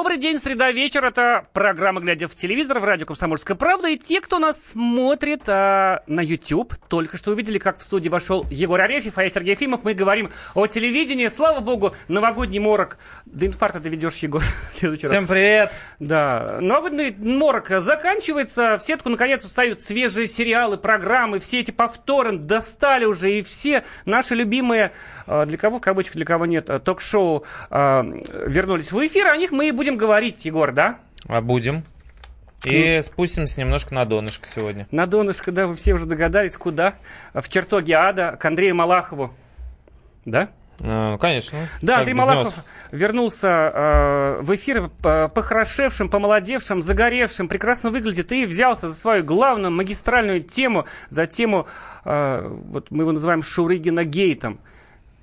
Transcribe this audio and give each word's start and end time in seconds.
Добрый 0.00 0.16
день, 0.16 0.38
среда 0.38 0.72
вечер. 0.72 1.04
Это 1.04 1.44
программа 1.52 2.00
«Глядя 2.00 2.26
в 2.26 2.34
телевизор» 2.34 2.78
в 2.78 2.84
радио 2.84 3.04
«Комсомольская 3.04 3.54
правда». 3.54 3.88
И 3.88 3.98
те, 3.98 4.22
кто 4.22 4.38
нас 4.38 4.70
смотрит 4.70 5.42
а, 5.46 6.02
на 6.06 6.22
YouTube, 6.22 6.74
только 6.88 7.18
что 7.18 7.32
увидели, 7.32 7.58
как 7.58 7.78
в 7.78 7.82
студии 7.82 8.08
вошел 8.08 8.46
Егор 8.50 8.80
Арефьев, 8.80 9.18
а 9.18 9.24
я 9.24 9.28
Сергей 9.28 9.50
Ефимов. 9.50 9.84
Мы 9.84 9.92
говорим 9.92 10.30
о 10.54 10.66
телевидении. 10.66 11.28
Слава 11.28 11.60
богу, 11.60 11.94
новогодний 12.08 12.60
морок. 12.60 12.96
До 13.26 13.46
инфаркта 13.46 13.78
доведешь, 13.78 14.16
Егор. 14.16 14.42
Всем 14.72 15.26
привет. 15.26 15.70
Да, 15.98 16.56
новогодний 16.62 17.14
морок 17.18 17.68
заканчивается. 17.68 18.78
В 18.78 18.82
сетку, 18.82 19.10
наконец, 19.10 19.44
встают 19.44 19.82
свежие 19.82 20.26
сериалы, 20.28 20.78
программы. 20.78 21.40
Все 21.40 21.60
эти 21.60 21.72
повторы 21.72 22.38
достали 22.38 23.04
уже. 23.04 23.34
И 23.34 23.42
все 23.42 23.84
наши 24.06 24.34
любимые, 24.34 24.92
а, 25.26 25.44
для 25.44 25.58
кого 25.58 25.76
в 25.76 25.82
кавычках, 25.82 26.16
для 26.16 26.24
кого 26.24 26.46
нет, 26.46 26.70
а, 26.70 26.78
ток-шоу 26.78 27.44
а, 27.68 28.02
вернулись 28.46 28.92
в 28.92 29.06
эфир. 29.06 29.26
О 29.26 29.36
них 29.36 29.50
мы 29.52 29.68
и 29.68 29.72
будем 29.72 29.89
говорить, 29.96 30.44
Егор, 30.44 30.72
да? 30.72 30.98
А 31.26 31.40
будем. 31.40 31.84
И 32.64 32.96
ну, 32.96 33.02
спустимся 33.02 33.60
немножко 33.60 33.94
на 33.94 34.04
донышко 34.04 34.46
сегодня. 34.46 34.86
На 34.90 35.06
донышко, 35.06 35.50
да, 35.50 35.66
вы 35.66 35.76
все 35.76 35.94
уже 35.94 36.06
догадались, 36.06 36.56
куда? 36.56 36.94
В 37.32 37.48
чертоге 37.48 37.94
ада, 37.94 38.36
к 38.38 38.44
Андрею 38.44 38.74
Малахову. 38.74 39.32
Да? 40.26 40.50
Ну, 40.80 41.18
конечно. 41.18 41.58
Да, 41.82 41.98
Андрей 41.98 42.14
Малахов 42.14 42.54
вернулся 42.90 43.48
э, 43.48 44.38
в 44.40 44.54
эфир 44.54 44.88
похорошевшим, 44.88 46.08
помолодевшим, 46.08 46.80
загоревшим, 46.80 47.48
прекрасно 47.48 47.90
выглядит 47.90 48.32
и 48.32 48.46
взялся 48.46 48.88
за 48.88 48.94
свою 48.94 49.22
главную 49.22 49.70
магистральную 49.70 50.42
тему, 50.42 50.86
за 51.10 51.26
тему, 51.26 51.66
э, 52.04 52.48
вот 52.48 52.90
мы 52.90 53.02
его 53.02 53.12
называем 53.12 53.42
Шурыгина 53.42 54.04
Гейтом 54.04 54.58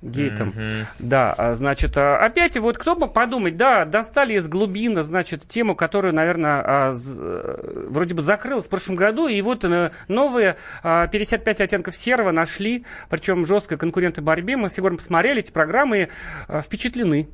гейтом. 0.02 0.50
Mm-hmm. 0.50 0.84
Да, 1.00 1.34
а, 1.36 1.54
значит, 1.54 1.96
а, 1.96 2.18
опять 2.24 2.56
вот 2.56 2.78
кто 2.78 2.94
бы 2.94 3.08
подумать, 3.08 3.56
да, 3.56 3.84
достали 3.84 4.34
из 4.34 4.48
глубины, 4.48 5.02
значит, 5.02 5.46
тему, 5.48 5.74
которую, 5.74 6.14
наверное, 6.14 6.62
а, 6.64 6.92
э, 6.92 7.86
вроде 7.88 8.14
бы 8.14 8.22
закрылась 8.22 8.66
в 8.66 8.70
прошлом 8.70 8.96
году, 8.96 9.26
и 9.26 9.40
вот 9.42 9.64
э, 9.64 9.90
новые 10.06 10.56
55 10.82 11.60
оттенков 11.60 11.96
серого 11.96 12.30
нашли, 12.30 12.84
причем 13.08 13.44
жесткой 13.44 13.78
конкуренты 13.78 14.20
борьбе. 14.20 14.56
Мы 14.56 14.68
с 14.68 14.78
Егором 14.78 14.98
посмотрели 14.98 15.40
эти 15.40 15.50
программы 15.50 16.08
и 16.48 16.60
впечатлены. 16.62 17.28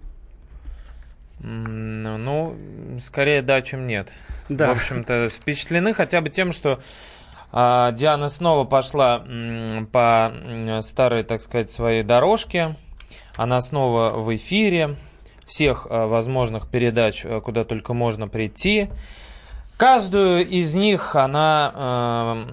Ну, 1.41 2.57
скорее 3.01 3.43
да, 3.43 3.61
чем 3.61 3.87
нет. 3.87 4.11
Да. 4.49 4.69
В 4.69 4.77
общем-то, 4.77 5.29
впечатлены 5.29 5.93
хотя 5.93 6.21
бы 6.21 6.31
тем, 6.31 6.53
что 6.53 6.81
Диана 7.53 8.29
снова 8.29 8.65
пошла 8.65 9.25
по 9.93 10.33
старой, 10.81 11.23
так 11.23 11.41
сказать, 11.41 11.71
своей 11.71 12.03
дорожке. 12.03 12.75
Она 13.37 13.61
снова 13.61 14.11
в 14.11 14.35
эфире 14.37 14.97
всех 15.47 15.87
а, 15.89 16.07
возможных 16.07 16.69
передач, 16.69 17.25
а, 17.25 17.41
куда 17.41 17.65
только 17.65 17.95
можно 17.95 18.29
прийти. 18.29 18.89
Каждую 19.77 20.47
из 20.47 20.73
них 20.75 21.17
она, 21.17 22.47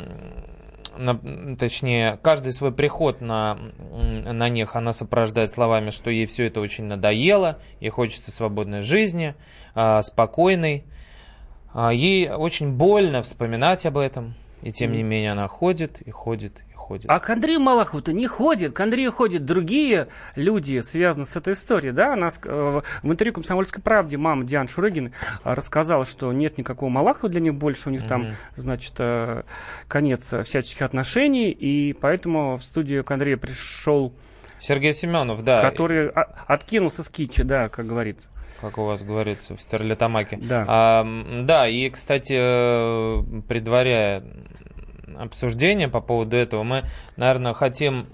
на, 0.98 1.56
точнее, 1.56 2.18
каждый 2.24 2.52
свой 2.52 2.72
приход 2.72 3.22
на, 3.22 3.60
на 3.94 4.50
них 4.50 4.76
она 4.76 4.92
сопровождает 4.92 5.52
словами, 5.52 5.92
что 5.92 6.10
ей 6.10 6.26
все 6.26 6.48
это 6.48 6.62
очень 6.62 6.86
надоело, 6.86 7.60
ей 7.80 7.90
хочется 7.92 8.32
свободной 8.32 8.82
жизни, 8.82 9.36
спокойной. 10.02 10.84
Ей 11.92 12.32
очень 12.32 12.72
больно 12.72 13.22
вспоминать 13.22 13.86
об 13.86 14.00
этом. 14.00 14.34
И 14.62 14.72
тем 14.72 14.92
не 14.92 15.04
менее 15.04 15.32
она 15.32 15.48
ходит 15.48 16.02
и 16.02 16.12
ходит 16.12 16.62
и 16.70 16.74
ходит. 16.74 17.06
А 17.10 17.20
к 17.20 17.30
Андрею 17.30 17.60
Малахову-то 17.60 18.14
не 18.14 18.28
ходит. 18.28 18.74
К 18.74 18.82
Андрею 18.82 19.12
ходят 19.12 19.46
другие 19.46 20.08
люди, 20.36 20.80
связанные 20.80 21.26
с 21.26 21.36
этой 21.36 21.54
историей. 21.54 21.94
Да? 21.94 22.14
Она 22.14 22.28
э, 22.28 22.82
в 23.02 23.12
интервью 23.12 23.34
«Комсомольской 23.34 23.82
правде» 23.82 24.18
мама 24.18 24.44
Диана 24.44 24.68
Шурыгина 24.68 25.10
э, 25.10 25.54
рассказала, 25.54 26.06
что 26.06 26.32
нет 26.32 26.58
никакого 26.58 26.90
Малахова 26.90 27.30
для 27.30 27.42
них 27.42 27.56
больше. 27.56 27.90
У 27.90 27.92
них 27.92 28.04
mm-hmm. 28.04 28.08
там, 28.08 28.28
значит, 28.56 28.94
э, 29.00 29.44
конец 29.88 30.34
всяческих 30.44 30.84
отношений. 30.84 31.50
И 31.50 31.94
поэтому 31.94 32.58
в 32.58 32.64
студию 32.64 33.04
к 33.04 33.12
Андрею 33.12 33.40
пришел... 33.40 34.14
Сергей 34.60 34.94
Семенов, 34.94 35.44
да. 35.44 35.62
Который 35.62 36.10
откинулся 36.10 37.04
с 37.04 37.10
китча, 37.10 37.44
да, 37.44 37.68
как 37.68 37.88
говорится 37.88 38.30
как 38.62 38.78
у 38.78 38.84
вас 38.84 39.04
говорится, 39.04 39.56
в 39.56 39.62
Стерлитамаке. 39.62 40.38
Да. 40.38 40.66
А, 40.68 41.08
да, 41.44 41.68
и, 41.68 41.90
кстати, 41.90 42.34
предваряя 43.48 44.24
обсуждение 45.18 45.88
по 45.88 46.02
поводу 46.02 46.36
этого, 46.36 46.64
мы, 46.64 46.84
наверное, 47.18 47.54
хотим 47.54 48.08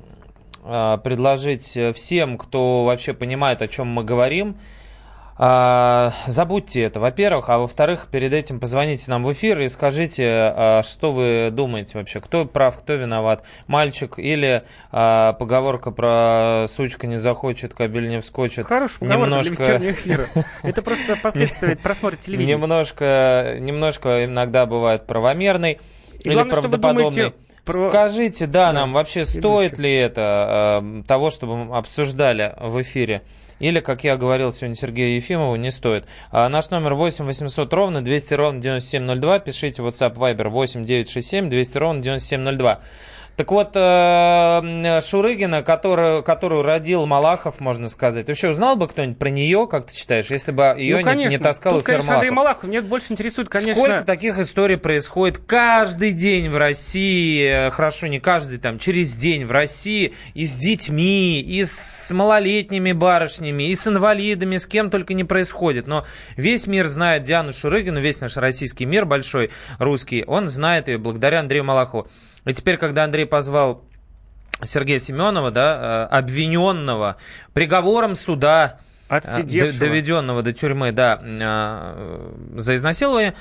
а, 0.63 0.97
предложить 0.97 1.77
всем, 1.95 2.37
кто 2.37 2.85
вообще 2.85 3.13
понимает, 3.13 3.61
о 3.61 3.67
чем 3.67 3.87
мы 3.87 4.03
говорим, 4.03 4.57
а, 5.39 6.13
забудьте 6.25 6.81
это, 6.81 6.99
во-первых, 6.99 7.49
а 7.49 7.59
во-вторых, 7.59 8.07
перед 8.11 8.33
этим 8.33 8.59
позвоните 8.59 9.11
нам 9.11 9.23
в 9.23 9.31
эфир 9.33 9.59
и 9.61 9.67
скажите, 9.67 10.25
а, 10.25 10.81
что 10.83 11.13
вы 11.13 11.49
думаете 11.51 11.99
вообще, 11.99 12.19
кто 12.21 12.45
прав, 12.45 12.79
кто 12.79 12.93
виноват, 12.93 13.43
мальчик 13.67 14.17
или 14.17 14.63
а, 14.91 15.33
поговорка 15.33 15.91
про 15.91 16.65
сучка 16.67 17.05
не 17.05 17.17
захочет, 17.17 17.75
кабель 17.75 18.09
не 18.09 18.19
вскочит. 18.19 18.65
Хорошая 18.65 18.99
поговорка 18.99 19.25
немножко... 19.25 19.77
для 19.77 19.91
эфира. 19.91 20.27
Это 20.63 20.81
просто 20.81 21.15
последствия 21.15 21.75
просмотра 21.83 22.17
телевидения. 22.17 22.55
Немножко, 22.55 23.57
немножко 23.59 24.25
иногда 24.25 24.65
бывает 24.65 25.05
правомерный 25.05 25.79
или 26.19 26.41
правдоподобный. 26.43 27.33
Про... 27.63 27.89
Скажите, 27.89 28.47
да, 28.47 28.71
нам 28.71 28.93
вообще 28.93 29.25
стоит 29.25 29.77
ли 29.77 29.93
это 29.93 30.81
э, 30.81 31.03
того, 31.05 31.29
чтобы 31.29 31.57
мы 31.57 31.77
обсуждали 31.77 32.55
в 32.59 32.81
эфире? 32.81 33.23
Или, 33.59 33.79
как 33.79 34.03
я 34.03 34.17
говорил 34.17 34.51
сегодня 34.51 34.75
Сергею 34.75 35.15
Ефимову, 35.15 35.55
не 35.55 35.71
стоит. 35.71 36.05
А 36.31 36.47
наш 36.49 36.69
номер 36.69 36.93
8 36.93 37.25
800 37.25 37.73
ровно 37.73 38.03
200 38.03 38.33
ровно 38.35 38.61
9702. 38.61 39.39
Пишите 39.39 39.81
WhatsApp 39.81 40.15
Viber 40.15 40.49
8 40.49 40.85
967 40.85 41.49
200 41.49 41.77
ровно 41.77 42.01
9702. 42.01 42.79
Так 43.37 43.51
вот, 43.51 43.73
э, 43.75 44.99
Шурыгина, 45.03 45.61
которую, 45.61 46.23
которую 46.23 46.63
родил 46.63 47.05
Малахов, 47.05 47.59
можно 47.59 47.87
сказать. 47.87 48.27
Вообще 48.27 48.49
узнал 48.49 48.77
бы 48.77 48.87
кто-нибудь 48.87 49.19
про 49.19 49.29
нее, 49.29 49.67
как 49.69 49.85
ты 49.85 49.95
считаешь, 49.95 50.31
если 50.31 50.51
бы 50.51 50.73
ее 50.75 51.05
ну, 51.05 51.13
не, 51.13 51.25
не 51.25 51.37
таскал 51.37 51.75
Тут, 51.75 51.85
конечно, 51.85 52.15
Андрей 52.15 52.31
Малахов. 52.31 52.63
Мне 52.63 52.81
больше 52.81 53.13
интересует, 53.13 53.47
конечно... 53.47 53.75
Сколько 53.75 54.03
таких 54.05 54.39
историй 54.39 54.77
происходит 54.77 55.37
каждый 55.37 56.13
день 56.13 56.49
в 56.49 56.57
России, 56.57 57.69
хорошо, 57.69 58.07
не 58.07 58.19
каждый, 58.19 58.57
там, 58.57 58.79
через 58.79 59.13
день 59.13 59.45
в 59.45 59.51
России, 59.51 60.15
и 60.33 60.47
с 60.47 60.55
детьми, 60.55 61.39
и 61.39 61.63
с 61.63 62.09
малолетними 62.11 62.91
барышнями, 62.91 63.69
и 63.69 63.75
с 63.75 63.87
инвалидами, 63.87 64.57
с 64.57 64.65
кем 64.65 64.89
только 64.89 65.13
не 65.13 65.23
происходит. 65.23 65.85
Но 65.85 66.07
весь 66.37 66.65
мир 66.65 66.87
знает 66.87 67.23
Диану 67.23 67.53
Шурыгину, 67.53 67.99
весь 67.99 68.19
наш 68.19 68.35
российский 68.37 68.87
мир 68.87 69.05
большой, 69.05 69.51
русский, 69.77 70.23
он 70.25 70.49
знает 70.49 70.87
ее 70.87 70.97
благодаря 70.97 71.41
Андрею 71.41 71.65
Малахову. 71.65 72.07
И 72.47 72.53
теперь, 72.53 72.77
когда 72.77 73.03
Андрей 73.03 73.25
позвал 73.25 73.83
Сергея 74.63 74.99
Семенова, 74.99 75.51
да, 75.51 76.07
э, 76.11 76.15
обвиненного 76.15 77.17
приговором 77.53 78.15
суда, 78.15 78.79
э, 79.09 79.43
доведенного 79.43 80.41
до 80.41 80.53
тюрьмы, 80.53 80.91
да, 80.91 81.19
э, 81.21 82.31
за 82.55 82.75
изнасилование, 82.75 83.35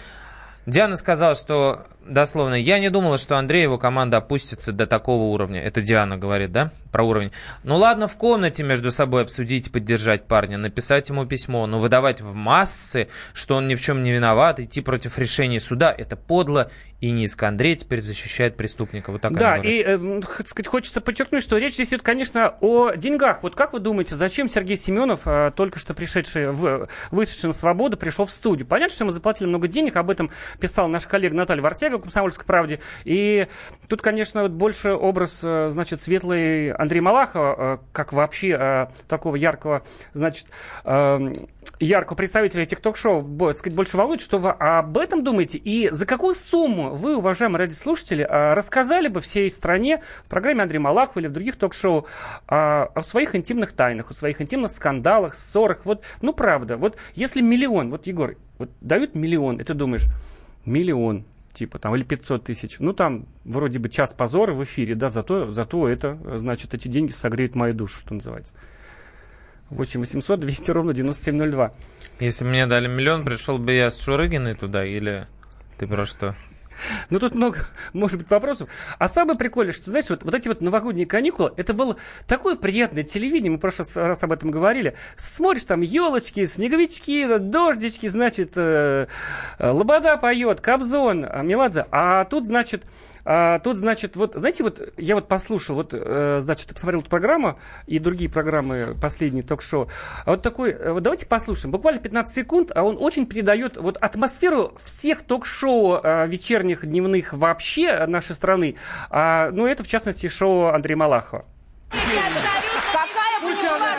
Диана 0.67 0.97
сказала, 0.97 1.37
что, 1.37 1.87
дословно, 2.09 2.55
я 2.55 2.79
не 2.79 2.91
думала, 2.91 3.19
что 3.19 3.37
Андрей 3.37 3.61
и 3.61 3.63
его 3.63 3.79
команда 3.79 4.19
опустится 4.19 4.73
до 4.73 4.87
такого 4.87 5.25
уровня. 5.25 5.63
Это 5.63 5.83
Диана 5.83 6.17
говорит, 6.17 6.53
да, 6.53 6.71
про 6.91 7.05
уровень. 7.05 7.33
Ну 7.63 7.77
ладно, 7.77 8.09
в 8.09 8.17
комнате 8.17 8.63
между 8.63 8.91
собой 8.91 9.23
обсудить, 9.23 9.71
поддержать 9.71 10.27
парня, 10.27 10.59
написать 10.59 11.09
ему 11.09 11.27
письмо, 11.27 11.67
но 11.67 11.79
выдавать 11.79 12.21
в 12.21 12.33
массы, 12.35 13.09
что 13.35 13.57
он 13.57 13.69
ни 13.69 13.75
в 13.75 13.81
чем 13.81 14.03
не 14.03 14.13
виноват, 14.13 14.61
идти 14.61 14.81
против 14.81 15.19
решения 15.19 15.61
суда, 15.61 15.95
это 15.97 16.17
подло 16.17 16.71
и 17.01 17.11
низко. 17.11 17.49
Андрей 17.49 17.77
теперь 17.77 18.01
защищает 18.01 18.57
преступника. 18.57 19.13
Вот 19.13 19.21
так 19.21 19.33
Да, 19.35 19.59
и, 19.59 19.83
э, 19.85 20.21
сказать, 20.47 20.67
хочется 20.67 21.01
подчеркнуть, 21.03 21.43
что 21.43 21.59
речь 21.59 21.75
здесь 21.75 21.89
идет, 21.89 22.03
конечно, 22.03 22.55
о 22.61 22.93
деньгах. 22.93 23.43
Вот 23.43 23.55
как 23.55 23.75
вы 23.75 23.81
думаете, 23.81 24.17
зачем 24.17 24.49
Сергей 24.49 24.79
Семенов, 24.79 25.23
э, 25.27 25.53
только 25.55 25.79
что 25.79 25.93
пришедший, 25.93 26.51
в, 26.51 26.89
вышедший 27.11 27.49
на 27.49 27.53
свободу, 27.53 27.99
пришел 27.99 28.25
в 28.25 28.31
студию? 28.31 28.67
Понятно, 28.67 28.95
что 28.95 29.05
ему 29.05 29.11
заплатили 29.11 29.47
много 29.47 29.69
денег, 29.69 29.97
об 29.97 30.09
этом 30.09 30.31
писал 30.59 30.89
наш 30.89 31.07
коллега 31.07 31.37
Наталья 31.37 31.61
Варсега 31.61 31.96
в 31.99 32.03
«Комсомольской 32.03 32.47
правде». 32.47 32.81
И 33.05 33.47
тут, 33.89 34.03
конечно, 34.03 34.43
вот 34.43 34.53
больше 34.53 34.93
образ, 34.93 35.43
э, 35.45 35.69
значит, 35.69 36.01
светлый 36.01 36.71
Андрея 36.73 37.03
Малахова, 37.03 37.57
э, 37.59 37.79
как 37.93 38.13
вообще 38.13 38.57
э, 38.59 38.87
такого 39.09 39.37
яркого, 39.37 39.83
значит, 40.13 40.47
яркого 41.79 42.17
представителя 42.17 42.65
тикток-шоу, 42.65 43.23
сказать, 43.55 43.75
больше 43.75 43.97
волнует, 43.97 44.21
что 44.21 44.39
вы 44.39 44.51
об 44.51 44.97
этом 44.97 45.25
думаете 45.25 45.59
и 45.59 45.91
за 45.91 46.07
какую 46.07 46.35
сумму 46.35 46.95
вы, 46.95 47.17
уважаемые 47.17 47.61
радиослушатели, 47.61 48.23
рассказали 48.23 49.09
бы 49.09 49.21
всей 49.21 49.51
стране 49.51 50.03
в 50.25 50.29
программе 50.29 50.63
Андрея 50.63 50.81
Малахова 50.81 51.21
или 51.21 51.29
в 51.29 51.33
других 51.33 51.57
ток-шоу 51.57 52.07
о 52.47 53.03
своих 53.03 53.35
интимных 53.35 53.73
тайнах, 53.73 54.11
о 54.11 54.15
своих 54.15 54.41
интимных 54.41 54.71
скандалах, 54.71 55.35
ссорах. 55.35 55.85
Вот, 55.85 56.03
ну, 56.23 56.33
правда, 56.33 56.77
вот 56.77 56.97
если 57.15 57.43
миллион, 57.43 57.91
вот, 57.91 58.07
Егор, 58.07 58.37
вот 58.59 58.71
дают 58.81 59.15
миллион, 59.15 59.61
и 59.61 59.65
ты 59.65 59.75
думаешь, 59.75 60.07
миллион, 60.65 61.25
типа 61.57 61.79
там, 61.79 61.97
или 61.97 62.05
500 62.05 62.45
тысяч. 62.45 62.77
Ну, 62.79 62.93
там 62.93 63.27
вроде 63.45 63.79
бы 63.79 63.89
час 63.89 64.13
позора 64.13 64.53
в 64.53 64.63
эфире, 64.63 64.95
да, 64.95 65.09
зато, 65.09 65.51
зато 65.51 65.89
это, 65.89 66.19
значит, 66.37 66.75
эти 66.75 66.89
деньги 66.89 67.11
согреют 67.11 67.55
мою 67.55 67.75
душу, 67.75 67.99
что 67.99 68.15
называется. 68.15 68.55
8 69.71 70.01
800 70.01 70.39
200 70.39 70.71
ровно 70.71 70.93
9702. 70.93 71.73
Если 72.21 72.45
бы 72.45 72.51
мне 72.51 72.67
дали 72.67 72.87
миллион, 72.87 73.25
пришел 73.25 73.59
бы 73.59 73.73
я 73.73 73.91
с 73.91 74.01
Шурыгиной 74.01 74.55
туда 74.55 74.85
или 74.85 75.27
ты 75.79 75.87
про 75.87 76.07
что? 76.07 76.35
Ну, 77.11 77.19
тут 77.19 77.35
много, 77.35 77.59
может 77.93 78.19
быть, 78.19 78.31
вопросов. 78.31 78.69
А 78.99 79.09
самое 79.09 79.39
прикольное, 79.39 79.73
что, 79.73 79.91
знаешь, 79.91 80.09
вот, 80.11 80.23
вот 80.23 80.35
эти 80.35 80.49
вот 80.49 80.61
новогодние 80.61 81.07
каникулы, 81.07 81.53
это 81.57 81.75
было 81.75 81.97
такое 82.27 82.57
приятное 82.57 83.03
телевидение, 83.03 83.51
мы 83.51 83.59
в 83.59 83.61
прошлый 83.61 83.87
раз 84.07 84.23
об 84.23 84.33
этом 84.33 84.51
говорили. 84.51 84.97
Смотришь, 85.17 85.65
там 85.65 85.81
елочки, 85.81 86.45
снеговички, 86.45 87.39
дождички, 87.39 88.09
значит, 88.09 88.53
э, 88.57 89.07
э 89.59 89.71
Лобода 89.71 90.17
поет, 90.17 90.61
Кобзон, 90.61 91.25
э, 91.25 91.43
Меладзе. 91.43 91.87
А 91.91 92.25
тут, 92.25 92.45
значит, 92.45 92.85
а, 93.29 93.59
тут, 93.59 93.77
значит, 93.77 94.15
вот, 94.15 94.35
знаете, 94.35 94.63
вот 94.63 94.81
я 94.97 95.17
вот 95.17 95.27
послушал, 95.27 95.75
вот, 95.75 95.91
э, 95.93 96.39
значит, 96.41 96.73
посмотрел 96.73 97.01
эту 97.01 97.11
программу 97.11 97.59
и 97.89 97.99
другие 97.99 98.31
программы, 98.31 98.97
последние 99.03 99.43
ток-шоу. 99.43 99.89
А 100.25 100.31
вот 100.31 100.43
такой, 100.43 100.71
э, 100.71 100.93
вот 100.93 101.03
давайте 101.03 101.27
послушаем. 101.27 101.73
Буквально 101.73 102.01
15 102.01 102.33
секунд, 102.33 102.71
а 102.73 102.85
он 102.85 102.97
очень 103.01 103.27
передает 103.27 103.79
вот 103.79 103.97
атмосферу 103.97 104.75
всех 104.81 105.23
ток-шоу 105.23 106.01
э, 106.01 106.29
вечерних, 106.29 106.87
дневных 106.87 107.33
вообще 107.33 108.07
нашей 108.07 108.37
страны. 108.37 108.77
А, 109.11 109.51
ну, 109.51 109.67
это, 109.67 109.83
в 109.83 109.89
частности, 109.89 110.29
шоу 110.29 110.67
Андрея 110.67 110.97
Малахова. 110.97 111.45
Какая 111.91 112.07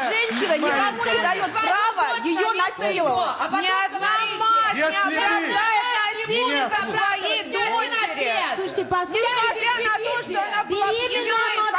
женщина 0.10 0.58
никому 0.58 1.04
не 1.04 1.22
дает 1.22 1.52
права 1.52 2.18
ее 2.24 2.48
насиловать. 2.54 3.52
Ни 3.52 3.68
одна 3.68 4.08
мать 4.40 4.76
не 4.76 4.84
оправдает 4.84 5.98
насилие 6.28 6.70
своей 6.70 7.87
дочери. 8.18 8.32
Слушайте, 8.56 8.84
Несмотря 8.84 9.74
на 9.84 9.98
то, 9.98 10.22
что 10.24 10.40
она 10.42 10.64
была 10.66 10.88
беременна, 10.94 11.78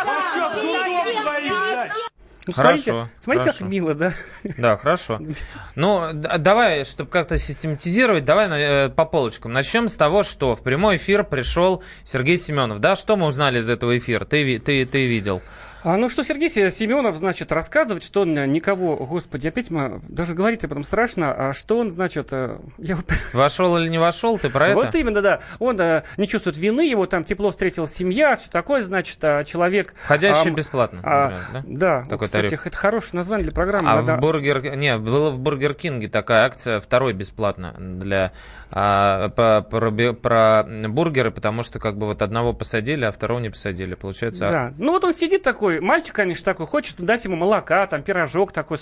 ну, 2.49 2.55
хорошо. 2.55 2.81
Смотрите, 2.81 3.11
смотрите 3.21 3.45
хорошо. 3.45 3.59
как 3.59 3.69
мило, 3.69 3.95
да? 3.95 4.13
Да, 4.57 4.77
хорошо. 4.77 5.21
Ну, 5.77 6.13
давай, 6.15 6.87
чтобы 6.87 7.11
как-то 7.11 7.37
систематизировать, 7.37 8.25
давай 8.25 8.49
э, 8.49 8.89
по 8.89 9.05
полочкам. 9.05 9.53
Начнем 9.53 9.87
с 9.89 9.97
того, 9.97 10.23
что 10.23 10.57
в 10.57 10.63
прямой 10.63 10.97
эфир 10.97 11.25
пришел 11.25 11.83
Сергей 12.05 12.39
Семенов. 12.39 12.79
Да, 12.81 12.97
что 12.97 13.17
мы 13.17 13.27
узнали 13.27 13.59
из 13.59 13.69
этого 13.69 13.99
эфира? 13.99 14.25
Ты, 14.25 14.59
ты, 14.59 14.87
ты 14.87 15.07
видел? 15.07 15.43
А, 15.83 15.97
ну 15.97 16.09
что, 16.09 16.25
Сергей 16.25 16.51
Семенов, 16.51 17.17
значит, 17.17 17.53
рассказывать, 17.53 18.03
что 18.03 18.23
он 18.23 18.35
никого, 18.53 18.97
господи, 18.97 19.49
опять 19.49 19.71
мы, 19.71 20.01
даже 20.09 20.35
говорить 20.35 20.65
об 20.65 20.73
этом 20.73 20.83
страшно, 20.85 21.33
а 21.33 21.53
что 21.53 21.79
он, 21.79 21.91
значит... 21.91 22.29
Э, 22.33 22.59
я... 22.79 22.97
Вошел 23.33 23.79
или 23.79 23.89
не 23.89 23.99
вошел, 23.99 24.39
ты 24.39 24.51
про 24.51 24.69
это? 24.69 24.77
Вот 24.77 24.95
именно, 24.95 25.23
да. 25.23 25.41
Он 25.61 25.81
а, 25.81 26.03
не 26.17 26.27
чувствует 26.27 26.57
вины, 26.57 26.89
его 26.89 27.07
там 27.07 27.23
тепло 27.23 27.51
встретила 27.51 27.87
семья, 27.87 28.37
все 28.37 28.51
такое, 28.51 28.83
значит, 28.83 29.19
а, 29.23 29.45
человек... 29.45 29.95
Ходящий 30.07 30.51
а, 30.51 30.55
бесплатно, 30.55 30.97
например, 30.97 31.17
а, 31.17 31.53
да? 31.53 31.65
Да. 31.67 32.05
Такой 32.09 32.27
кстати, 32.27 32.47
тариф. 32.47 32.67
это 32.67 32.77
хорошее 32.77 33.13
название 33.15 33.45
для 33.45 33.53
программы. 33.53 33.91
А 33.91 33.97
надо... 33.97 34.17
в 34.17 34.21
Бургер... 34.21 34.77
Не, 34.77 34.99
было 34.99 35.31
в 35.31 35.39
Бургер 35.39 35.75
Кинге 35.75 36.09
такая 36.09 36.45
акция, 36.45 36.81
второй 36.81 37.13
бесплатно 37.13 37.75
для... 37.79 38.33
А, 38.71 39.31
по, 39.31 39.63
про, 39.63 40.13
про 40.13 40.65
бургеры, 40.89 41.31
потому 41.31 41.63
что 41.63 41.79
как 41.79 41.97
бы 41.97 42.07
вот 42.07 42.21
одного 42.21 42.53
посадили, 42.53 43.05
а 43.05 43.13
второго 43.13 43.39
не 43.41 43.49
посадили, 43.49 43.95
получается. 43.95 44.49
Да. 44.49 44.75
Ну 44.77 44.93
вот 44.93 45.05
он 45.05 45.15
сидит 45.15 45.43
такой, 45.43 45.68
мальчик, 45.81 46.15
конечно, 46.15 46.45
такой, 46.45 46.67
хочет 46.67 46.97
дать 46.97 47.25
ему 47.25 47.37
молока, 47.37 47.87
там 47.87 48.03
пирожок 48.03 48.53
такой, 48.53 48.79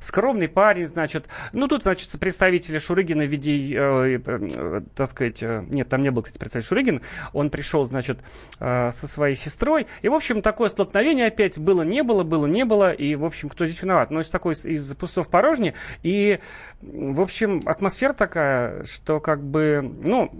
скромный 0.00 0.48
парень, 0.48 0.86
значит. 0.86 1.28
Ну, 1.52 1.68
тут, 1.68 1.82
значит, 1.82 2.10
представители 2.18 2.78
Шурыгина 2.78 3.24
в 3.24 3.28
виде, 3.28 3.76
э, 3.76 4.20
э, 4.24 4.80
так 4.94 5.08
сказать, 5.08 5.42
э, 5.42 5.64
нет, 5.68 5.88
там 5.88 6.00
не 6.00 6.10
был, 6.10 6.22
кстати, 6.22 6.38
представитель 6.38 6.68
Шурыгин, 6.68 7.02
он 7.32 7.50
пришел, 7.50 7.84
значит, 7.84 8.20
э, 8.60 8.90
со 8.90 9.08
своей 9.08 9.34
сестрой, 9.34 9.86
и, 10.02 10.08
в 10.08 10.14
общем, 10.14 10.42
такое 10.42 10.68
столкновение 10.68 11.26
опять 11.26 11.58
было, 11.58 11.82
не 11.82 12.02
было, 12.02 12.22
было, 12.22 12.46
не 12.46 12.64
было, 12.64 12.92
и, 12.92 13.14
в 13.14 13.24
общем, 13.24 13.48
кто 13.48 13.66
здесь 13.66 13.82
виноват? 13.82 14.10
Ну, 14.10 14.20
из 14.20 14.28
такой, 14.28 14.54
из 14.54 14.94
пустого 14.94 15.24
в 15.24 15.28
порожни, 15.30 15.74
и, 16.02 16.40
в 16.82 17.20
общем, 17.20 17.62
атмосфера 17.64 18.12
такая, 18.12 18.84
что, 18.84 19.20
как 19.20 19.42
бы, 19.42 19.94
ну, 20.02 20.30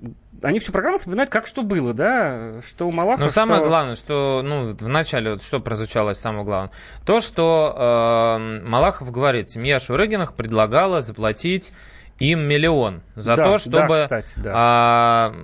они 0.42 0.58
всю 0.58 0.72
программу 0.72 0.96
вспоминают, 0.96 1.30
как 1.30 1.46
что 1.46 1.62
было, 1.62 1.94
да, 1.94 2.60
что 2.66 2.86
у 2.86 2.92
Малахова. 2.92 3.24
Но 3.24 3.28
самое 3.28 3.60
что... 3.60 3.68
главное, 3.68 3.94
что, 3.94 4.42
ну, 4.44 4.74
в 4.74 4.88
начале, 4.88 5.32
вот 5.32 5.42
что 5.42 5.60
прозвучало 5.60 6.12
самое 6.12 6.44
главное, 6.44 6.70
то, 7.04 7.20
что 7.20 7.74
э, 8.38 8.60
Малахов 8.66 9.10
говорит, 9.10 9.50
семья 9.50 9.78
Шурыгиных 9.78 10.34
предлагала 10.34 11.02
заплатить 11.02 11.72
им 12.18 12.40
миллион 12.40 13.02
за 13.16 13.36
да, 13.36 13.44
то, 13.44 13.58
чтобы 13.58 13.88
да, 13.88 14.02
кстати, 14.04 14.34
да. 14.36 14.52
а, 14.54 15.34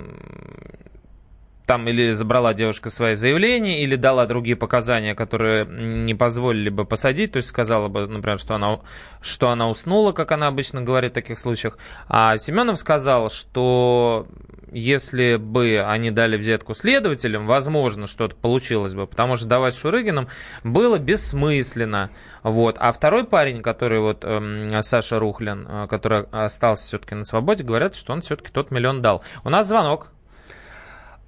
там 1.71 1.87
или 1.87 2.11
забрала 2.11 2.53
девушка 2.53 2.89
свои 2.89 3.15
заявления, 3.15 3.81
или 3.81 3.95
дала 3.95 4.25
другие 4.25 4.57
показания, 4.57 5.15
которые 5.15 5.65
не 5.65 6.13
позволили 6.13 6.67
бы 6.67 6.83
посадить, 6.83 7.31
то 7.31 7.37
есть 7.37 7.47
сказала 7.47 7.87
бы, 7.87 8.07
например, 8.07 8.37
что 8.39 8.55
она, 8.55 8.81
что 9.21 9.47
она 9.47 9.69
уснула, 9.69 10.11
как 10.11 10.33
она 10.33 10.47
обычно 10.47 10.81
говорит 10.81 11.11
в 11.11 11.15
таких 11.15 11.39
случаях. 11.39 11.77
А 12.09 12.35
Семенов 12.35 12.77
сказал, 12.77 13.29
что 13.29 14.27
если 14.73 15.37
бы 15.37 15.81
они 15.81 16.11
дали 16.11 16.35
взятку 16.35 16.73
следователям, 16.73 17.47
возможно, 17.47 18.05
что-то 18.05 18.35
получилось 18.35 18.93
бы, 18.93 19.07
потому 19.07 19.37
что 19.37 19.47
давать 19.47 19.73
Шурыгинам 19.73 20.27
было 20.65 20.97
бессмысленно. 20.97 22.09
Вот. 22.43 22.75
А 22.79 22.91
второй 22.91 23.23
парень, 23.23 23.61
который 23.61 24.01
вот 24.01 24.25
э, 24.25 24.81
Саша 24.81 25.19
Рухлин, 25.19 25.65
э, 25.69 25.87
который 25.87 26.23
остался 26.31 26.83
все-таки 26.83 27.15
на 27.15 27.23
свободе, 27.23 27.63
говорят, 27.63 27.95
что 27.95 28.11
он 28.11 28.19
все-таки 28.19 28.51
тот 28.51 28.71
миллион 28.71 29.01
дал. 29.01 29.23
У 29.45 29.49
нас 29.49 29.69
звонок. 29.69 30.09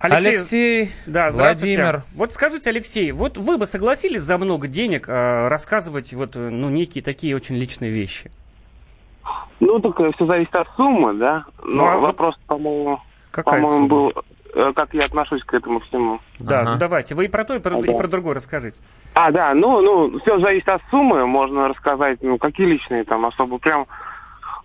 Алексей, 0.03 0.29
Алексей 0.31 0.89
да, 1.05 1.31
Владимир. 1.31 2.03
Вот 2.13 2.33
скажите, 2.33 2.69
Алексей, 2.69 3.13
вот 3.13 3.37
вы 3.37 3.57
бы 3.57 3.65
согласились 3.65 4.21
за 4.21 4.37
много 4.37 4.67
денег 4.67 5.07
э, 5.07 5.47
рассказывать 5.47 6.11
вот, 6.13 6.35
ну, 6.35 6.69
некие 6.69 7.01
такие 7.01 7.33
очень 7.37 7.55
личные 7.55 7.89
вещи? 7.89 8.29
Ну, 9.61 9.79
только 9.79 10.11
все 10.11 10.25
зависит 10.25 10.53
от 10.55 10.67
суммы, 10.75 11.13
да. 11.13 11.45
Но 11.63 11.85
ну, 11.85 11.87
а 11.87 11.97
вопрос, 11.99 12.35
вот... 12.35 12.45
по-моему, 12.47 12.99
Какая 13.31 13.61
по-моему, 13.61 13.87
был, 13.87 14.13
э, 14.53 14.73
как 14.75 14.93
я 14.93 15.05
отношусь 15.05 15.41
к 15.45 15.53
этому 15.53 15.79
всему. 15.79 16.19
Да, 16.37 16.59
ага. 16.59 16.71
ну 16.73 16.77
давайте. 16.79 17.15
Вы 17.15 17.25
и 17.25 17.27
про 17.29 17.45
то, 17.45 17.55
и 17.55 17.59
про, 17.59 17.77
ага. 17.77 17.89
и 17.89 17.97
про 17.97 18.09
другое 18.09 18.35
расскажите. 18.35 18.77
А, 19.13 19.31
да, 19.31 19.53
ну, 19.53 19.79
ну, 19.79 20.19
все 20.19 20.37
зависит 20.39 20.67
от 20.67 20.81
суммы. 20.91 21.25
Можно 21.25 21.69
рассказать, 21.69 22.21
ну, 22.21 22.37
какие 22.37 22.67
личные 22.67 23.05
там 23.05 23.25
особо 23.25 23.57
прям 23.57 23.87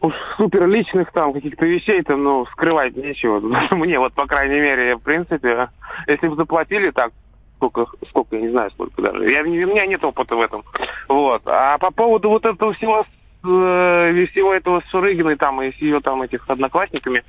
уж 0.00 0.14
супер 0.36 0.66
личных 0.66 1.12
там 1.12 1.32
каких-то 1.32 1.66
вещей 1.66 2.02
там, 2.02 2.22
ну, 2.22 2.46
скрывать 2.46 2.96
нечего. 2.96 3.40
Мне 3.74 3.98
вот, 3.98 4.12
по 4.14 4.26
крайней 4.26 4.60
мере, 4.60 4.96
в 4.96 5.02
принципе, 5.02 5.68
если 6.06 6.28
бы 6.28 6.36
заплатили 6.36 6.90
так, 6.90 7.12
сколько, 7.56 7.86
сколько, 8.08 8.36
я 8.36 8.42
не 8.42 8.50
знаю, 8.50 8.70
сколько 8.70 9.02
даже. 9.02 9.30
Я, 9.30 9.42
у 9.42 9.46
меня 9.46 9.86
нет 9.86 10.04
опыта 10.04 10.36
в 10.36 10.40
этом. 10.40 10.62
Вот. 11.08 11.42
А 11.46 11.78
по 11.78 11.90
поводу 11.90 12.30
вот 12.30 12.46
этого 12.46 12.72
всего 12.74 13.04
э, 13.44 14.26
всего 14.32 14.54
этого 14.54 14.80
с 14.80 14.90
Шурыгиной 14.90 15.36
там 15.36 15.60
и 15.62 15.72
с 15.72 15.76
ее 15.76 16.00
там 16.00 16.22
этих 16.22 16.48
одноклассниками. 16.48 17.24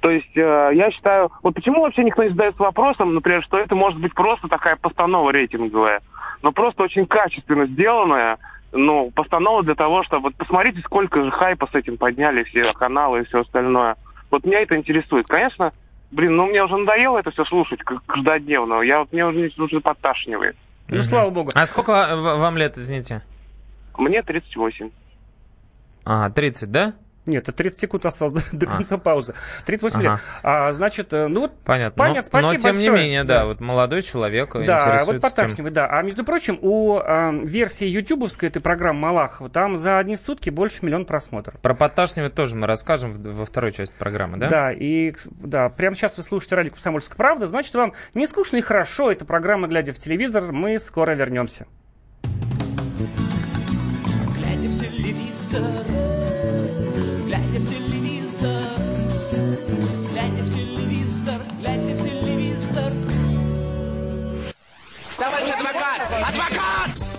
То 0.00 0.10
есть 0.10 0.36
э, 0.36 0.70
я 0.74 0.90
считаю, 0.90 1.30
вот 1.42 1.54
почему 1.54 1.82
вообще 1.82 2.04
никто 2.04 2.22
не 2.22 2.30
задается 2.30 2.62
вопросом, 2.62 3.14
например, 3.14 3.42
что 3.42 3.58
это 3.58 3.74
может 3.74 4.00
быть 4.00 4.14
просто 4.14 4.48
такая 4.48 4.76
постанова 4.76 5.30
рейтинговая, 5.30 6.00
но 6.42 6.52
просто 6.52 6.82
очень 6.82 7.06
качественно 7.06 7.66
сделанная, 7.66 8.38
ну, 8.74 9.10
постанова 9.10 9.62
для 9.62 9.74
того, 9.74 10.02
чтобы... 10.02 10.24
Вот 10.24 10.34
посмотрите, 10.34 10.80
сколько 10.80 11.24
же 11.24 11.30
хайпа 11.30 11.68
с 11.70 11.74
этим 11.74 11.96
подняли 11.96 12.42
все 12.44 12.72
каналы 12.72 13.20
и 13.20 13.24
все 13.24 13.40
остальное. 13.40 13.96
Вот 14.30 14.44
меня 14.44 14.60
это 14.60 14.76
интересует. 14.76 15.26
Конечно, 15.26 15.72
блин, 16.10 16.36
ну 16.36 16.46
мне 16.46 16.62
уже 16.62 16.76
надоело 16.76 17.18
это 17.18 17.30
все 17.30 17.44
слушать 17.44 17.80
каждодневно. 18.06 18.82
Я 18.82 19.00
вот 19.00 19.12
мне 19.12 19.24
уже, 19.24 19.50
уже 19.56 19.80
подташнивает. 19.80 20.56
Ну, 20.88 21.02
слава 21.02 21.30
богу. 21.30 21.50
А 21.54 21.66
сколько 21.66 22.16
вам 22.16 22.58
лет, 22.58 22.76
извините? 22.76 23.22
Мне 23.96 24.22
38. 24.22 24.90
Ага, 26.04 26.34
30, 26.34 26.70
да? 26.70 26.94
Нет, 27.26 27.44
это 27.44 27.52
30 27.52 27.78
секунд 27.78 28.06
осталось 28.06 28.44
до, 28.52 28.66
а. 28.66 28.76
конца 28.76 28.98
паузы. 28.98 29.34
38 29.64 29.98
ага. 29.98 30.02
лет. 30.02 30.20
А, 30.42 30.72
значит, 30.72 31.12
э, 31.12 31.26
ну 31.28 31.40
вот, 31.42 31.52
понятно. 31.64 31.98
понятно, 31.98 32.20
но, 32.20 32.40
спасибо 32.40 32.52
Но, 32.52 32.58
тем 32.58 32.72
большое. 32.72 32.90
не 32.90 32.96
менее, 32.96 33.24
да, 33.24 33.40
да, 33.40 33.46
вот 33.46 33.60
молодой 33.60 34.02
человек 34.02 34.54
Да, 34.66 35.02
вот 35.06 35.20
поташнивый, 35.20 35.70
да. 35.70 35.86
А 35.86 36.02
между 36.02 36.24
прочим, 36.24 36.58
у 36.60 36.98
э, 36.98 37.40
версии 37.44 37.86
ютубовской 37.86 38.48
этой 38.48 38.60
программы 38.60 39.00
Малахова, 39.00 39.48
там 39.48 39.76
за 39.76 39.98
одни 39.98 40.16
сутки 40.16 40.50
больше 40.50 40.80
миллион 40.82 41.04
просмотров. 41.04 41.58
Про 41.60 41.74
подташнивый 41.74 42.30
тоже 42.30 42.56
мы 42.56 42.66
расскажем 42.66 43.14
во 43.14 43.44
второй 43.46 43.72
части 43.72 43.94
программы, 43.98 44.36
да? 44.36 44.48
Да, 44.48 44.72
и 44.72 45.14
да, 45.24 45.68
прямо 45.70 45.96
сейчас 45.96 46.18
вы 46.18 46.22
слушаете 46.22 46.56
радио 46.56 46.72
«Комсомольская 46.72 47.16
правда», 47.16 47.46
значит, 47.46 47.74
вам 47.74 47.94
не 48.14 48.26
скучно 48.26 48.58
и 48.58 48.60
хорошо. 48.60 49.10
Это 49.10 49.24
программа 49.24 49.66
«Глядя 49.66 49.92
в 49.92 49.98
телевизор». 49.98 50.52
Мы 50.52 50.78
скоро 50.78 51.12
вернемся. 51.12 51.66
Глядя 54.36 54.68
в 54.68 54.80
телевизор 54.80 56.23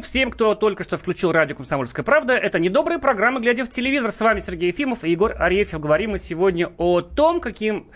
Всем, 0.00 0.30
кто 0.30 0.54
только 0.54 0.82
что 0.82 0.98
включил 0.98 1.32
радио 1.32 1.56
«Комсомольская 1.56 2.04
правда». 2.04 2.34
Это 2.34 2.58
недобрая 2.58 2.98
программа 2.98 3.40
«Глядя 3.40 3.64
в 3.64 3.70
телевизор». 3.70 4.10
С 4.10 4.20
вами 4.20 4.40
Сергей 4.40 4.68
Ефимов 4.68 5.04
и 5.04 5.10
Егор 5.10 5.34
Арефьев. 5.38 5.80
Говорим 5.80 6.12
мы 6.12 6.18
сегодня 6.18 6.72
о 6.78 7.00
том, 7.00 7.40
каким 7.40 7.90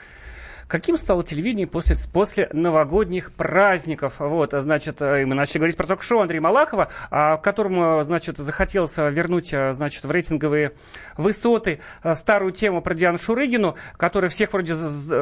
Каким 0.75 0.97
стало 0.97 1.23
телевидение 1.23 1.69
после, 1.69 1.95
после 2.13 2.49
новогодних 2.53 3.31
праздников? 3.31 4.15
Вот, 4.19 4.55
значит, 4.55 5.01
э, 5.03 5.25
мы 5.25 5.37
начали 5.37 5.59
говорить 5.59 5.77
про 5.77 5.87
ток-шоу 5.87 6.19
Андрея 6.19 6.41
Малахова, 6.41 6.91
а, 7.13 7.37
которому, 7.37 8.03
значит, 8.03 8.39
захотелось 8.39 8.97
вернуть, 8.97 9.53
э, 9.53 9.73
значит, 9.73 10.03
в 10.03 10.11
рейтинговые 10.11 10.73
высоты 11.17 11.79
э, 12.03 12.15
старую 12.15 12.51
тему 12.51 12.83
про 12.83 12.93
Диану 12.95 13.19
Шурыгину, 13.19 13.77
которая 13.97 14.29
всех 14.29 14.53
вроде 14.53 14.75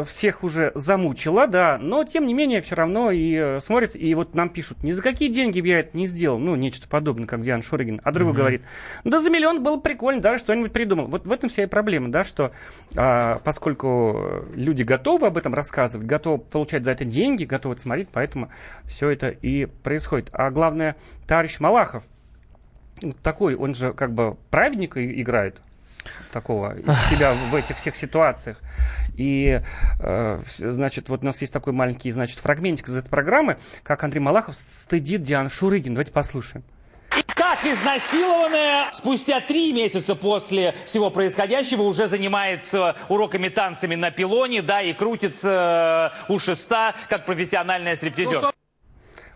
всех 0.06 0.42
уже 0.42 0.73
замучила, 0.75 1.47
да, 1.47 1.76
но, 1.78 2.02
тем 2.04 2.26
не 2.26 2.32
менее, 2.32 2.62
все 2.62 2.76
равно 2.76 3.11
и 3.11 3.59
смотрит, 3.61 3.94
и 3.94 4.14
вот 4.14 4.35
нам 4.35 4.49
пишут, 4.49 4.82
ни 4.82 4.92
за 4.92 5.02
какие 5.02 5.28
деньги 5.28 5.61
я 5.68 5.80
это 5.80 5.94
не 5.99 6.06
сделал, 6.06 6.38
ну, 6.38 6.56
нечто 6.56 6.88
подобное, 6.88 7.26
как 7.26 7.42
Диана 7.42 7.62
Шурыгин, 7.62 8.00
а 8.02 8.11
другой 8.11 8.32
mm-hmm. 8.32 8.37
говорит, 8.38 8.62
да 9.04 9.21
за 9.21 9.28
миллион 9.28 9.62
было 9.62 9.76
прикольно, 9.76 10.23
да, 10.23 10.38
что-нибудь 10.38 10.73
придумал. 10.73 11.09
Вот 11.09 11.26
в 11.26 11.30
этом 11.30 11.50
вся 11.50 11.64
и 11.64 11.66
проблема, 11.66 12.11
да, 12.11 12.25
что 12.25 12.52
а, 12.97 13.38
поскольку 13.44 14.47
люди 14.54 14.82
готовы 14.82 15.26
об 15.26 15.41
этом 15.42 15.54
рассказывать, 15.54 16.06
готовы 16.06 16.38
получать 16.38 16.84
за 16.84 16.92
это 16.92 17.04
деньги, 17.04 17.44
готовы 17.44 17.76
смотреть, 17.76 18.08
поэтому 18.12 18.50
все 18.87 19.11
это 19.11 19.28
и 19.28 19.66
происходит. 19.66 20.30
А 20.32 20.50
главное, 20.50 20.96
товарищ 21.26 21.61
Малахов, 21.61 22.04
такой, 23.22 23.54
он 23.54 23.75
же 23.75 23.92
как 23.92 24.12
бы 24.12 24.37
праведника 24.50 25.04
играет, 25.20 25.61
такого 26.32 26.76
себя 27.11 27.34
в 27.50 27.54
этих 27.54 27.76
всех 27.76 27.94
ситуациях. 27.94 28.58
И, 29.16 29.61
э, 30.00 30.40
значит, 30.46 31.08
вот 31.08 31.22
у 31.22 31.26
нас 31.26 31.40
есть 31.40 31.52
такой 31.52 31.72
маленький, 31.72 32.11
значит, 32.11 32.38
фрагментик 32.38 32.88
из 32.88 32.96
этой 32.96 33.08
программы, 33.08 33.58
как 33.82 34.02
Андрей 34.04 34.20
Малахов 34.20 34.54
стыдит 34.56 35.22
Диану 35.22 35.49
Шурыгин. 35.49 35.94
Давайте 35.94 36.12
послушаем. 36.12 36.64
Как 37.35 37.64
изнасилованная 37.66 38.87
спустя 38.92 39.40
три 39.40 39.73
месяца 39.73 40.14
после 40.14 40.75
всего 40.87 41.11
происходящего 41.11 41.83
уже 41.83 42.09
занимается 42.09 42.97
уроками 43.09 43.49
танцами 43.49 43.95
на 43.95 44.11
пилоне, 44.11 44.62
да, 44.62 44.83
и 44.83 44.92
крутится 44.92 46.12
у 46.28 46.38
шеста, 46.38 46.95
как 47.09 47.26
профессиональная 47.26 47.97
стриптизер. 47.97 48.52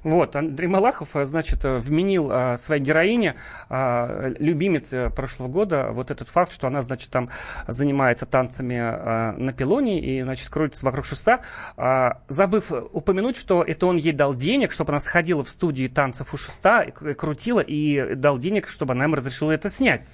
Вот, 0.06 0.36
Андрей 0.36 0.68
Малахов, 0.68 1.16
э, 1.16 1.24
значит, 1.24 1.64
э, 1.64 1.78
вменил 1.78 2.28
а, 2.30 2.56
своей 2.56 2.80
героине, 2.80 3.34
а, 3.68 4.28
любимице 4.38 5.10
прошлого 5.10 5.48
года, 5.48 5.88
вот 5.90 6.12
этот 6.12 6.28
факт, 6.28 6.52
что 6.52 6.68
она, 6.68 6.80
значит, 6.82 7.10
там 7.10 7.28
занимается 7.66 8.24
танцами 8.24 8.76
на 8.76 9.52
пилоне 9.52 10.00
и, 10.00 10.22
значит, 10.22 10.48
крутится 10.48 10.86
вокруг 10.86 11.06
шеста, 11.06 11.40
забыв 12.28 12.70
упомянуть, 12.92 13.36
что 13.36 13.64
это 13.64 13.86
он 13.86 13.96
ей 13.96 14.12
дал 14.12 14.36
денег, 14.36 14.70
чтобы 14.70 14.92
она 14.92 15.00
сходила 15.00 15.42
в 15.42 15.48
студии 15.48 15.88
танцев 15.88 16.32
у 16.32 16.36
шеста, 16.36 16.82
и 16.82 16.92
крутила, 16.92 17.60
и 17.60 18.14
дал 18.14 18.38
денег, 18.38 18.68
чтобы 18.68 18.92
она 18.92 19.06
им 19.06 19.14
разрешила 19.14 19.50
это 19.50 19.70
снять. 19.70 20.06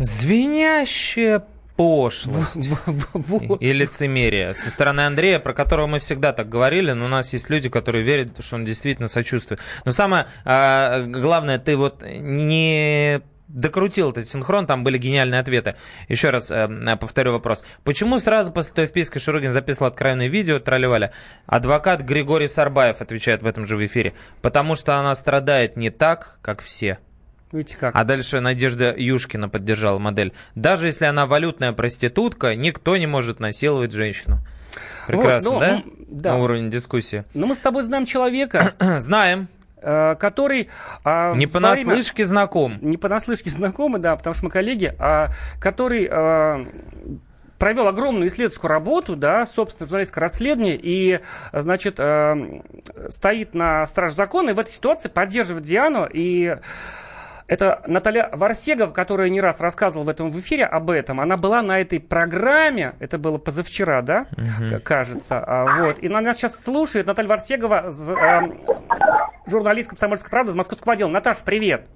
Звенящая 0.00 1.44
пошлость 1.78 2.70
и 3.60 3.72
лицемерие 3.72 4.52
со 4.52 4.68
стороны 4.68 5.02
Андрея, 5.02 5.38
про 5.38 5.54
которого 5.54 5.86
мы 5.86 6.00
всегда 6.00 6.32
так 6.32 6.48
говорили, 6.48 6.90
но 6.90 7.04
у 7.04 7.08
нас 7.08 7.32
есть 7.32 7.48
люди, 7.50 7.68
которые 7.68 8.02
верят, 8.02 8.42
что 8.42 8.56
он 8.56 8.64
действительно 8.64 9.06
сочувствует. 9.06 9.60
Но 9.84 9.92
самое 9.92 10.26
а, 10.44 11.02
главное, 11.02 11.60
ты 11.60 11.76
вот 11.76 12.02
не 12.04 13.20
докрутил 13.46 14.10
этот 14.10 14.26
синхрон, 14.26 14.66
там 14.66 14.82
были 14.82 14.98
гениальные 14.98 15.38
ответы. 15.38 15.76
Еще 16.08 16.30
раз 16.30 16.50
э, 16.50 16.96
повторю 17.00 17.30
вопрос. 17.30 17.64
Почему 17.84 18.18
сразу 18.18 18.52
после 18.52 18.74
той 18.74 18.86
вписки 18.86 19.18
Шурыгин 19.18 19.52
записывал 19.52 19.86
откровенное 19.86 20.26
видео, 20.26 20.58
тролливали? 20.58 21.12
Адвокат 21.46 22.02
Григорий 22.02 22.48
Сарбаев 22.48 23.00
отвечает 23.00 23.42
в 23.42 23.46
этом 23.46 23.68
же 23.68 23.76
в 23.76 23.86
эфире. 23.86 24.14
Потому 24.42 24.74
что 24.74 24.96
она 24.96 25.14
страдает 25.14 25.76
не 25.76 25.90
так, 25.90 26.38
как 26.42 26.60
все. 26.60 26.98
Видите 27.52 27.76
как. 27.78 27.94
А 27.94 28.04
дальше 28.04 28.40
Надежда 28.40 28.94
Юшкина 28.96 29.48
поддержала 29.48 29.98
модель. 29.98 30.32
Даже 30.54 30.86
если 30.86 31.06
она 31.06 31.26
валютная 31.26 31.72
проститутка, 31.72 32.54
никто 32.54 32.96
не 32.96 33.06
может 33.06 33.40
насиловать 33.40 33.92
женщину. 33.92 34.38
Прекрасно, 35.06 35.50
вот, 35.50 35.54
ну, 35.54 35.60
да? 35.60 35.82
да? 36.08 36.32
На 36.34 36.42
уровне 36.42 36.68
дискуссии. 36.68 37.24
Ну, 37.34 37.46
мы 37.46 37.54
с 37.54 37.60
тобой 37.60 37.82
знаем 37.82 38.04
человека. 38.06 38.74
Знаем 38.98 39.48
э, 39.80 40.16
который... 40.16 40.68
А, 41.04 41.34
не 41.34 41.46
понаслышке 41.46 42.22
время, 42.22 42.28
знаком. 42.28 42.78
Не 42.82 42.96
понаслышке 42.96 43.50
знакомы, 43.50 43.98
да, 43.98 44.14
потому 44.16 44.34
что 44.34 44.44
мы 44.44 44.50
коллеги, 44.50 44.94
а, 44.98 45.28
который 45.58 46.06
а, 46.10 46.64
провел 47.58 47.88
огромную 47.88 48.28
исследовательскую 48.28 48.68
работу, 48.68 49.16
да, 49.16 49.44
собственно, 49.46 49.88
журналистское 49.88 50.22
расследование, 50.22 50.78
и, 50.80 51.20
значит, 51.52 51.96
э, 51.98 52.60
стоит 53.08 53.54
на 53.54 53.84
страже 53.86 54.14
закона, 54.14 54.50
и 54.50 54.52
в 54.52 54.58
этой 54.58 54.70
ситуации 54.70 55.08
поддерживает 55.08 55.64
Диану, 55.64 56.08
и 56.10 56.56
это 57.48 57.82
Наталья 57.86 58.28
Варсегов, 58.32 58.92
которая 58.92 59.30
не 59.30 59.40
раз 59.40 59.60
рассказывала 59.60 60.04
в 60.04 60.08
этом 60.10 60.30
в 60.30 60.38
эфире 60.38 60.66
об 60.66 60.90
этом. 60.90 61.18
Она 61.18 61.38
была 61.38 61.62
на 61.62 61.80
этой 61.80 61.98
программе, 61.98 62.92
это 63.00 63.16
было 63.16 63.38
позавчера, 63.38 64.02
да, 64.02 64.26
угу. 64.32 64.80
кажется. 64.84 65.42
А, 65.44 65.82
вот. 65.82 65.98
И 65.98 66.08
она 66.08 66.20
нас 66.20 66.36
сейчас 66.36 66.62
слушает. 66.62 67.06
Наталья 67.06 67.30
Варсегова, 67.30 67.88
э, 67.88 68.40
журналист 69.46 69.88
«Комсомольской 69.88 70.30
правды» 70.30 70.52
из 70.52 70.56
московского 70.56 70.92
отдела. 70.92 71.08
Наташа, 71.08 71.40
привет. 71.42 71.86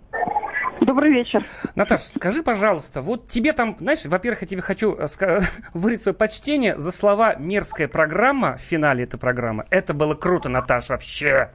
Добрый 0.81 1.13
вечер. 1.13 1.45
Наташа, 1.75 2.07
скажи, 2.07 2.43
пожалуйста, 2.43 3.03
вот 3.03 3.29
тебе 3.29 3.53
там, 3.53 3.77
знаешь, 3.79 4.07
во-первых, 4.07 4.43
я 4.43 4.49
тебе 4.49 4.63
хочу 4.63 4.97
э, 4.97 5.07
выразить 5.75 6.03
свое 6.03 6.15
почтение 6.15 6.79
за 6.79 6.91
слова 6.91 7.37
«мерзкая 7.37 7.89
программа» 7.89 8.57
в 8.57 8.63
финале 8.63 9.05
этой 9.05 9.19
программы. 9.19 9.67
Это 9.69 9.93
было 9.93 10.15
круто, 10.15 10.49
Наташа, 10.49 10.95
вообще. 10.95 11.51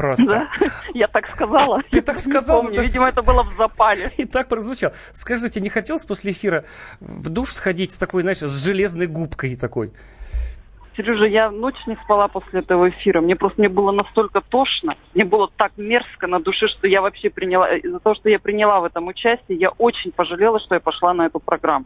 Просто. 0.00 0.24
Да, 0.24 0.48
я 0.94 1.08
так 1.08 1.30
сказала. 1.30 1.82
Ты 1.90 2.00
так 2.00 2.16
сказала? 2.16 2.62
Помню. 2.62 2.80
Видимо, 2.80 3.06
это 3.06 3.20
было 3.20 3.42
в 3.42 3.52
запале. 3.52 4.08
И 4.16 4.24
так 4.24 4.48
прозвучало. 4.48 4.94
Скажите, 5.12 5.60
не 5.60 5.68
хотелось 5.68 6.06
после 6.06 6.32
эфира 6.32 6.64
в 7.00 7.28
душ 7.28 7.50
сходить 7.50 7.92
с 7.92 7.98
такой, 7.98 8.22
знаешь, 8.22 8.38
с 8.38 8.64
железной 8.64 9.08
губкой 9.08 9.56
такой? 9.56 9.92
Сережа, 10.96 11.26
я 11.26 11.50
ночь 11.50 11.86
не 11.86 11.96
спала 11.96 12.28
после 12.28 12.60
этого 12.60 12.88
эфира. 12.88 13.20
Мне 13.20 13.36
просто 13.36 13.60
мне 13.60 13.68
было 13.68 13.92
настолько 13.92 14.40
тошно, 14.40 14.96
мне 15.14 15.26
было 15.26 15.50
так 15.54 15.72
мерзко 15.76 16.26
на 16.26 16.40
душе, 16.40 16.68
что 16.68 16.88
я 16.88 17.02
вообще 17.02 17.28
приняла, 17.28 17.70
из-за 17.76 17.98
того, 18.00 18.14
что 18.14 18.30
я 18.30 18.38
приняла 18.38 18.80
в 18.80 18.84
этом 18.84 19.06
участие, 19.06 19.58
я 19.58 19.68
очень 19.68 20.12
пожалела, 20.12 20.60
что 20.60 20.76
я 20.76 20.80
пошла 20.80 21.12
на 21.12 21.26
эту 21.26 21.40
программу. 21.40 21.84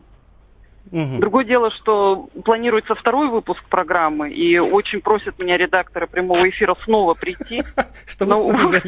Угу. 0.91 1.19
Другое 1.19 1.45
дело, 1.45 1.71
что 1.71 2.29
планируется 2.45 2.95
второй 2.95 3.29
выпуск 3.29 3.63
программы, 3.69 4.31
и 4.31 4.59
очень 4.59 5.01
просят 5.01 5.39
меня 5.39 5.57
редакторы 5.57 6.07
прямого 6.07 6.49
эфира 6.49 6.77
снова 6.85 7.15
прийти. 7.15 7.63
Чтобы 8.07 8.35
снова 8.35 8.81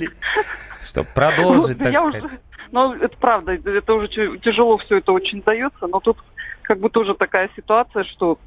Чтобы 0.85 1.09
продолжить, 1.15 1.79
так 1.79 1.97
сказать. 1.99 2.25
Ну, 2.73 2.95
это 2.95 3.17
правда, 3.17 3.53
это 3.53 3.95
уже 3.95 4.09
тяжело 4.39 4.77
все 4.79 4.99
это 4.99 5.13
очень 5.13 5.43
дается, 5.43 5.87
но 5.87 6.01
тут 6.01 6.19
как 6.63 6.81
бы 6.81 6.91
тоже 6.91 7.15
такая 7.15 7.49
ситуация, 7.57 8.05
что 8.05 8.39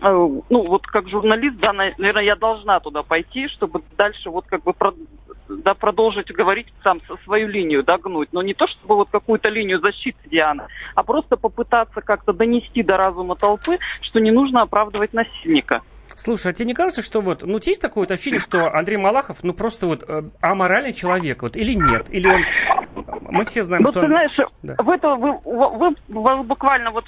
ну, 0.00 0.44
вот 0.48 0.86
как 0.86 1.08
журналист, 1.08 1.56
да, 1.58 1.72
наверное, 1.72 2.22
я 2.22 2.36
должна 2.36 2.80
туда 2.80 3.02
пойти, 3.02 3.48
чтобы 3.48 3.82
дальше 3.96 4.30
вот 4.30 4.46
как 4.46 4.62
бы 4.62 4.74
да, 5.48 5.74
продолжить 5.74 6.30
говорить 6.32 6.66
сам 6.82 7.00
свою 7.24 7.48
линию, 7.48 7.82
догнуть. 7.82 8.28
Но 8.32 8.42
не 8.42 8.54
то, 8.54 8.66
чтобы 8.66 8.96
вот 8.96 9.08
какую-то 9.10 9.48
линию 9.50 9.80
защиты 9.80 10.18
Дианы, 10.30 10.64
а 10.94 11.02
просто 11.02 11.36
попытаться 11.36 12.00
как-то 12.00 12.32
донести 12.32 12.82
до 12.82 12.96
разума 12.96 13.36
толпы, 13.36 13.78
что 14.02 14.20
не 14.20 14.30
нужно 14.30 14.62
оправдывать 14.62 15.12
насильника. 15.12 15.82
Слушай, 16.16 16.52
а 16.52 16.54
тебе 16.54 16.66
не 16.66 16.74
кажется, 16.74 17.02
что 17.02 17.20
вот, 17.20 17.42
ну, 17.42 17.58
есть 17.62 17.82
такое 17.82 18.02
вот 18.02 18.10
ощущение, 18.10 18.40
что 18.40 18.74
Андрей 18.74 18.96
Малахов, 18.96 19.38
ну, 19.42 19.52
просто 19.52 19.86
вот 19.86 20.04
э, 20.08 20.22
аморальный 20.40 20.92
человек, 20.92 21.42
вот, 21.42 21.56
или 21.56 21.74
нет? 21.74 22.06
Или 22.10 22.28
он... 22.28 22.44
Мы 23.30 23.44
все 23.44 23.62
знаем, 23.62 23.82
ну, 23.82 23.90
что... 23.90 24.00
ты 24.00 24.06
знаешь, 24.06 24.36
да. 24.62 24.74
в 24.78 24.90
это 24.90 25.14
вы, 25.14 25.38
вы, 25.44 25.94
вы 26.08 26.42
буквально 26.42 26.90
вот 26.90 27.04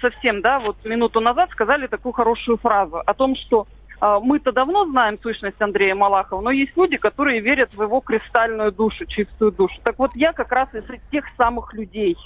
совсем, 0.00 0.42
да, 0.42 0.60
вот 0.60 0.76
минуту 0.84 1.20
назад 1.20 1.50
сказали 1.50 1.86
такую 1.86 2.12
хорошую 2.12 2.58
фразу 2.58 3.02
о 3.04 3.14
том, 3.14 3.34
что 3.34 3.66
а, 4.00 4.20
мы-то 4.20 4.52
давно 4.52 4.84
знаем 4.86 5.18
сущность 5.22 5.60
Андрея 5.60 5.94
Малахова, 5.94 6.42
но 6.42 6.50
есть 6.50 6.76
люди, 6.76 6.98
которые 6.98 7.40
верят 7.40 7.72
в 7.74 7.82
его 7.82 8.00
кристальную 8.00 8.72
душу, 8.72 9.06
чистую 9.06 9.52
душу. 9.52 9.74
Так 9.82 9.98
вот, 9.98 10.10
я 10.14 10.32
как 10.32 10.52
раз 10.52 10.68
из 10.74 10.84
тех 11.10 11.24
самых 11.36 11.72
людей, 11.72 12.16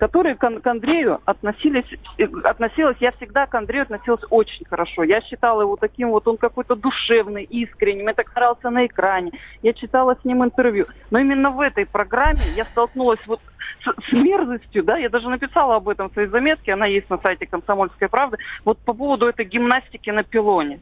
которые 0.00 0.34
к, 0.34 0.60
к 0.60 0.66
Андрею 0.66 1.20
относились, 1.26 1.84
э, 2.16 2.24
относилась, 2.44 2.96
я 3.00 3.12
всегда 3.12 3.46
к 3.46 3.54
Андрею 3.54 3.82
относилась 3.82 4.22
очень 4.30 4.64
хорошо. 4.64 5.04
Я 5.04 5.20
считала 5.20 5.60
его 5.60 5.76
таким 5.76 6.08
вот, 6.08 6.26
он 6.26 6.38
какой-то 6.38 6.74
душевный, 6.74 7.44
искренним, 7.44 8.14
так 8.14 8.30
старался 8.30 8.70
на 8.70 8.86
экране, 8.86 9.30
я 9.62 9.74
читала 9.74 10.16
с 10.20 10.24
ним 10.24 10.42
интервью. 10.42 10.86
Но 11.10 11.18
именно 11.18 11.50
в 11.50 11.60
этой 11.60 11.84
программе 11.84 12.40
я 12.56 12.64
столкнулась 12.64 13.20
вот 13.26 13.40
с, 13.84 14.08
с 14.08 14.12
мерзостью, 14.12 14.82
да, 14.84 14.96
я 14.96 15.10
даже 15.10 15.28
написала 15.28 15.76
об 15.76 15.88
этом 15.90 16.08
в 16.08 16.14
своей 16.14 16.28
заметке, 16.28 16.72
она 16.72 16.86
есть 16.86 17.10
на 17.10 17.18
сайте 17.18 17.46
«Комсомольской 17.46 18.08
правды», 18.08 18.38
вот 18.64 18.78
по 18.78 18.94
поводу 18.94 19.26
этой 19.26 19.44
гимнастики 19.44 20.08
на 20.08 20.22
пилоне. 20.22 20.80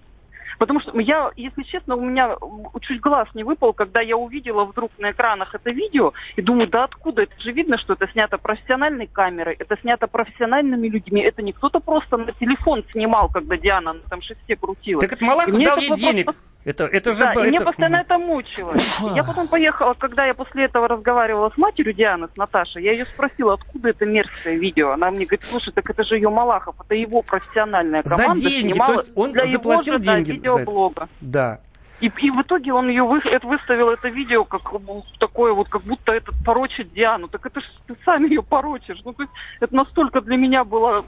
Потому 0.59 0.81
что 0.81 0.99
я, 0.99 1.31
если 1.37 1.63
честно, 1.63 1.97
у 1.97 2.01
меня 2.01 2.37
чуть 2.81 3.01
глаз 3.01 3.29
не 3.35 3.45
выпал, 3.45 3.73
когда 3.73 4.01
я 4.01 4.17
увидела 4.17 4.65
вдруг 4.65 4.91
на 4.99 5.11
экранах 5.11 5.55
это 5.55 5.71
видео, 5.71 6.13
и 6.37 6.43
думаю, 6.43 6.69
да 6.69 6.85
откуда? 6.85 7.23
Это 7.23 7.41
же 7.41 7.53
видно, 7.53 7.79
что 7.79 7.95
это 7.95 8.09
снято 8.09 8.39
профессиональной 8.39 9.07
камерой, 9.07 9.57
это 9.59 9.77
снято 9.81 10.07
профессиональными 10.07 10.89
людьми. 10.89 11.21
Это 11.21 11.43
не 11.43 11.53
кто-то 11.53 11.81
просто 11.81 12.17
на 12.17 12.33
телефон 12.33 12.85
снимал, 12.93 13.29
когда 13.29 13.57
Диана 13.57 13.95
на 13.95 14.01
там 14.01 14.21
шесте 14.21 14.57
крутила. 14.57 15.01
Так 15.01 15.13
это 15.13 15.25
Малахов 15.25 15.63
дал 15.63 15.79
ей 15.79 15.95
денег. 15.95 16.25
Просто... 16.27 16.43
Это, 16.65 16.85
это 16.85 17.13
же... 17.13 17.21
Да, 17.21 17.31
это... 17.33 17.45
и 17.45 17.51
меня 17.51 17.61
постоянно 17.61 17.97
это 17.97 18.19
мучило. 18.19 18.75
Я 19.15 19.25
потом 19.25 19.49
поехала, 19.49 19.95
когда 19.95 20.27
я 20.27 20.35
после 20.35 20.65
этого 20.65 20.89
разговаривала 20.89 21.51
с 21.51 21.57
матерью 21.57 21.95
Дианы, 21.95 22.29
с 22.33 22.37
Наташей, 22.37 22.83
я 22.83 22.93
ее 22.93 23.07
спросила, 23.07 23.55
откуда 23.55 23.91
это 23.91 24.05
мерзкое 24.05 24.57
видео. 24.57 24.91
Она 24.91 25.11
мне 25.11 25.25
говорит, 25.25 25.45
слушай, 25.45 25.73
так 25.73 25.89
это 25.89 26.05
же 26.05 26.17
ее 26.17 26.31
Малахов, 26.31 26.75
это 26.81 26.95
его 26.95 27.23
профессиональная 27.23 28.03
команда 28.03 28.35
За 28.35 28.49
деньги, 28.49 28.73
снимала 28.73 28.95
то 28.95 29.01
есть 29.01 29.13
он 29.15 29.33
для 29.33 29.47
заплатил 29.47 29.95
его 29.95 29.99
же, 29.99 30.05
да, 30.05 30.15
деньги 30.15 30.27
за 30.27 30.33
это. 30.33 30.37
видеоблога. 30.37 31.09
Да. 31.21 31.61
И, 32.01 32.13
и 32.19 32.31
в 32.31 32.41
итоге 32.43 32.73
он 32.73 32.89
ее 32.89 33.03
вы, 33.03 33.19
это, 33.19 33.47
выставил, 33.47 33.91
это 33.91 34.09
видео, 34.09 34.45
как 34.45 34.71
такое 35.19 35.53
вот, 35.53 35.69
как 35.69 35.83
будто 35.83 36.13
этот 36.13 36.35
порочит 36.45 36.93
Диану. 36.93 37.29
Так 37.29 37.45
это 37.47 37.61
же 37.61 37.67
ты 37.87 37.97
сам 38.05 38.25
ее 38.25 38.43
порочишь. 38.43 39.01
Ну, 39.05 39.13
то 39.13 39.23
есть 39.25 39.33
это 39.61 39.75
настолько 39.75 40.21
для 40.21 40.37
меня 40.37 40.63
было 40.65 41.05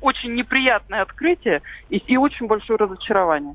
очень 0.00 0.34
неприятное 0.34 1.02
открытие 1.02 1.62
и, 1.90 1.98
и 1.98 2.16
очень 2.16 2.46
большое 2.46 2.78
разочарование. 2.78 3.54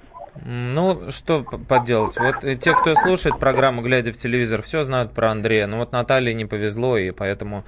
Ну, 0.45 1.09
что 1.09 1.43
поделать? 1.43 2.17
Вот 2.17 2.43
э, 2.43 2.55
те, 2.55 2.73
кто 2.73 2.95
слушает 2.95 3.37
программу, 3.37 3.81
глядя 3.81 4.13
в 4.13 4.17
телевизор, 4.17 4.61
все 4.61 4.83
знают 4.83 5.13
про 5.13 5.31
Андрея. 5.31 5.67
Но 5.67 5.77
вот 5.77 5.91
Наталье 5.91 6.33
не 6.33 6.45
повезло, 6.45 6.97
и 6.97 7.11
поэтому 7.11 7.65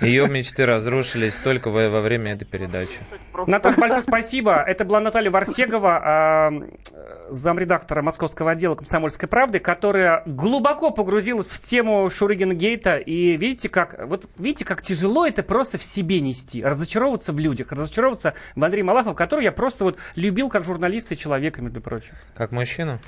ее 0.00 0.26
мечты 0.30 0.64
разрушились 0.64 1.36
только 1.36 1.68
во, 1.68 1.90
во 1.90 2.00
время 2.00 2.32
этой 2.32 2.46
передачи. 2.46 3.00
Наташа, 3.46 3.78
большое 3.78 4.02
спасибо. 4.02 4.54
Это 4.54 4.84
была 4.84 5.00
Наталья 5.00 5.30
Варсегова, 5.30 6.00
а, 6.02 6.50
э, 6.52 7.26
замредактора 7.28 8.02
московского 8.02 8.52
отдела 8.52 8.74
«Комсомольской 8.74 9.28
правды», 9.28 9.58
которая 9.58 10.22
глубоко 10.26 10.90
погрузилась 10.90 11.48
в 11.48 11.62
тему 11.62 12.08
Шурыгина 12.08 12.54
Гейта. 12.54 12.96
И 12.96 13.36
видите, 13.36 13.68
как, 13.68 14.06
вот 14.06 14.28
видите, 14.38 14.64
как 14.64 14.82
тяжело 14.82 15.26
это 15.26 15.42
просто 15.42 15.78
в 15.78 15.82
себе 15.82 16.20
нести. 16.20 16.64
Разочаровываться 16.64 17.32
в 17.32 17.38
людях, 17.38 17.72
разочаровываться 17.72 18.34
в 18.54 18.64
Андрее 18.64 18.84
Малахове, 18.84 19.14
которого 19.14 19.42
я 19.42 19.52
просто 19.52 19.84
вот 19.84 19.98
любил 20.14 20.48
как 20.48 20.64
журналиста 20.64 21.14
и 21.14 21.16
человека, 21.16 21.60
между 21.60 21.80
прочим. 21.80 22.15
Как 22.34 22.52
мужчину? 22.52 22.98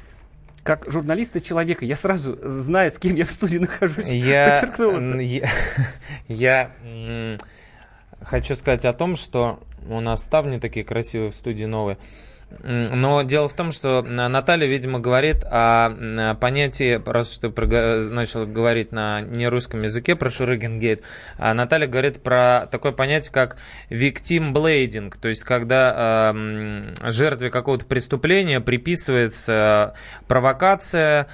Как 0.63 0.91
журналиста 0.91 1.41
человека. 1.41 1.85
Я 1.85 1.97
сразу 1.97 2.39
знаю, 2.43 2.91
с 2.91 2.99
кем 2.99 3.15
я 3.15 3.25
в 3.25 3.31
студии 3.31 3.59
нахожусь. 3.59 4.11
Я, 4.11 4.51
Подчеркнул 4.61 4.97
это. 4.97 5.19
я, 5.19 5.49
я, 6.29 6.71
м, 6.83 7.39
хочу 8.23 8.55
сказать 8.55 8.85
о 8.85 8.93
том, 8.93 9.17
что 9.17 9.61
у 9.89 10.01
нас 10.01 10.23
ставни 10.23 10.59
такие 10.59 10.85
красивые 10.85 11.31
в 11.31 11.35
студии 11.35 11.65
новые. 11.65 11.99
Но 12.51 13.23
дело 13.23 13.49
в 13.49 13.53
том, 13.53 13.73
что 13.73 14.03
Наталья, 14.03 14.67
видимо, 14.67 15.01
говорит 15.01 15.45
о 15.45 16.35
понятии, 16.41 17.01
раз 17.05 17.33
что 17.33 17.51
прога- 17.51 18.01
начал 18.09 18.47
говорить 18.47 18.91
на 18.91 19.21
нерусском 19.21 19.83
языке 19.83 20.17
про 20.17 20.31
Шурыгенгейт, 20.31 21.03
а 21.37 21.53
Наталья 21.53 21.87
говорит 21.87 22.23
про 22.23 22.67
такое 22.71 22.93
понятие, 22.93 23.33
как 23.33 23.59
victim 23.91 24.53
blading, 24.55 25.15
то 25.21 25.29
есть 25.29 25.45
когда 25.45 26.33
м, 26.35 26.95
жертве 27.03 27.51
какого-то 27.51 27.85
преступления 27.85 28.61
приписывается 28.61 29.95
провокация, 30.27 31.27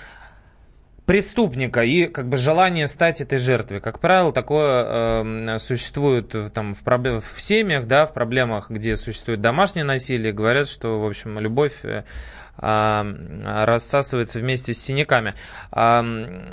преступника 1.06 1.82
и 1.82 2.06
как 2.06 2.28
бы 2.28 2.36
желание 2.36 2.86
стать 2.86 3.20
этой 3.20 3.38
жертвой. 3.38 3.80
Как 3.80 3.98
правило, 4.00 4.32
такое 4.32 4.84
э, 4.86 5.58
существует 5.58 6.34
там, 6.52 6.74
в, 6.74 6.82
проблем- 6.82 7.20
в 7.20 7.40
семьях, 7.40 7.86
да, 7.86 8.06
в 8.06 8.14
проблемах, 8.14 8.70
где 8.70 8.96
существует 8.96 9.40
домашнее 9.40 9.84
насилие. 9.84 10.32
Говорят, 10.32 10.68
что, 10.68 11.00
в 11.00 11.06
общем, 11.06 11.38
любовь 11.38 11.84
э, 11.84 12.04
а, 12.56 13.06
рассасывается 13.66 14.38
вместе 14.38 14.72
с 14.72 14.80
синяками. 14.80 15.34
М, 15.72 16.44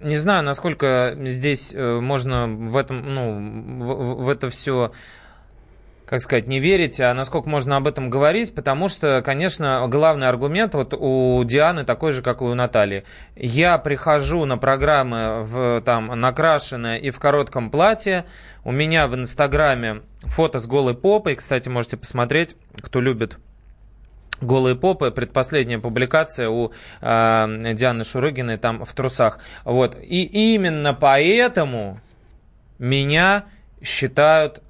не 0.00 0.16
знаю, 0.16 0.44
насколько 0.44 1.16
здесь 1.24 1.74
э, 1.74 2.00
можно 2.00 2.46
в 2.46 2.76
этом, 2.76 3.14
ну, 3.14 3.84
в, 3.84 4.24
в 4.24 4.28
это 4.28 4.50
все 4.50 4.92
как 6.06 6.22
сказать, 6.22 6.46
не 6.46 6.60
верить, 6.60 7.00
а 7.00 7.12
насколько 7.14 7.48
можно 7.48 7.76
об 7.76 7.88
этом 7.88 8.10
говорить, 8.10 8.54
потому 8.54 8.88
что, 8.88 9.22
конечно, 9.24 9.86
главный 9.88 10.28
аргумент 10.28 10.74
вот 10.74 10.94
у 10.94 11.42
Дианы 11.44 11.84
такой 11.84 12.12
же, 12.12 12.22
как 12.22 12.40
и 12.40 12.44
у 12.44 12.54
Натальи. 12.54 13.04
Я 13.34 13.76
прихожу 13.78 14.44
на 14.44 14.56
программы 14.56 15.42
в, 15.42 15.82
там, 15.84 16.06
накрашенная 16.18 16.98
и 16.98 17.10
в 17.10 17.18
коротком 17.18 17.70
платье, 17.70 18.24
у 18.62 18.70
меня 18.70 19.08
в 19.08 19.16
Инстаграме 19.16 20.02
фото 20.22 20.60
с 20.60 20.66
голой 20.66 20.94
попой, 20.94 21.34
кстати, 21.34 21.68
можете 21.68 21.96
посмотреть, 21.96 22.56
кто 22.80 23.00
любит 23.00 23.38
Голые 24.40 24.76
попы, 24.76 25.10
предпоследняя 25.10 25.78
публикация 25.78 26.50
у 26.50 26.70
э, 27.00 27.72
Дианы 27.72 28.04
Шурыгиной 28.04 28.58
там 28.58 28.84
в 28.84 28.92
трусах. 28.92 29.38
Вот. 29.64 29.96
И 29.98 30.54
именно 30.54 30.92
поэтому 30.92 31.98
меня 32.78 33.46
считают 33.82 34.62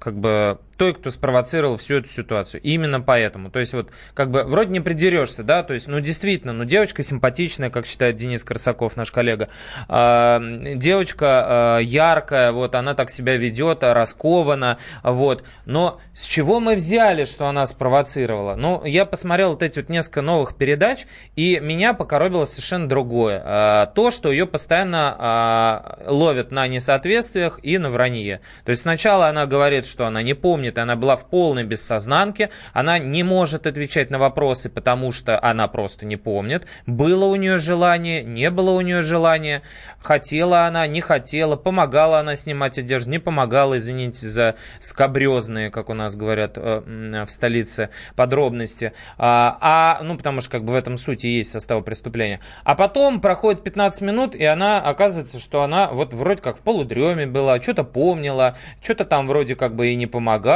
как 0.00 0.18
бы 0.18 0.58
той, 0.76 0.94
кто 0.94 1.10
спровоцировал 1.10 1.76
всю 1.76 1.96
эту 1.96 2.08
ситуацию. 2.08 2.60
Именно 2.62 3.00
поэтому. 3.00 3.50
То 3.50 3.58
есть 3.58 3.72
вот 3.72 3.90
как 4.14 4.30
бы 4.30 4.44
вроде 4.44 4.70
не 4.70 4.80
придерешься, 4.80 5.42
да, 5.42 5.62
то 5.62 5.74
есть 5.74 5.86
ну 5.86 6.00
действительно, 6.00 6.52
ну 6.52 6.64
девочка 6.64 7.02
симпатичная, 7.02 7.70
как 7.70 7.86
считает 7.86 8.16
Денис 8.16 8.44
Корсаков, 8.44 8.96
наш 8.96 9.10
коллега. 9.10 9.48
А, 9.88 10.40
девочка 10.40 11.26
а, 11.46 11.78
яркая, 11.78 12.52
вот 12.52 12.74
она 12.74 12.94
так 12.94 13.10
себя 13.10 13.36
ведет, 13.36 13.82
а, 13.82 13.94
раскована, 13.94 14.78
вот. 15.02 15.44
Но 15.64 16.00
с 16.12 16.24
чего 16.24 16.60
мы 16.60 16.74
взяли, 16.74 17.24
что 17.24 17.46
она 17.46 17.66
спровоцировала? 17.66 18.54
Ну, 18.56 18.84
я 18.84 19.06
посмотрел 19.06 19.50
вот 19.50 19.62
эти 19.62 19.80
вот 19.80 19.88
несколько 19.88 20.22
новых 20.22 20.56
передач, 20.56 21.06
и 21.36 21.58
меня 21.60 21.94
покоробило 21.94 22.44
совершенно 22.44 22.88
другое. 22.88 23.42
А, 23.44 23.86
то, 23.86 24.10
что 24.10 24.30
ее 24.30 24.46
постоянно 24.46 25.16
а, 25.18 25.98
ловят 26.06 26.50
на 26.50 26.66
несоответствиях 26.68 27.60
и 27.62 27.78
на 27.78 27.90
вранье. 27.90 28.40
То 28.64 28.70
есть 28.70 28.82
сначала 28.82 29.28
она 29.28 29.46
говорит, 29.46 29.86
что 29.86 30.06
она 30.06 30.22
не 30.22 30.34
помнит, 30.34 30.65
она 30.78 30.96
была 30.96 31.16
в 31.16 31.28
полной 31.28 31.64
бессознанке, 31.64 32.50
она 32.72 32.98
не 32.98 33.22
может 33.22 33.66
отвечать 33.66 34.10
на 34.10 34.18
вопросы, 34.18 34.68
потому 34.68 35.12
что 35.12 35.42
она 35.42 35.68
просто 35.68 36.06
не 36.06 36.16
помнит. 36.16 36.66
Было 36.86 37.24
у 37.26 37.36
нее 37.36 37.58
желание, 37.58 38.22
не 38.22 38.50
было 38.50 38.70
у 38.70 38.80
нее 38.80 39.02
желания, 39.02 39.62
хотела 40.00 40.66
она, 40.66 40.86
не 40.86 41.00
хотела, 41.00 41.56
помогала 41.56 42.20
она 42.20 42.36
снимать 42.36 42.78
одежду, 42.78 43.10
не 43.10 43.18
помогала, 43.18 43.78
извините 43.78 44.26
за 44.26 44.56
скобрезные, 44.80 45.70
как 45.70 45.88
у 45.88 45.94
нас 45.94 46.16
говорят 46.16 46.52
э, 46.56 47.24
в 47.26 47.30
столице, 47.30 47.90
подробности. 48.14 48.92
А, 49.18 49.58
а, 49.60 50.02
ну, 50.02 50.16
потому 50.16 50.40
что 50.40 50.50
как 50.50 50.64
бы 50.64 50.72
в 50.72 50.76
этом 50.76 50.96
сути 50.96 51.26
есть 51.26 51.50
состава 51.50 51.80
преступления. 51.80 52.40
А 52.64 52.74
потом 52.74 53.20
проходит 53.20 53.62
15 53.62 54.02
минут, 54.02 54.34
и 54.34 54.44
она 54.44 54.80
оказывается, 54.80 55.38
что 55.38 55.62
она 55.62 55.88
вот 55.88 56.12
вроде 56.14 56.42
как 56.42 56.58
в 56.58 56.60
полудреме 56.60 57.26
была, 57.26 57.60
что-то 57.60 57.84
помнила, 57.84 58.56
что-то 58.82 59.04
там 59.04 59.26
вроде 59.26 59.56
как 59.56 59.74
бы 59.74 59.88
и 59.88 59.94
не 59.94 60.06
помогала. 60.06 60.55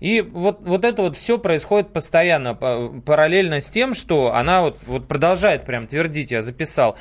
И 0.00 0.20
вот, 0.20 0.60
вот 0.60 0.84
это 0.84 1.02
вот 1.02 1.16
все 1.16 1.38
происходит 1.38 1.92
постоянно, 1.92 2.54
па- 2.54 2.88
параллельно 3.04 3.60
с 3.60 3.68
тем, 3.68 3.94
что 3.94 4.34
она 4.34 4.62
вот, 4.62 4.78
вот 4.86 5.08
продолжает 5.08 5.64
прям 5.64 5.86
твердить, 5.86 6.30
я 6.32 6.42
записал, 6.42 6.96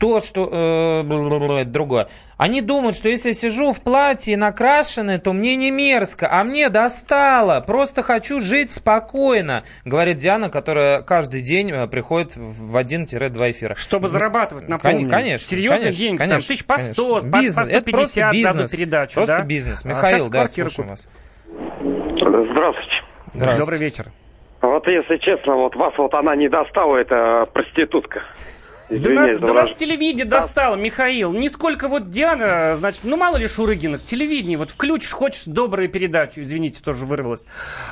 то, 0.00 0.18
что... 0.20 0.48
э, 0.50 1.60
это 1.60 1.70
другое. 1.70 2.08
Они 2.38 2.62
думают, 2.62 2.96
что 2.96 3.10
если 3.10 3.28
я 3.28 3.34
сижу 3.34 3.74
в 3.74 3.82
платье 3.82 4.34
накрашенное, 4.38 5.18
то 5.18 5.34
мне 5.34 5.56
не 5.56 5.70
мерзко, 5.70 6.26
а 6.32 6.42
мне 6.42 6.70
достало. 6.70 7.60
Просто 7.60 8.02
хочу 8.02 8.40
жить 8.40 8.72
спокойно, 8.72 9.62
говорит 9.84 10.16
Диана, 10.16 10.48
которая 10.48 11.02
каждый 11.02 11.42
день 11.42 11.70
э, 11.70 11.86
приходит 11.86 12.34
в 12.34 12.74
1-2 12.76 13.50
эфира. 13.50 13.74
Чтобы 13.74 14.08
зарабатывать, 14.08 14.64
Кон- 14.64 14.70
напомню. 14.70 15.10
Конечно. 15.10 15.46
Серьезные 15.46 15.78
конечно, 15.80 15.98
деньги, 15.98 16.18
там, 16.18 16.28
конечно, 16.30 16.48
тысяч 16.48 16.64
по 16.64 16.78
100, 16.78 17.02
по- 17.02 17.20
конечно. 17.20 17.30
по 17.30 17.40
Бизнес. 17.42 17.68
Это 17.68 17.78
150 17.80 17.92
просто 17.92 18.20
за 18.20 18.28
одну 18.28 18.62
бизнес. 18.62 18.70
передачу, 18.78 19.14
Просто 19.14 19.36
да? 19.36 19.42
бизнес. 19.44 19.84
А 19.84 19.88
Михаил, 19.88 20.18
сейчас 20.18 20.30
да, 20.30 20.48
слушаем 20.48 20.88
вас. 20.88 21.08
Здравствуйте. 21.78 22.90
Здравствуйте. 23.34 23.60
Добрый 23.60 23.78
вечер. 23.78 24.06
Вот 24.62 24.86
если 24.88 25.18
честно, 25.18 25.56
вот 25.56 25.76
вас 25.76 25.92
вот 25.98 26.14
она 26.14 26.34
не 26.36 26.48
достала, 26.48 26.96
это 26.96 27.46
проститутка. 27.52 28.22
Да 28.90 29.10
нас, 29.10 29.38
да 29.38 29.52
нас 29.52 29.72
телевидение 29.74 30.24
достало, 30.24 30.74
Михаил. 30.74 31.32
Нисколько 31.32 31.88
вот 31.88 32.10
Диана, 32.10 32.74
значит, 32.76 33.02
ну 33.04 33.16
мало 33.16 33.36
ли 33.36 33.46
Шурыгина, 33.46 33.98
телевидение, 33.98 34.58
вот 34.58 34.70
включишь, 34.70 35.12
хочешь 35.12 35.44
добрую 35.44 35.88
передачу, 35.88 36.42
извините, 36.42 36.82
тоже 36.82 37.04
вырвалось. 37.06 37.46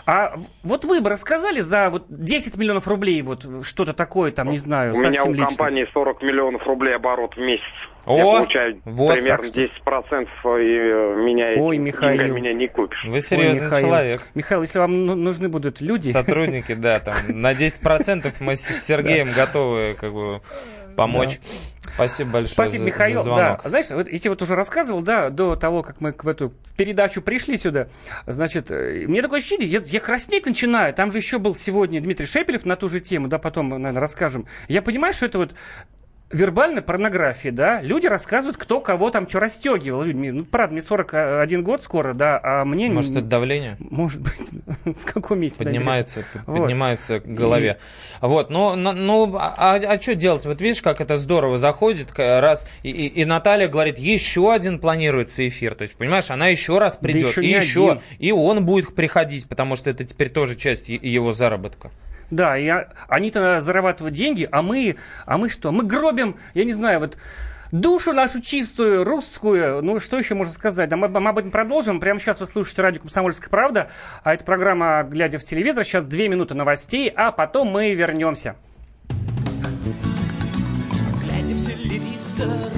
А 0.06 0.34
вот 0.64 0.84
вы 0.84 1.00
бы 1.00 1.08
рассказали 1.11 1.61
за 1.61 1.90
вот 1.90 2.06
10 2.08 2.56
миллионов 2.56 2.88
рублей, 2.88 3.22
вот 3.22 3.46
что-то 3.62 3.92
такое, 3.92 4.32
там, 4.32 4.50
не 4.50 4.58
знаю, 4.58 4.94
У 4.94 4.98
меня 4.98 5.22
у 5.24 5.30
лично. 5.32 5.46
компании 5.46 5.87
40 5.92 6.22
миллионов 6.22 6.66
рублей 6.66 6.96
оборот 6.96 7.34
в 7.37 7.40
месяц. 7.40 7.62
О, 8.06 8.16
Я 8.16 8.24
получаю 8.24 8.80
вот 8.87 9.14
примерно 9.16 9.37
так 9.37 9.44
что. 9.44 9.61
10% 9.61 10.24
и 10.24 10.26
э, 10.46 11.22
меня 11.22 11.62
Ой, 11.62 11.76
Михаил. 11.76 12.34
меня 12.34 12.54
не 12.54 12.66
купишь. 12.66 13.04
Вы 13.06 13.20
серьезный 13.20 13.64
Ой, 13.64 13.66
Михаил. 13.66 13.87
человек. 13.87 14.22
Михаил, 14.34 14.62
если 14.62 14.78
вам 14.78 15.04
ну- 15.04 15.14
нужны 15.14 15.50
будут 15.50 15.82
люди... 15.82 16.08
Сотрудники, 16.08 16.72
да, 16.74 17.00
там 17.00 17.14
на 17.28 17.52
10% 17.52 18.32
мы 18.40 18.56
с 18.56 18.62
Сергеем 18.62 19.30
готовы 19.32 19.94
как 20.00 20.14
бы 20.14 20.40
помочь. 20.98 21.40
Спасибо 21.94 22.30
большое 22.30 22.54
Спасибо, 22.54 22.78
за, 22.78 22.84
Михаил. 22.84 23.16
за 23.18 23.22
звонок. 23.24 23.61
Да, 23.62 23.68
знаешь, 23.68 23.90
вот 23.90 24.08
я 24.08 24.18
тебе 24.18 24.30
вот 24.30 24.42
уже 24.42 24.54
рассказывал, 24.54 25.00
да, 25.00 25.30
до 25.30 25.56
того, 25.56 25.82
как 25.82 26.00
мы 26.00 26.12
в 26.16 26.28
эту 26.28 26.52
передачу 26.76 27.22
пришли 27.22 27.56
сюда. 27.56 27.88
Значит, 28.26 28.70
э, 28.70 29.04
мне 29.06 29.22
такое 29.22 29.38
ощущение, 29.38 29.68
я, 29.68 29.80
я 29.84 30.00
краснеть 30.00 30.46
начинаю. 30.46 30.92
Там 30.92 31.11
же 31.11 31.18
еще 31.18 31.38
был 31.38 31.54
сегодня 31.54 32.00
Дмитрий 32.00 32.26
Шепелев 32.26 32.66
на 32.66 32.76
ту 32.76 32.88
же 32.88 33.00
тему, 33.00 33.28
да, 33.28 33.38
потом, 33.38 33.68
наверное, 33.70 34.00
расскажем. 34.00 34.46
Я 34.68 34.82
понимаю, 34.82 35.12
что 35.12 35.26
это 35.26 35.38
вот 35.38 35.54
вербальной 36.30 36.82
порнографии, 36.82 37.48
да, 37.48 37.80
люди 37.80 38.06
рассказывают, 38.06 38.56
кто 38.56 38.80
кого 38.80 39.10
там 39.10 39.28
что 39.28 39.40
расстегивал. 39.40 40.04
Ну, 40.04 40.44
правда, 40.44 40.72
мне 40.72 40.82
41 40.82 41.62
год 41.62 41.82
скоро, 41.82 42.12
да, 42.12 42.38
а 42.42 42.64
мне... 42.64 42.90
Может, 42.90 43.12
это 43.12 43.22
давление? 43.22 43.76
Может 43.78 44.20
быть. 44.20 44.50
в 44.84 45.12
каком 45.12 45.40
месте? 45.40 45.64
Поднимается, 45.64 46.24
да, 46.34 46.52
поднимается 46.52 47.14
вот. 47.14 47.22
к 47.22 47.26
голове. 47.26 47.78
И... 48.20 48.26
Вот, 48.26 48.50
ну, 48.50 48.74
ну 48.76 49.36
а, 49.36 49.54
а, 49.56 49.74
а 49.76 50.00
что 50.00 50.14
делать? 50.14 50.44
Вот 50.44 50.60
видишь, 50.60 50.82
как 50.82 51.00
это 51.00 51.16
здорово 51.16 51.56
заходит, 51.56 52.12
раз, 52.16 52.68
и, 52.82 52.90
и, 52.90 53.06
и 53.06 53.24
Наталья 53.24 53.68
говорит, 53.68 53.98
еще 53.98 54.52
один 54.52 54.80
планируется 54.80 55.46
эфир. 55.48 55.74
То 55.74 55.82
есть, 55.82 55.94
понимаешь, 55.94 56.30
она 56.30 56.48
еще 56.48 56.78
раз 56.78 56.96
придет, 56.96 57.22
да 57.22 57.28
еще 57.28 57.42
и 57.42 57.48
еще, 57.48 57.90
один. 57.92 58.02
и 58.18 58.32
он 58.32 58.66
будет 58.66 58.94
приходить, 58.94 59.48
потому 59.48 59.76
что 59.76 59.88
это 59.88 60.04
теперь 60.04 60.28
тоже 60.28 60.56
часть 60.56 60.88
его 60.88 61.32
заработка. 61.32 61.90
Да, 62.30 62.58
и 62.58 62.70
они-то 63.08 63.60
зарабатывают 63.60 64.14
деньги, 64.14 64.48
а 64.50 64.62
мы, 64.62 64.96
а 65.24 65.38
мы 65.38 65.48
что? 65.48 65.72
Мы 65.72 65.84
гробим, 65.84 66.36
я 66.52 66.64
не 66.64 66.74
знаю, 66.74 67.00
вот 67.00 67.16
душу 67.72 68.12
нашу 68.12 68.40
чистую, 68.40 69.04
русскую. 69.04 69.82
Ну, 69.82 69.98
что 70.00 70.18
еще 70.18 70.34
можно 70.34 70.52
сказать? 70.52 70.88
Да, 70.90 70.96
мы, 70.96 71.08
мы 71.08 71.30
об 71.30 71.38
этом 71.38 71.50
продолжим. 71.50 72.00
Прямо 72.00 72.20
сейчас 72.20 72.40
вы 72.40 72.46
слушаете 72.46 72.82
радио 72.82 73.00
«Комсомольская 73.00 73.48
правда», 73.48 73.90
а 74.22 74.34
это 74.34 74.44
программа 74.44 75.04
«Глядя 75.08 75.38
в 75.38 75.44
телевизор». 75.44 75.84
Сейчас 75.84 76.04
две 76.04 76.28
минуты 76.28 76.54
новостей, 76.54 77.10
а 77.14 77.32
потом 77.32 77.68
мы 77.68 77.94
вернемся. 77.94 78.56
Глядя 81.24 81.54
в 81.54 81.66
телевизор, 81.66 82.77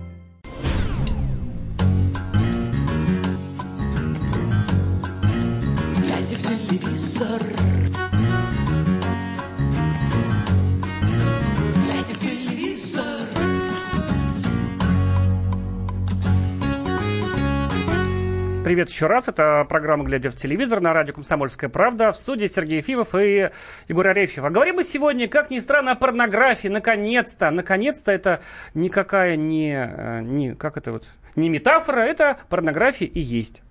Привет 18.71 18.89
еще 18.89 19.07
раз. 19.07 19.27
Это 19.27 19.65
программа 19.67 20.05
«Глядя 20.05 20.31
в 20.31 20.35
телевизор» 20.35 20.79
на 20.79 20.93
радио 20.93 21.13
«Комсомольская 21.13 21.69
правда». 21.69 22.13
В 22.13 22.15
студии 22.15 22.47
Сергей 22.47 22.77
Ефимов 22.77 23.13
и 23.15 23.49
Егор 23.89 24.07
Арефьев. 24.07 24.45
А 24.45 24.49
говорим 24.49 24.75
мы 24.75 24.85
сегодня, 24.85 25.27
как 25.27 25.49
ни 25.49 25.59
странно, 25.59 25.91
о 25.91 25.95
порнографии. 25.95 26.69
Наконец-то. 26.69 27.51
Наконец-то 27.51 28.13
это 28.13 28.39
никакая 28.73 29.35
не, 29.35 29.73
э, 29.73 30.21
не... 30.21 30.55
Как 30.55 30.77
это 30.77 30.93
вот? 30.93 31.03
Не 31.35 31.49
метафора, 31.49 31.99
это 31.99 32.37
порнография 32.47 33.07
и 33.07 33.19
есть. 33.19 33.61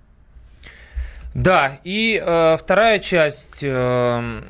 Да, 1.32 1.78
и 1.82 2.22
э, 2.22 2.56
вторая 2.58 2.98
часть... 2.98 3.60
Э 3.62 4.42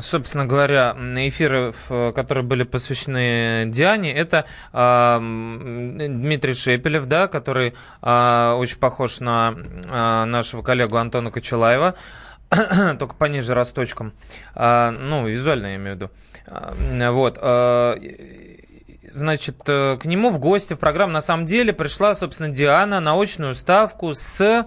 собственно 0.00 0.46
говоря, 0.46 0.96
эфиры, 0.96 1.72
которые 2.14 2.44
были 2.44 2.62
посвящены 2.64 3.64
Диане, 3.66 4.12
это 4.12 4.46
э, 4.72 5.18
Дмитрий 5.18 6.54
Шепелев, 6.54 7.06
да, 7.06 7.28
который 7.28 7.74
э, 8.02 8.54
очень 8.58 8.78
похож 8.78 9.20
на 9.20 9.54
э, 9.56 10.24
нашего 10.24 10.62
коллегу 10.62 10.96
Антона 10.96 11.30
Кочелаева, 11.30 11.94
только 12.98 13.14
пониже 13.14 13.54
росточком, 13.54 14.12
э, 14.54 14.90
ну, 14.90 15.26
визуально 15.26 15.66
я 15.66 15.76
имею 15.76 15.92
в 15.92 15.96
виду. 15.96 16.10
Э, 16.46 17.10
вот. 17.10 17.38
Э, 17.40 17.96
значит, 19.10 19.56
к 19.64 20.00
нему 20.04 20.30
в 20.30 20.38
гости 20.38 20.74
в 20.74 20.78
программу 20.78 21.12
на 21.12 21.20
самом 21.20 21.46
деле 21.46 21.72
пришла, 21.72 22.14
собственно, 22.14 22.48
Диана 22.48 23.00
на 23.00 23.20
очную 23.20 23.54
ставку 23.54 24.14
с 24.14 24.66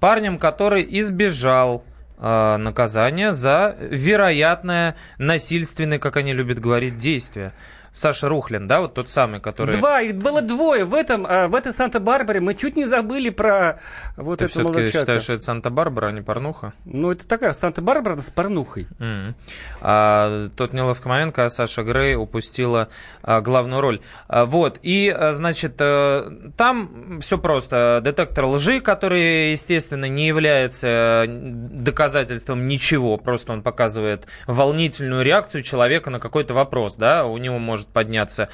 парнем, 0.00 0.38
который 0.38 0.86
избежал 1.00 1.84
наказание 2.18 3.32
за 3.32 3.76
вероятное 3.80 4.96
насильственное, 5.18 5.98
как 5.98 6.16
они 6.16 6.32
любят 6.32 6.58
говорить, 6.58 6.96
действие. 6.96 7.52
Саша 7.94 8.28
Рухлин, 8.28 8.66
да, 8.66 8.80
вот 8.80 8.94
тот 8.94 9.08
самый, 9.08 9.40
который... 9.40 9.76
Два, 9.78 10.00
их 10.00 10.16
было 10.16 10.42
двое. 10.42 10.84
В, 10.84 10.94
этом, 10.94 11.24
а, 11.28 11.46
в 11.46 11.54
этой 11.54 11.72
Санта-Барбаре 11.72 12.40
мы 12.40 12.56
чуть 12.56 12.74
не 12.74 12.86
забыли 12.86 13.30
про 13.30 13.78
вот 14.16 14.40
Ты 14.40 14.46
эту 14.46 14.52
все-таки 14.52 14.90
считаешь, 14.90 15.22
что 15.22 15.34
это 15.34 15.42
Санта-Барбара, 15.42 16.08
а 16.08 16.12
не 16.12 16.20
порнуха? 16.20 16.72
Ну, 16.84 17.12
это 17.12 17.26
такая 17.26 17.52
Санта-Барбара 17.52 18.20
с 18.20 18.30
порнухой. 18.30 18.88
Mm-hmm. 18.98 19.34
А, 19.80 20.48
тот 20.56 20.72
неловкий 20.72 21.08
момент, 21.08 21.36
когда 21.36 21.48
Саша 21.48 21.84
Грей 21.84 22.16
упустила 22.16 22.88
а, 23.22 23.40
главную 23.40 23.80
роль. 23.80 24.00
А, 24.26 24.44
вот, 24.44 24.80
и, 24.82 25.08
а, 25.08 25.32
значит, 25.32 25.76
а, 25.78 26.32
там 26.56 27.20
все 27.20 27.38
просто. 27.38 28.00
Детектор 28.02 28.46
лжи, 28.46 28.80
который, 28.80 29.52
естественно, 29.52 30.06
не 30.06 30.26
является 30.26 31.26
доказательством 31.28 32.66
ничего, 32.66 33.18
просто 33.18 33.52
он 33.52 33.62
показывает 33.62 34.26
волнительную 34.48 35.24
реакцию 35.24 35.62
человека 35.62 36.10
на 36.10 36.18
какой-то 36.18 36.54
вопрос, 36.54 36.96
да, 36.96 37.24
у 37.24 37.38
него 37.38 37.58
может 37.58 37.83
может 37.84 37.88
подняться. 37.92 38.48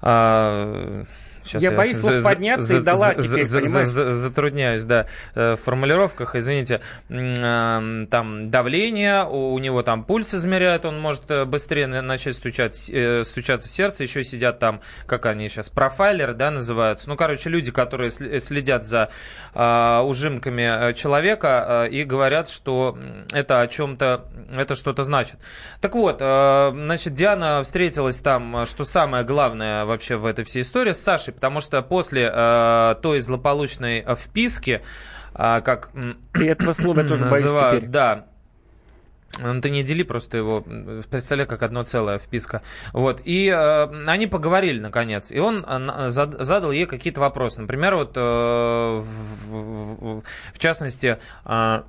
А, 0.00 1.04
Сейчас 1.48 1.62
я, 1.62 1.70
я 1.70 1.76
боюсь 1.76 1.98
слов 1.98 2.22
подняться 2.22 2.66
за, 2.66 2.76
и 2.76 2.80
дала 2.80 3.14
теперь, 3.14 3.44
за, 3.44 3.64
за, 3.64 4.12
Затрудняюсь, 4.12 4.84
да, 4.84 5.06
э, 5.34 5.56
в 5.56 5.56
формулировках, 5.56 6.36
извините. 6.36 6.80
Там 7.08 8.50
давление, 8.50 9.24
у 9.24 9.58
него 9.58 9.82
там 9.82 10.04
пульс 10.04 10.34
измеряют, 10.34 10.84
он 10.84 11.00
может 11.00 11.30
э, 11.30 11.44
быстрее 11.46 11.86
начать 11.86 12.34
стучать, 12.34 12.90
э, 12.92 13.24
стучаться 13.24 13.68
сердце, 13.68 14.02
еще 14.02 14.22
сидят 14.22 14.58
там, 14.58 14.82
как 15.06 15.24
они 15.26 15.48
сейчас, 15.48 15.70
профайлеры, 15.70 16.34
да, 16.34 16.50
называются. 16.50 17.08
Ну, 17.08 17.16
короче, 17.16 17.48
люди, 17.48 17.70
которые 17.70 18.10
следят 18.10 18.86
за 18.86 19.08
ужимками 19.54 20.92
человека 20.92 21.88
и 21.90 22.04
говорят, 22.04 22.48
что 22.48 22.98
это 23.32 23.60
о 23.60 23.66
чем-то, 23.66 24.26
это 24.50 24.74
что-то 24.74 25.02
значит. 25.02 25.36
Так 25.80 25.94
вот, 25.94 26.18
значит, 26.18 27.14
Диана 27.14 27.62
встретилась 27.64 28.20
там, 28.20 28.66
что 28.66 28.84
самое 28.84 29.24
главное 29.24 29.84
вообще 29.84 30.16
в 30.16 30.26
этой 30.26 30.44
всей 30.44 30.62
истории, 30.62 30.92
с 30.92 31.02
Сашей 31.02 31.32
потому 31.38 31.60
что 31.60 31.82
после 31.82 32.28
э, 32.34 32.94
той 33.00 33.20
злополучной 33.20 34.04
вписки, 34.16 34.82
э, 35.34 35.60
как... 35.60 35.90
И 36.34 36.44
этого 36.44 36.72
слова 36.72 37.02
я 37.02 37.08
тоже 37.08 37.26
называют. 37.26 37.90
Да, 37.92 38.26
ну, 39.38 39.60
ты 39.60 39.70
не 39.70 39.84
дели 39.84 40.02
просто 40.02 40.36
его, 40.36 40.62
представляй, 41.08 41.46
как 41.46 41.62
одно 41.62 41.84
целое 41.84 42.18
вписка. 42.18 42.62
Вот. 42.92 43.20
И 43.24 43.48
э, 43.48 44.06
они 44.06 44.26
поговорили, 44.26 44.80
наконец. 44.80 45.30
И 45.30 45.38
он 45.38 45.64
э, 45.64 46.08
задал 46.08 46.72
ей 46.72 46.86
какие-то 46.86 47.20
вопросы. 47.20 47.60
Например, 47.60 47.94
вот, 47.94 48.16
э, 48.16 48.20
в, 48.20 49.04
в, 49.50 50.22
в 50.54 50.58
частности, 50.58 51.18
э, 51.44 51.82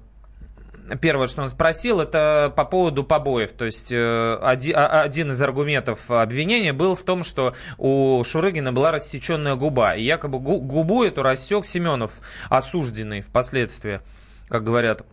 первое, 0.97 1.27
что 1.27 1.41
он 1.41 1.49
спросил, 1.49 1.99
это 1.99 2.51
по 2.55 2.65
поводу 2.65 3.03
побоев. 3.03 3.51
То 3.53 3.65
есть 3.65 3.91
э, 3.91 3.97
а, 3.97 5.01
один 5.01 5.31
из 5.31 5.41
аргументов 5.41 6.09
обвинения 6.09 6.73
был 6.73 6.95
в 6.95 7.03
том, 7.03 7.23
что 7.23 7.53
у 7.77 8.23
Шурыгина 8.23 8.73
была 8.73 8.91
рассеченная 8.91 9.55
губа. 9.55 9.95
И 9.95 10.03
якобы 10.03 10.39
губу 10.39 11.03
эту 11.03 11.23
рассек 11.23 11.65
Семенов, 11.65 12.13
осужденный 12.49 13.21
впоследствии, 13.21 14.01
как 14.47 14.63
говорят 14.63 15.03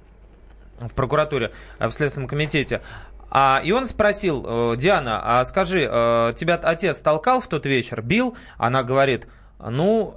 в 0.79 0.95
прокуратуре, 0.95 1.53
в 1.79 1.91
Следственном 1.91 2.29
комитете. 2.29 2.83
А, 3.31 3.61
и 3.65 3.73
он 3.73 3.87
спросил, 3.87 4.45
э, 4.47 4.77
Диана, 4.77 5.21
а 5.23 5.45
скажи, 5.45 5.89
э, 5.91 6.33
тебя 6.37 6.55
отец 6.55 7.01
толкал 7.01 7.41
в 7.41 7.49
тот 7.49 7.67
вечер, 7.67 8.03
бил? 8.03 8.37
Она 8.57 8.83
говорит, 8.83 9.27
ну, 9.59 10.17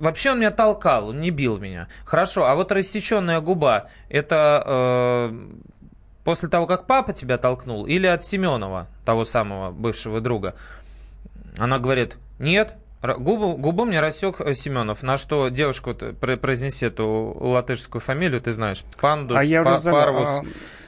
вообще 0.00 0.32
он 0.32 0.38
меня 0.38 0.50
толкал, 0.50 1.08
он 1.08 1.20
не 1.20 1.30
бил 1.30 1.58
меня. 1.58 1.88
Хорошо, 2.04 2.46
а 2.46 2.54
вот 2.54 2.72
рассеченная 2.72 3.40
губа, 3.40 3.88
это 4.08 4.62
э, 4.66 5.48
после 6.24 6.48
того, 6.48 6.66
как 6.66 6.86
папа 6.86 7.12
тебя 7.12 7.38
толкнул, 7.38 7.86
или 7.86 8.06
от 8.06 8.24
Семенова, 8.24 8.88
того 9.04 9.24
самого 9.24 9.70
бывшего 9.70 10.20
друга? 10.20 10.54
Она 11.58 11.78
говорит, 11.78 12.16
нет, 12.38 12.74
Губу, 13.02 13.56
губу 13.56 13.86
мне 13.86 13.98
рассек 14.00 14.42
э, 14.42 14.52
Семенов, 14.52 15.02
на 15.02 15.16
что 15.16 15.48
девушка, 15.48 15.88
вот, 15.88 16.18
про- 16.18 16.36
произнеси 16.36 16.84
эту 16.84 17.34
латышскую 17.40 18.02
фамилию, 18.02 18.42
ты 18.42 18.52
знаешь, 18.52 18.84
Пандус, 19.00 19.38
А 19.38 19.42
я 19.42 19.62
Па-. 19.62 19.80
Парвус. 19.82 20.28
А, 20.28 20.42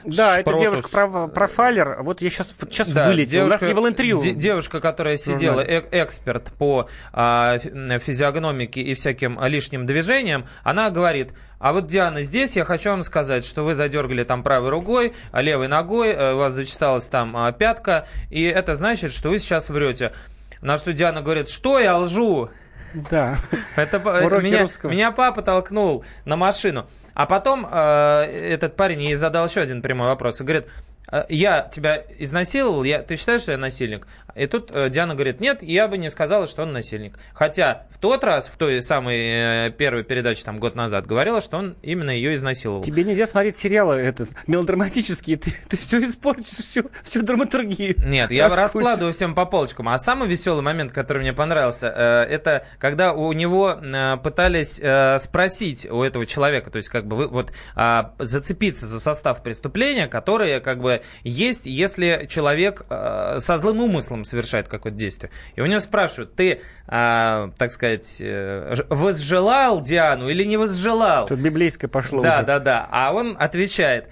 Да, 0.05 0.33
это 0.33 0.41
Шпротус. 0.41 0.61
девушка 0.61 0.89
про- 0.89 1.27
профайлер. 1.27 2.01
Вот 2.03 2.21
я 2.21 2.29
сейчас, 2.29 2.55
вот 2.59 2.71
сейчас 2.73 2.89
Да, 2.89 3.07
вылетел. 3.07 3.45
У 3.45 3.49
нас 3.49 3.61
не 3.61 3.73
было 3.73 3.87
интервью. 3.89 4.21
де- 4.21 4.33
девушка, 4.33 4.79
которая 4.81 5.17
сидела, 5.17 5.61
э- 5.61 5.83
эксперт 5.91 6.51
по 6.57 6.87
а, 7.13 7.57
фи- 7.59 7.99
физиогномике 7.99 8.81
и 8.81 8.93
всяким 8.95 9.39
лишним 9.45 9.85
движениям, 9.85 10.45
она 10.63 10.89
говорит, 10.89 11.33
а 11.59 11.73
вот 11.73 11.87
Диана 11.87 12.23
здесь, 12.23 12.55
я 12.57 12.65
хочу 12.65 12.89
вам 12.89 13.03
сказать, 13.03 13.45
что 13.45 13.63
вы 13.63 13.75
задергали 13.75 14.23
там 14.23 14.43
правой 14.43 14.69
рукой, 14.69 15.13
левой 15.33 15.67
ногой, 15.67 16.09
э, 16.09 16.33
у 16.33 16.37
вас 16.37 16.53
зачесалась 16.53 17.07
там 17.07 17.35
а, 17.37 17.51
пятка, 17.51 18.07
и 18.29 18.43
это 18.43 18.75
значит, 18.75 19.13
что 19.13 19.29
вы 19.29 19.39
сейчас 19.39 19.69
врете. 19.69 20.13
На 20.61 20.77
что 20.77 20.93
Диана 20.93 21.21
говорит, 21.21 21.49
что 21.49 21.79
я 21.79 21.97
лжу? 21.97 22.49
Да. 22.93 23.35
Это 23.75 23.97
Уроки 23.99 24.43
меня, 24.43 24.61
русского. 24.61 24.89
меня 24.91 25.11
папа 25.11 25.41
толкнул 25.41 26.03
на 26.25 26.35
машину. 26.35 26.87
А 27.13 27.25
потом 27.25 27.67
э, 27.69 28.21
этот 28.51 28.75
парень 28.75 29.01
ей 29.01 29.15
задал 29.15 29.47
еще 29.47 29.61
один 29.61 29.81
прямой 29.81 30.07
вопрос. 30.07 30.41
И 30.41 30.43
говорит, 30.43 30.65
«Э, 30.65 30.92
я 31.29 31.61
тебя 31.71 32.03
изнасиловал, 32.17 32.83
я, 32.83 33.01
ты 33.01 33.15
считаешь, 33.17 33.41
что 33.41 33.51
я 33.51 33.57
насильник? 33.57 34.07
И 34.35 34.47
тут 34.47 34.71
э, 34.71 34.89
Диана 34.89 35.13
говорит, 35.13 35.39
нет, 35.39 35.61
я 35.61 35.87
бы 35.87 35.97
не 35.97 36.09
сказала, 36.09 36.47
что 36.47 36.63
он 36.63 36.73
насильник. 36.73 37.19
Хотя 37.33 37.85
в 37.91 37.99
тот 37.99 38.23
раз, 38.23 38.47
в 38.47 38.57
той 38.57 38.81
самой 38.81 39.67
э, 39.67 39.71
первой 39.77 40.03
передаче, 40.03 40.43
там, 40.43 40.59
год 40.59 40.75
назад, 40.75 41.05
говорила, 41.05 41.39
что 41.39 41.57
он 41.57 41.75
именно 41.83 42.09
ее 42.09 42.33
изнасиловал. 42.33 42.81
Тебе 42.81 43.03
нельзя 43.03 43.27
смотреть 43.27 43.57
сериалы 43.57 43.95
этот, 43.95 44.29
мелодраматические, 44.47 45.37
ты, 45.37 45.53
ты 45.69 45.77
все 45.77 46.01
испортишь, 46.01 46.47
всю, 46.47 46.89
всю 47.03 47.21
драматургию. 47.21 47.95
Нет, 48.05 48.31
я 48.31 48.45
Раскусишь. 48.45 48.61
раскладываю 48.61 49.13
всем 49.13 49.35
по 49.35 49.45
полочкам. 49.45 49.89
А 49.89 49.97
самый 49.99 50.27
веселый 50.27 50.63
момент, 50.63 50.91
который 50.91 51.19
мне 51.19 51.33
понравился, 51.33 51.93
э, 51.95 52.33
это 52.33 52.65
когда 52.79 53.13
у 53.13 53.31
него 53.33 53.77
э, 53.79 54.17
пытались 54.17 54.79
э, 54.81 55.19
спросить 55.19 55.85
у 55.89 56.01
этого 56.01 56.25
человека, 56.25 56.71
то 56.71 56.77
есть 56.77 56.89
как 56.89 57.05
бы 57.05 57.27
вот 57.27 57.53
а, 57.75 58.13
зацепиться 58.19 58.87
за 58.87 58.99
состав 58.99 59.43
преступления, 59.43 60.07
которое 60.07 60.59
как 60.59 60.81
бы 60.81 61.02
есть, 61.23 61.65
если 61.65 62.25
человек 62.29 62.85
э, 62.89 63.37
со 63.39 63.57
злым 63.57 63.81
умыслом 63.81 64.23
совершает 64.23 64.67
какое-то 64.67 64.97
действие. 64.97 65.31
И 65.55 65.61
у 65.61 65.65
него 65.65 65.79
спрашивают, 65.79 66.35
ты, 66.35 66.61
а, 66.87 67.51
так 67.57 67.71
сказать, 67.71 68.17
э, 68.21 68.75
возжелал 68.89 69.81
Диану 69.81 70.29
или 70.29 70.43
не 70.43 70.57
возжелал? 70.57 71.27
Тут 71.27 71.39
библейское 71.39 71.89
пошло 71.89 72.21
Да, 72.21 72.37
уже. 72.37 72.45
да, 72.45 72.59
да. 72.59 72.87
А 72.91 73.13
он 73.13 73.35
отвечает 73.39 74.09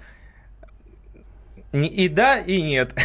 «Не- 1.72 1.88
и 1.88 2.08
да, 2.08 2.38
и 2.38 2.60
нет. 2.62 2.92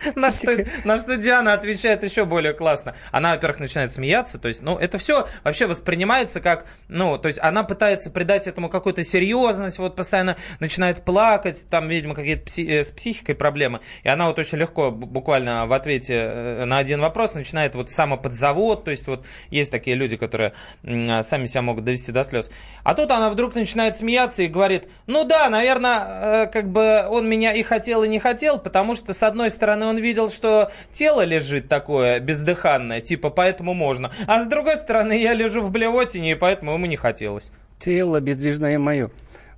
На 0.14 0.30
что, 0.30 0.64
на 0.84 0.98
что 0.98 1.16
Диана 1.16 1.52
отвечает 1.52 2.02
еще 2.04 2.24
более 2.24 2.52
классно. 2.54 2.94
Она, 3.12 3.32
во-первых, 3.32 3.60
начинает 3.60 3.92
смеяться, 3.92 4.38
то 4.38 4.48
есть, 4.48 4.62
ну, 4.62 4.78
это 4.78 4.98
все 4.98 5.26
вообще 5.44 5.66
воспринимается 5.66 6.40
как, 6.40 6.66
ну, 6.88 7.18
то 7.18 7.26
есть 7.28 7.38
она 7.40 7.64
пытается 7.64 8.10
придать 8.10 8.46
этому 8.46 8.68
какую-то 8.68 9.02
серьезность, 9.04 9.78
вот 9.78 9.96
постоянно 9.96 10.36
начинает 10.58 11.04
плакать, 11.04 11.66
там, 11.70 11.88
видимо, 11.88 12.14
какие-то 12.14 12.42
пси- 12.44 12.68
э, 12.68 12.84
с 12.84 12.90
психикой 12.90 13.34
проблемы, 13.34 13.80
и 14.02 14.08
она 14.08 14.26
вот 14.28 14.38
очень 14.38 14.58
легко, 14.58 14.88
бу- 14.88 15.06
буквально 15.06 15.66
в 15.66 15.72
ответе 15.72 16.14
э, 16.14 16.64
на 16.64 16.78
один 16.78 17.00
вопрос 17.00 17.34
начинает 17.34 17.74
вот 17.74 17.90
самоподзавод, 17.90 18.84
то 18.84 18.90
есть 18.90 19.06
вот 19.06 19.26
есть 19.50 19.70
такие 19.70 19.96
люди, 19.96 20.16
которые 20.16 20.54
м, 20.82 21.22
сами 21.22 21.46
себя 21.46 21.62
могут 21.62 21.84
довести 21.84 22.12
до 22.12 22.24
слез. 22.24 22.50
А 22.84 22.94
тут 22.94 23.10
она 23.10 23.30
вдруг 23.30 23.54
начинает 23.54 23.96
смеяться 23.96 24.42
и 24.42 24.46
говорит, 24.46 24.88
ну 25.06 25.24
да, 25.24 25.48
наверное, 25.50 26.46
как 26.46 26.70
бы 26.70 27.06
он 27.08 27.28
меня 27.28 27.52
и 27.52 27.62
хотел, 27.62 28.02
и 28.02 28.08
не 28.08 28.18
хотел, 28.18 28.58
потому 28.58 28.94
что, 28.94 29.12
с 29.12 29.22
одной 29.22 29.50
стороны, 29.50 29.89
он 29.90 29.98
видел, 29.98 30.30
что 30.30 30.70
тело 30.92 31.24
лежит 31.24 31.68
такое 31.68 32.18
бездыханное, 32.20 33.00
типа, 33.00 33.30
поэтому 33.30 33.74
можно. 33.74 34.10
А 34.26 34.42
с 34.42 34.46
другой 34.46 34.76
стороны, 34.76 35.20
я 35.20 35.34
лежу 35.34 35.60
в 35.62 35.70
блевотине, 35.70 36.32
и 36.32 36.34
поэтому 36.34 36.72
ему 36.72 36.86
не 36.86 36.96
хотелось. 36.96 37.52
Тело 37.78 38.20
бездвижное 38.20 38.78
мое. 38.78 39.10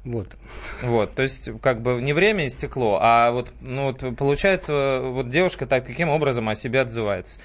Вот. 0.04 0.28
Вот, 0.82 1.14
то 1.14 1.22
есть, 1.22 1.50
как 1.60 1.80
бы 1.80 2.00
не 2.02 2.12
время 2.12 2.46
и 2.46 2.48
стекло, 2.48 2.98
а 3.00 3.30
вот, 3.30 3.52
ну, 3.60 3.92
вот 3.92 4.16
получается, 4.16 5.00
вот 5.00 5.30
девушка 5.30 5.64
так, 5.66 5.84
таким 5.84 6.08
образом 6.08 6.48
о 6.48 6.56
себе 6.56 6.80
отзывается. 6.80 7.38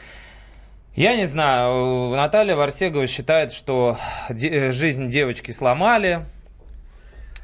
Я 0.96 1.16
не 1.16 1.26
знаю, 1.26 2.16
Наталья 2.16 2.56
Варсегова 2.56 3.06
считает, 3.06 3.52
что 3.52 3.98
де- 4.32 4.72
жизнь 4.72 5.08
девочки 5.10 5.52
сломали, 5.52 6.26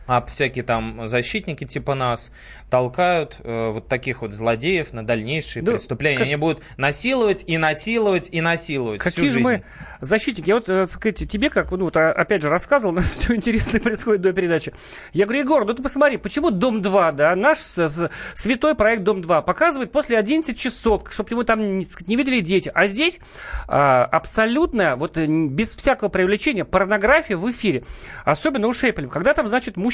а 0.07 0.21
всякие 0.25 0.63
там 0.63 1.07
защитники 1.07 1.63
типа 1.63 1.95
нас 1.95 2.31
толкают 2.69 3.37
э, 3.43 3.69
вот 3.71 3.87
таких 3.87 4.21
вот 4.21 4.33
злодеев 4.33 4.93
на 4.93 5.05
дальнейшие 5.05 5.63
Да, 5.63 5.73
преступления. 5.73 6.17
как- 6.17 6.25
Они 6.27 6.35
будут 6.35 6.61
насиловать 6.77 7.43
и 7.47 7.57
насиловать 7.57 8.29
и 8.31 8.41
насиловать 8.41 8.99
Какие 8.99 9.25
же 9.25 9.31
жизнь. 9.33 9.43
мы 9.47 9.63
защитники? 10.01 10.49
Я 10.49 10.55
вот, 10.55 10.69
э, 10.69 10.81
так 10.83 10.89
сказать, 10.91 11.29
тебе, 11.29 11.49
как, 11.49 11.71
ну, 11.71 11.85
вот, 11.85 11.95
а, 11.97 12.11
опять 12.11 12.41
же, 12.41 12.49
рассказывал, 12.49 12.93
у 12.93 12.95
нас 12.97 13.05
все 13.05 13.35
интересное 13.35 13.79
происходит 13.79 14.21
до 14.21 14.33
передачи. 14.33 14.73
Я 15.13 15.25
говорю, 15.25 15.41
Егор, 15.41 15.65
ну 15.65 15.73
ты 15.73 15.81
посмотри, 15.83 16.17
почему 16.17 16.51
Дом-2, 16.51 17.11
да, 17.13 17.35
наш 17.35 17.59
с- 17.59 17.87
с- 17.87 18.09
святой 18.33 18.75
проект 18.75 19.03
Дом-2 19.03 19.43
показывает 19.43 19.91
после 19.91 20.17
11 20.17 20.57
часов, 20.57 21.03
чтобы 21.11 21.29
его 21.29 21.43
там 21.43 21.77
не, 21.77 21.85
сказать, 21.85 22.07
не 22.07 22.15
видели 22.15 22.39
дети. 22.41 22.71
А 22.73 22.87
здесь 22.87 23.19
а, 23.67 24.03
абсолютно, 24.05 24.95
вот 24.95 25.17
э, 25.17 25.25
без 25.27 25.75
всякого 25.75 26.09
привлечения, 26.09 26.65
порнография 26.65 27.37
в 27.37 27.49
эфире. 27.51 27.83
Особенно 28.25 28.67
у 28.67 28.73
Шепелева. 28.73 29.09
Когда 29.11 29.33
там, 29.33 29.47
значит, 29.47 29.77
мужчина 29.77 29.92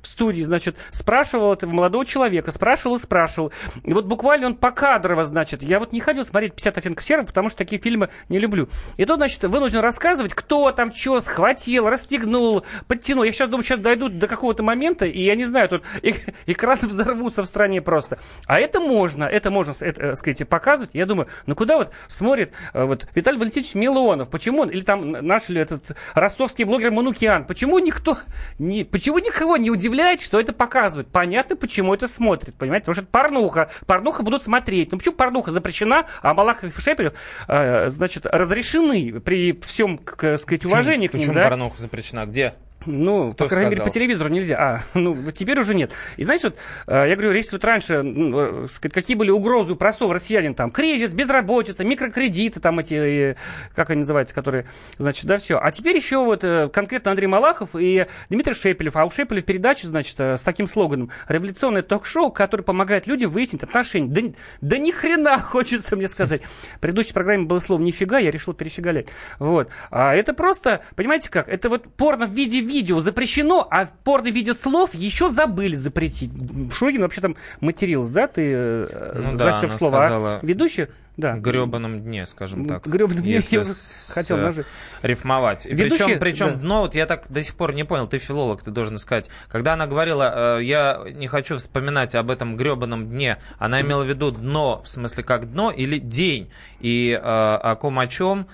в 0.00 0.06
студии, 0.06 0.42
значит, 0.42 0.76
спрашивал 0.90 1.52
этого 1.52 1.70
молодого 1.70 2.06
человека, 2.06 2.50
спрашивал 2.50 2.96
и 2.96 2.98
спрашивал. 2.98 3.52
И 3.82 3.92
вот 3.92 4.06
буквально 4.06 4.46
он 4.46 4.54
покадрово, 4.56 5.24
значит, 5.24 5.62
я 5.62 5.78
вот 5.78 5.92
не 5.92 6.00
ходил 6.00 6.24
смотреть 6.24 6.54
50 6.54 6.78
оттенков 6.78 7.04
серого, 7.04 7.26
потому 7.26 7.48
что 7.48 7.58
такие 7.58 7.80
фильмы 7.80 8.08
не 8.28 8.38
люблю. 8.38 8.68
И 8.96 9.04
тут, 9.04 9.16
значит, 9.16 9.42
вынужден 9.44 9.80
рассказывать, 9.80 10.34
кто 10.34 10.70
там 10.72 10.92
что 10.92 11.20
схватил, 11.20 11.88
расстегнул, 11.88 12.64
подтянул. 12.86 13.24
Я 13.24 13.32
сейчас 13.32 13.48
думаю, 13.48 13.64
сейчас 13.64 13.80
дойдут 13.80 14.18
до 14.18 14.28
какого-то 14.28 14.62
момента, 14.62 15.06
и 15.06 15.22
я 15.22 15.34
не 15.34 15.44
знаю, 15.44 15.68
тут 15.68 15.82
экраны 16.46 16.88
взорвутся 16.88 17.42
в 17.42 17.46
стране 17.46 17.82
просто. 17.82 18.18
А 18.46 18.58
это 18.58 18.80
можно, 18.80 19.24
это 19.24 19.50
можно, 19.50 19.72
это, 19.80 20.02
э, 20.02 20.14
сказать, 20.14 20.48
показывать. 20.48 20.94
Я 20.94 21.06
думаю, 21.06 21.28
ну 21.46 21.54
куда 21.54 21.76
вот 21.76 21.90
смотрит 22.08 22.52
э, 22.72 22.84
вот 22.84 23.06
Виталий 23.14 23.38
Валентинович 23.38 23.74
Милонов, 23.74 24.30
почему 24.30 24.62
он, 24.62 24.70
или 24.70 24.82
там 24.82 25.12
наш 25.12 25.48
ли 25.48 25.60
этот 25.60 25.96
ростовский 26.14 26.64
блогер 26.64 26.90
Манукиан, 26.90 27.44
почему 27.44 27.78
никто, 27.78 28.18
не, 28.58 28.84
почему 28.84 29.18
никого 29.24 29.56
не 29.56 29.70
удивляет, 29.70 30.20
что 30.20 30.38
это 30.38 30.52
показывают? 30.52 31.08
Понятно, 31.08 31.56
почему 31.56 31.94
это 31.94 32.08
смотрит, 32.08 32.54
понимаете? 32.54 32.84
Потому 32.84 32.94
что 32.94 33.02
это 33.02 33.10
порнуха. 33.10 33.70
Порнуха 33.86 34.22
будут 34.22 34.42
смотреть. 34.42 34.92
Ну 34.92 34.98
почему 34.98 35.14
порнуха 35.14 35.50
запрещена, 35.50 36.06
а 36.22 36.34
Малахов 36.34 36.76
и 36.76 36.80
Шепелев, 36.80 37.14
э, 37.48 37.88
значит, 37.88 38.26
разрешены 38.26 39.20
при 39.20 39.58
всем, 39.60 39.98
к, 39.98 40.38
сказать, 40.38 40.64
уважении 40.64 41.08
к 41.08 41.14
ним, 41.14 41.22
Почему 41.22 41.34
да? 41.34 41.48
порнуху 41.48 41.78
запрещена? 41.78 42.26
Где? 42.26 42.54
Ну, 42.86 43.32
Кто 43.32 43.44
по 43.44 43.50
крайней 43.50 43.66
мере, 43.70 43.76
сказал? 43.76 43.86
по 43.86 43.94
телевизору 43.94 44.28
нельзя. 44.30 44.56
А, 44.58 44.98
ну, 44.98 45.30
теперь 45.32 45.58
уже 45.58 45.74
нет. 45.74 45.92
И 46.16 46.24
знаешь, 46.24 46.42
вот, 46.42 46.56
э, 46.86 47.08
я 47.08 47.14
говорю, 47.16 47.32
если 47.32 47.56
вот 47.56 47.64
раньше, 47.64 48.02
ну, 48.02 48.66
какие 48.92 49.16
были 49.16 49.30
угрозы 49.30 49.72
у 49.72 49.76
простого 49.76 50.14
россиянина, 50.14 50.54
там, 50.54 50.70
кризис, 50.70 51.12
безработица, 51.12 51.84
микрокредиты, 51.84 52.60
там 52.60 52.78
эти, 52.78 52.94
э, 52.94 53.36
как 53.74 53.90
они 53.90 54.00
называются, 54.00 54.34
которые, 54.34 54.66
значит, 54.98 55.26
да, 55.26 55.38
все. 55.38 55.58
А 55.58 55.70
теперь 55.70 55.96
еще 55.96 56.18
вот 56.24 56.44
конкретно 56.72 57.10
Андрей 57.10 57.26
Малахов 57.26 57.70
и 57.74 58.06
Дмитрий 58.28 58.54
Шепелев. 58.54 58.96
А 58.96 59.04
у 59.04 59.10
Шепелев 59.10 59.44
передача, 59.44 59.86
значит, 59.86 60.18
с 60.20 60.42
таким 60.44 60.66
слоганом 60.66 61.10
«Революционное 61.28 61.82
ток-шоу, 61.82 62.30
которое 62.30 62.62
помогает 62.62 63.06
людям 63.06 63.30
выяснить 63.30 63.62
отношения». 63.62 64.08
Да, 64.08 64.20
да 64.60 64.78
ни 64.78 64.90
хрена, 64.90 65.38
хочется 65.42 65.96
мне 65.96 66.08
сказать. 66.08 66.42
В 66.76 66.80
предыдущей 66.80 67.12
программе 67.12 67.44
было 67.44 67.58
слово 67.58 67.80
«нифига», 67.80 68.18
я 68.18 68.30
решил 68.30 68.54
перещеголять. 68.54 69.06
Вот. 69.38 69.70
А 69.90 70.14
это 70.14 70.34
просто, 70.34 70.82
понимаете 70.96 71.30
как, 71.30 71.48
это 71.48 71.68
вот 71.68 71.84
порно 71.96 72.26
в 72.26 72.30
виде 72.30 72.60
видео 72.60 72.73
запрещено, 72.82 73.66
а 73.70 73.86
в 73.86 73.92
порно 73.92 74.30
в 74.30 74.34
виде 74.34 74.54
слов 74.54 74.94
еще 74.94 75.28
забыли 75.28 75.74
запретить. 75.74 76.30
Шуригин 76.72 77.02
вообще 77.02 77.20
там 77.20 77.36
матерился, 77.60 78.12
да, 78.14 78.26
ты 78.26 78.42
э, 78.54 79.12
Ну 79.16 79.22
за 79.22 79.44
да, 79.44 79.52
сказала- 79.52 80.40
А 80.42 80.46
ведущий? 80.46 80.88
Да. 81.16 81.34
Гребаном 81.36 82.00
дне, 82.02 82.26
скажем 82.26 82.66
так. 82.66 82.86
Гребаном 82.88 83.22
дне 83.22 83.34
я 83.34 83.64
с- 83.64 84.10
хотел 84.12 84.36
нажить. 84.36 84.66
рифмовать. 85.02 85.64
И 85.64 85.68
Ведущий- 85.72 86.04
причем, 86.06 86.18
причем 86.18 86.46
да. 86.46 86.54
дно, 86.56 86.80
вот 86.82 86.94
я 86.96 87.06
так 87.06 87.26
до 87.28 87.40
сих 87.42 87.54
пор 87.54 87.72
не 87.72 87.84
понял, 87.84 88.08
ты 88.08 88.18
филолог, 88.18 88.62
ты 88.62 88.72
должен 88.72 88.98
сказать. 88.98 89.30
Когда 89.48 89.74
она 89.74 89.86
говорила, 89.86 90.58
э, 90.58 90.64
я 90.64 91.02
не 91.14 91.28
хочу 91.28 91.58
вспоминать 91.58 92.16
об 92.16 92.30
этом 92.32 92.56
гребаном 92.56 93.08
дне, 93.08 93.36
она 93.58 93.80
имела 93.80 94.02
в 94.02 94.08
виду 94.08 94.32
дно, 94.32 94.82
в 94.82 94.88
смысле 94.88 95.22
как 95.22 95.52
дно, 95.52 95.70
или 95.70 95.98
день. 95.98 96.50
И 96.80 97.12
э, 97.12 97.20
о 97.22 97.76
ком 97.76 98.00
о 98.00 98.08
чем... 98.08 98.48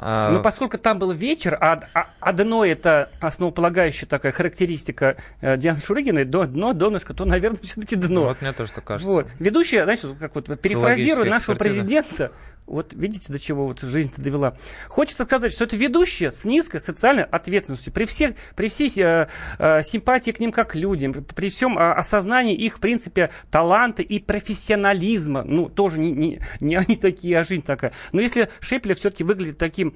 э, 0.00 0.28
Ну, 0.32 0.42
поскольку 0.42 0.78
там 0.78 0.98
был 0.98 1.12
вечер, 1.12 1.56
а, 1.60 1.80
а, 1.94 2.06
а 2.20 2.32
дно 2.32 2.64
это 2.64 3.08
основополагающая 3.20 4.08
такая 4.08 4.32
характеристика 4.32 5.16
э, 5.40 5.56
Дианы 5.56 5.80
Шурыгиной, 5.80 6.24
до, 6.24 6.44
дно, 6.44 6.72
донышко, 6.72 7.14
то, 7.14 7.24
наверное, 7.24 7.60
все-таки 7.62 7.96
дно. 7.96 8.24
Вот 8.24 8.42
мне 8.42 8.52
тоже 8.52 8.72
так 8.72 8.84
кажется. 8.84 9.12
Вот. 9.12 9.26
Ведущая, 9.38 9.84
знаешь, 9.84 10.00
как 10.18 10.34
вот 10.34 10.46
перефразируя 10.60 11.30
Логическая 11.30 11.30
нашего 11.30 11.54
президента, 11.54 12.32
Вот 12.66 12.94
видите, 12.94 13.32
до 13.32 13.38
чего 13.38 13.66
вот 13.66 13.80
жизнь 13.80 14.12
довела. 14.16 14.54
Хочется 14.88 15.24
сказать, 15.24 15.52
что 15.52 15.64
это 15.64 15.76
ведущие 15.76 16.30
с 16.30 16.44
низкой 16.44 16.80
социальной 16.80 17.24
ответственностью. 17.24 17.92
При, 17.92 18.04
всех, 18.04 18.34
при 18.54 18.68
всей 18.68 18.90
э, 18.96 19.26
э, 19.58 19.82
симпатии 19.82 20.30
к 20.30 20.38
ним 20.38 20.52
как 20.52 20.76
людям, 20.76 21.12
при 21.12 21.50
всем 21.50 21.76
э, 21.78 21.92
осознании 21.92 22.54
их, 22.54 22.76
в 22.76 22.80
принципе, 22.80 23.30
таланта 23.50 24.02
и 24.02 24.20
профессионализма. 24.20 25.42
Ну, 25.42 25.68
тоже 25.68 25.98
не, 25.98 26.12
не, 26.12 26.40
не 26.60 26.76
они 26.76 26.96
такие, 26.96 27.38
а 27.38 27.44
жизнь 27.44 27.62
такая. 27.62 27.92
Но 28.12 28.20
если 28.20 28.48
Шепелев 28.60 28.98
все-таки 28.98 29.24
выглядит 29.24 29.58
таким 29.58 29.94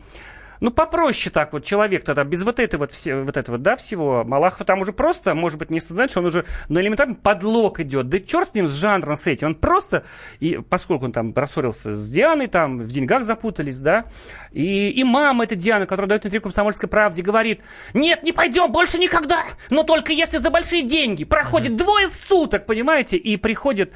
ну, 0.65 0.71
попроще 0.71 1.31
так 1.31 1.53
вот 1.53 1.63
человек 1.63 2.05
тогда, 2.05 2.25
без 2.25 2.43
вот 2.43 2.59
этой 2.59 2.77
вот, 2.77 2.91
все, 2.91 3.17
вот 3.17 3.37
этого, 3.37 3.59
да, 3.59 3.77
всего. 3.77 4.25
Малахов 4.25 4.67
там 4.67 4.81
уже 4.81 4.95
просто, 4.95 5.35
может 5.35 5.59
быть, 5.59 5.69
не 5.69 5.79
сознает, 5.79 6.11
что 6.11 6.21
он 6.21 6.27
уже, 6.27 6.47
ну, 6.71 6.81
элементарно 6.81 7.15
подлог 7.15 7.81
идет. 7.81 8.09
Да 8.09 8.19
черт 8.19 8.49
с 8.49 8.55
ним, 8.55 8.67
с 8.67 8.73
жанром, 8.73 9.15
с 9.19 9.27
этим. 9.27 9.49
Он 9.49 9.55
просто, 9.57 10.05
и 10.41 10.59
поскольку 10.71 11.05
он 11.05 11.13
там 11.13 11.35
рассорился 11.35 11.95
с 11.95 12.11
Дианой, 12.11 12.47
там, 12.47 12.79
в 12.81 12.89
деньгах 12.89 13.25
запутались, 13.25 13.79
да, 13.79 14.07
и, 14.53 14.89
и 14.89 15.05
мама 15.05 15.45
эта 15.45 15.55
Диана, 15.55 15.85
которая 15.85 16.09
дает 16.09 16.25
интервью 16.25 16.41
«Комсомольской 16.41 16.89
правде», 16.89 17.21
говорит, 17.21 17.61
нет, 17.93 18.23
не 18.23 18.33
пойдем 18.33 18.73
больше 18.73 18.97
никогда, 18.97 19.41
но 19.69 19.83
только 19.83 20.13
если 20.13 20.39
за 20.39 20.49
большие 20.49 20.83
деньги. 20.83 21.25
Проходит 21.25 21.77
двое 21.77 22.09
суток, 22.09 22.65
понимаете, 22.65 23.19
и 23.19 23.37
приходит, 23.37 23.93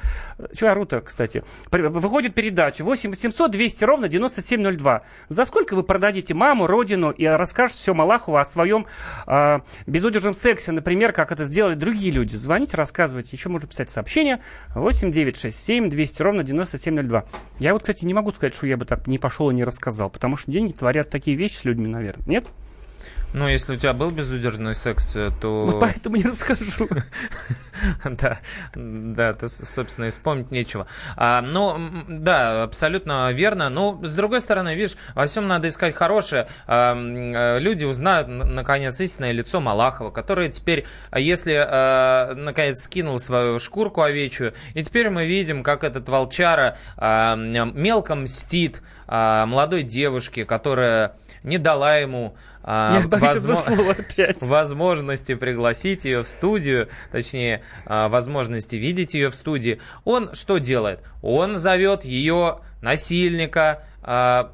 что 0.53 0.71
ору-то, 0.71 1.01
кстати, 1.01 1.43
выходит 1.71 2.35
передача 2.35 2.83
8 2.83 3.09
800 3.09 3.49
200 3.49 3.83
ровно 3.85 4.07
9702. 4.07 5.01
За 5.29 5.45
сколько 5.45 5.73
вы 5.73 5.81
продадите 5.81 6.35
маму 6.35 6.58
маму, 6.59 6.67
родину 6.67 7.11
и 7.11 7.25
расскажет 7.25 7.75
все 7.75 7.93
Малахову 7.93 8.37
о 8.37 8.45
своем 8.45 8.85
э, 9.27 9.59
безудержном 9.87 10.33
сексе, 10.33 10.71
например, 10.71 11.13
как 11.13 11.31
это 11.31 11.43
сделали 11.43 11.75
другие 11.75 12.11
люди. 12.11 12.35
Звоните, 12.35 12.77
рассказывайте. 12.77 13.35
Еще 13.35 13.49
можно 13.49 13.67
писать 13.67 13.89
сообщение 13.89 14.39
8967 14.75 15.89
200 15.89 16.21
ровно 16.21 16.43
9702. 16.43 17.25
Я 17.59 17.73
вот, 17.73 17.83
кстати, 17.83 18.05
не 18.05 18.13
могу 18.13 18.31
сказать, 18.31 18.53
что 18.53 18.67
я 18.67 18.77
бы 18.77 18.85
так 18.85 19.07
не 19.07 19.17
пошел 19.17 19.49
и 19.49 19.53
не 19.53 19.63
рассказал, 19.63 20.09
потому 20.09 20.37
что 20.37 20.51
деньги 20.51 20.73
творят 20.73 21.09
такие 21.09 21.37
вещи 21.37 21.55
с 21.55 21.65
людьми, 21.65 21.87
наверное. 21.87 22.25
Нет? 22.27 22.45
Ну, 23.31 23.47
если 23.47 23.73
у 23.73 23.75
тебя 23.75 23.93
был 23.93 24.09
безудержный 24.09 24.73
секс, 24.73 25.15
э, 25.15 25.29
то... 25.39 25.65
Вот 25.65 25.79
поэтому 25.79 26.15
не 26.15 26.23
расскажу. 26.23 26.87
Да, 28.03 28.39
да, 28.75 29.33
то, 29.33 29.47
собственно, 29.47 30.05
и 30.05 30.09
вспомнить 30.09 30.51
нечего. 30.51 30.87
А, 31.15 31.41
ну, 31.41 32.03
да, 32.09 32.63
абсолютно 32.63 33.31
верно. 33.31 33.69
Но, 33.69 33.97
с 34.03 34.13
другой 34.13 34.41
стороны, 34.41 34.75
видишь, 34.75 34.97
во 35.15 35.25
всем 35.25 35.47
надо 35.47 35.69
искать 35.69 35.95
хорошее. 35.95 36.47
А, 36.67 36.93
э, 36.93 37.59
люди 37.59 37.85
узнают, 37.85 38.27
наконец, 38.27 38.99
истинное 38.99 39.31
лицо 39.31 39.61
Малахова, 39.61 40.11
который 40.11 40.49
теперь, 40.49 40.85
если, 41.15 41.53
а, 41.55 42.33
наконец, 42.35 42.81
скинул 42.81 43.17
свою 43.17 43.59
шкурку 43.59 44.01
овечью, 44.01 44.53
и 44.73 44.83
теперь 44.83 45.09
мы 45.09 45.25
видим, 45.25 45.63
как 45.63 45.85
этот 45.85 46.09
волчара 46.09 46.77
а, 46.97 47.35
мелко 47.35 48.15
мстит 48.15 48.81
молодой 49.07 49.81
девушке, 49.81 50.45
которая 50.45 51.15
не 51.43 51.57
дала 51.57 51.97
ему 51.97 52.35
а, 52.71 53.01
возможно, 53.07 53.95
возможности 54.41 55.33
пригласить 55.33 56.05
ее 56.05 56.21
в 56.21 56.29
студию, 56.29 56.87
точнее, 57.11 57.63
а, 57.87 58.09
возможности 58.09 58.75
видеть 58.75 59.15
ее 59.15 59.31
в 59.31 59.35
студии, 59.35 59.81
он 60.05 60.35
что 60.35 60.59
делает? 60.59 61.01
Он 61.23 61.57
зовет 61.57 62.05
ее 62.05 62.59
насильника, 62.83 63.87
а, 64.03 64.51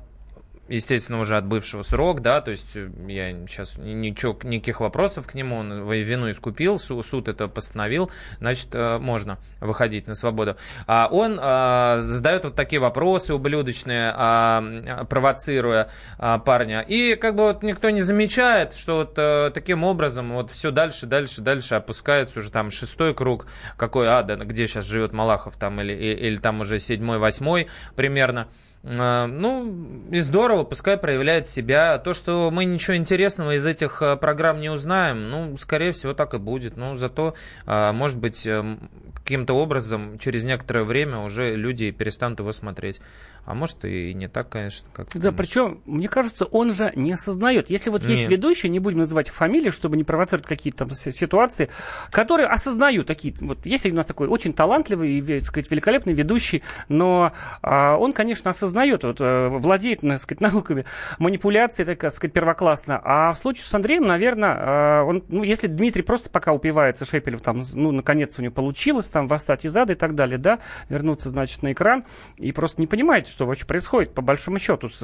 естественно, 0.68 1.20
уже 1.20 1.38
отбывшего 1.38 1.82
срок, 1.82 2.22
да, 2.22 2.42
то 2.42 2.52
есть 2.52 2.76
э, 2.76 2.90
я 3.08 3.32
сейчас 3.48 3.78
ничего, 3.78 4.38
никаких 4.44 4.80
вопросов 4.80 5.28
к 5.28 5.34
нему, 5.34 5.58
он 5.58 5.90
вину 5.92 6.30
искупил, 6.30 6.80
суд 6.80 7.28
это 7.28 7.48
постановил, 7.48 8.10
значит, 8.40 8.70
э, 8.74 8.98
можно 8.98 9.38
выходить 9.60 10.08
на 10.08 10.16
свободу. 10.16 10.58
А 10.88 11.08
он 11.12 11.40
а, 11.42 12.00
задает 12.00 12.46
вот 12.46 12.56
такие 12.56 12.80
вопросы 12.80 13.34
ублюдочные, 13.34 14.12
а, 14.16 15.06
провоцируя 15.10 15.90
а, 16.18 16.40
парня, 16.40 16.82
и 16.82 17.16
как 17.16 17.36
бы 17.36 17.44
вот 17.44 17.64
никто 17.64 17.90
не 17.90 18.02
замечает, 18.02 18.76
что 18.76 18.98
вот 18.98 19.14
а, 19.18 19.52
таким 19.52 19.84
образом 19.84 20.34
вот 20.34 20.52
все 20.52 20.72
дальше, 20.72 21.06
дальше, 21.06 21.42
дальше 21.42 21.76
опускается 21.76 22.40
уже 22.40 22.52
там 22.52 22.72
шестой 22.72 23.14
круг, 23.14 23.48
какой 23.78 24.08
ада, 24.08 24.36
где 24.36 24.68
сейчас 24.68 24.86
живет 24.86 25.14
Малахов 25.14 25.58
там, 25.58 25.80
или, 25.82 25.94
или 25.94 26.38
там 26.38 26.62
уже 26.62 26.80
седьмой, 26.80 27.20
восьмой 27.20 27.68
примерно, 27.96 28.48
ну, 28.86 30.06
и 30.12 30.20
здорово, 30.20 30.64
пускай 30.64 30.98
проявляет 30.98 31.48
себя. 31.48 31.98
То, 31.98 32.14
что 32.14 32.52
мы 32.52 32.66
ничего 32.66 32.96
интересного 32.96 33.56
из 33.56 33.66
этих 33.66 34.04
а, 34.04 34.16
программ 34.16 34.62
не 34.62 34.70
узнаем, 34.70 35.30
ну, 35.30 35.58
скорее 35.58 35.92
всего, 35.92 36.14
так 36.14 36.36
и 36.36 36.38
будет. 36.38 36.78
Но 36.78 36.96
зато, 36.96 37.34
а, 37.66 37.94
может 37.94 38.20
быть, 38.20 38.46
эм, 38.46 38.90
каким-то 39.26 39.56
образом 39.56 40.20
через 40.20 40.44
некоторое 40.44 40.84
время 40.84 41.18
уже 41.18 41.56
люди 41.56 41.90
перестанут 41.90 42.40
его 42.40 42.52
смотреть. 42.52 43.02
А 43.46 43.54
может 43.54 43.86
и 43.86 44.14
не 44.14 44.28
так, 44.28 44.50
конечно. 44.50 44.88
Как 44.92 45.08
да, 45.14 45.32
причем, 45.32 45.82
мне 45.86 46.08
кажется, 46.08 46.46
он 46.46 46.74
же 46.74 46.92
не 46.96 47.14
осознает. 47.14 47.70
Если 47.70 47.92
вот 47.92 48.02
Нет. 48.02 48.12
есть 48.12 48.28
ведущие, 48.28 48.72
не 48.72 48.80
будем 48.80 49.00
называть 49.00 49.30
фамилии, 49.30 49.70
чтобы 49.70 49.98
не 49.98 50.04
провоцировать 50.04 50.48
какие-то 50.48 50.86
там 50.86 50.96
ситуации, 50.96 51.70
которые 52.12 52.48
осознают 52.48 53.06
такие. 53.06 53.36
Вот 53.40 53.64
есть 53.66 53.86
у 53.86 53.94
нас 53.94 54.08
такой 54.08 54.28
очень 54.28 54.52
талантливый 54.52 55.20
и, 55.20 55.22
так 55.22 55.46
сказать, 55.46 55.70
великолепный 55.70 56.14
ведущий, 56.14 56.64
но 56.90 57.34
а, 57.62 57.98
он, 57.98 58.14
конечно, 58.14 58.50
осознает, 58.50 58.75
вот, 58.76 59.18
а, 59.20 59.50
владеет, 59.50 60.02
так 60.02 60.20
сказать, 60.20 60.42
науками 60.54 60.86
манипуляции, 61.20 61.84
так 61.84 62.14
сказать, 62.14 62.34
первоклассно. 62.34 63.02
А 63.04 63.34
в 63.34 63.38
случае 63.38 63.66
с 63.66 63.74
Андреем, 63.74 64.06
наверное, 64.06 64.56
а, 64.58 65.04
он, 65.04 65.24
ну, 65.30 65.44
если 65.44 65.68
Дмитрий 65.68 66.04
просто 66.04 66.30
пока 66.30 66.54
упивается 66.54 67.06
Шепелев, 67.06 67.42
там, 67.42 67.62
ну, 67.74 67.92
наконец 67.92 68.38
у 68.40 68.42
него 68.42 68.54
получилось, 68.54 69.10
там, 69.10 69.28
восстать 69.28 69.66
из 69.66 69.76
ада 69.76 69.94
и 69.94 69.96
так 69.96 70.16
далее, 70.16 70.38
да, 70.38 70.60
вернуться, 70.90 71.30
значит, 71.30 71.64
на 71.64 71.72
экран 71.72 72.06
и 72.38 72.52
просто 72.52 72.82
не 72.82 72.88
понимает, 72.88 73.28
что 73.28 73.46
вообще 73.46 73.66
происходит, 73.66 74.14
по 74.14 74.22
большому 74.22 74.60
счету, 74.60 74.90
с, 74.90 75.02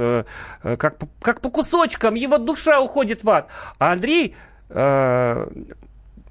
э, 0.63 0.75
как, 0.77 0.97
как 1.21 1.41
по 1.41 1.49
кусочкам, 1.49 2.15
его 2.15 2.37
душа 2.37 2.81
уходит 2.81 3.23
в 3.23 3.29
ад. 3.29 3.49
А 3.79 3.91
Андрей 3.91 4.35
э, 4.69 5.47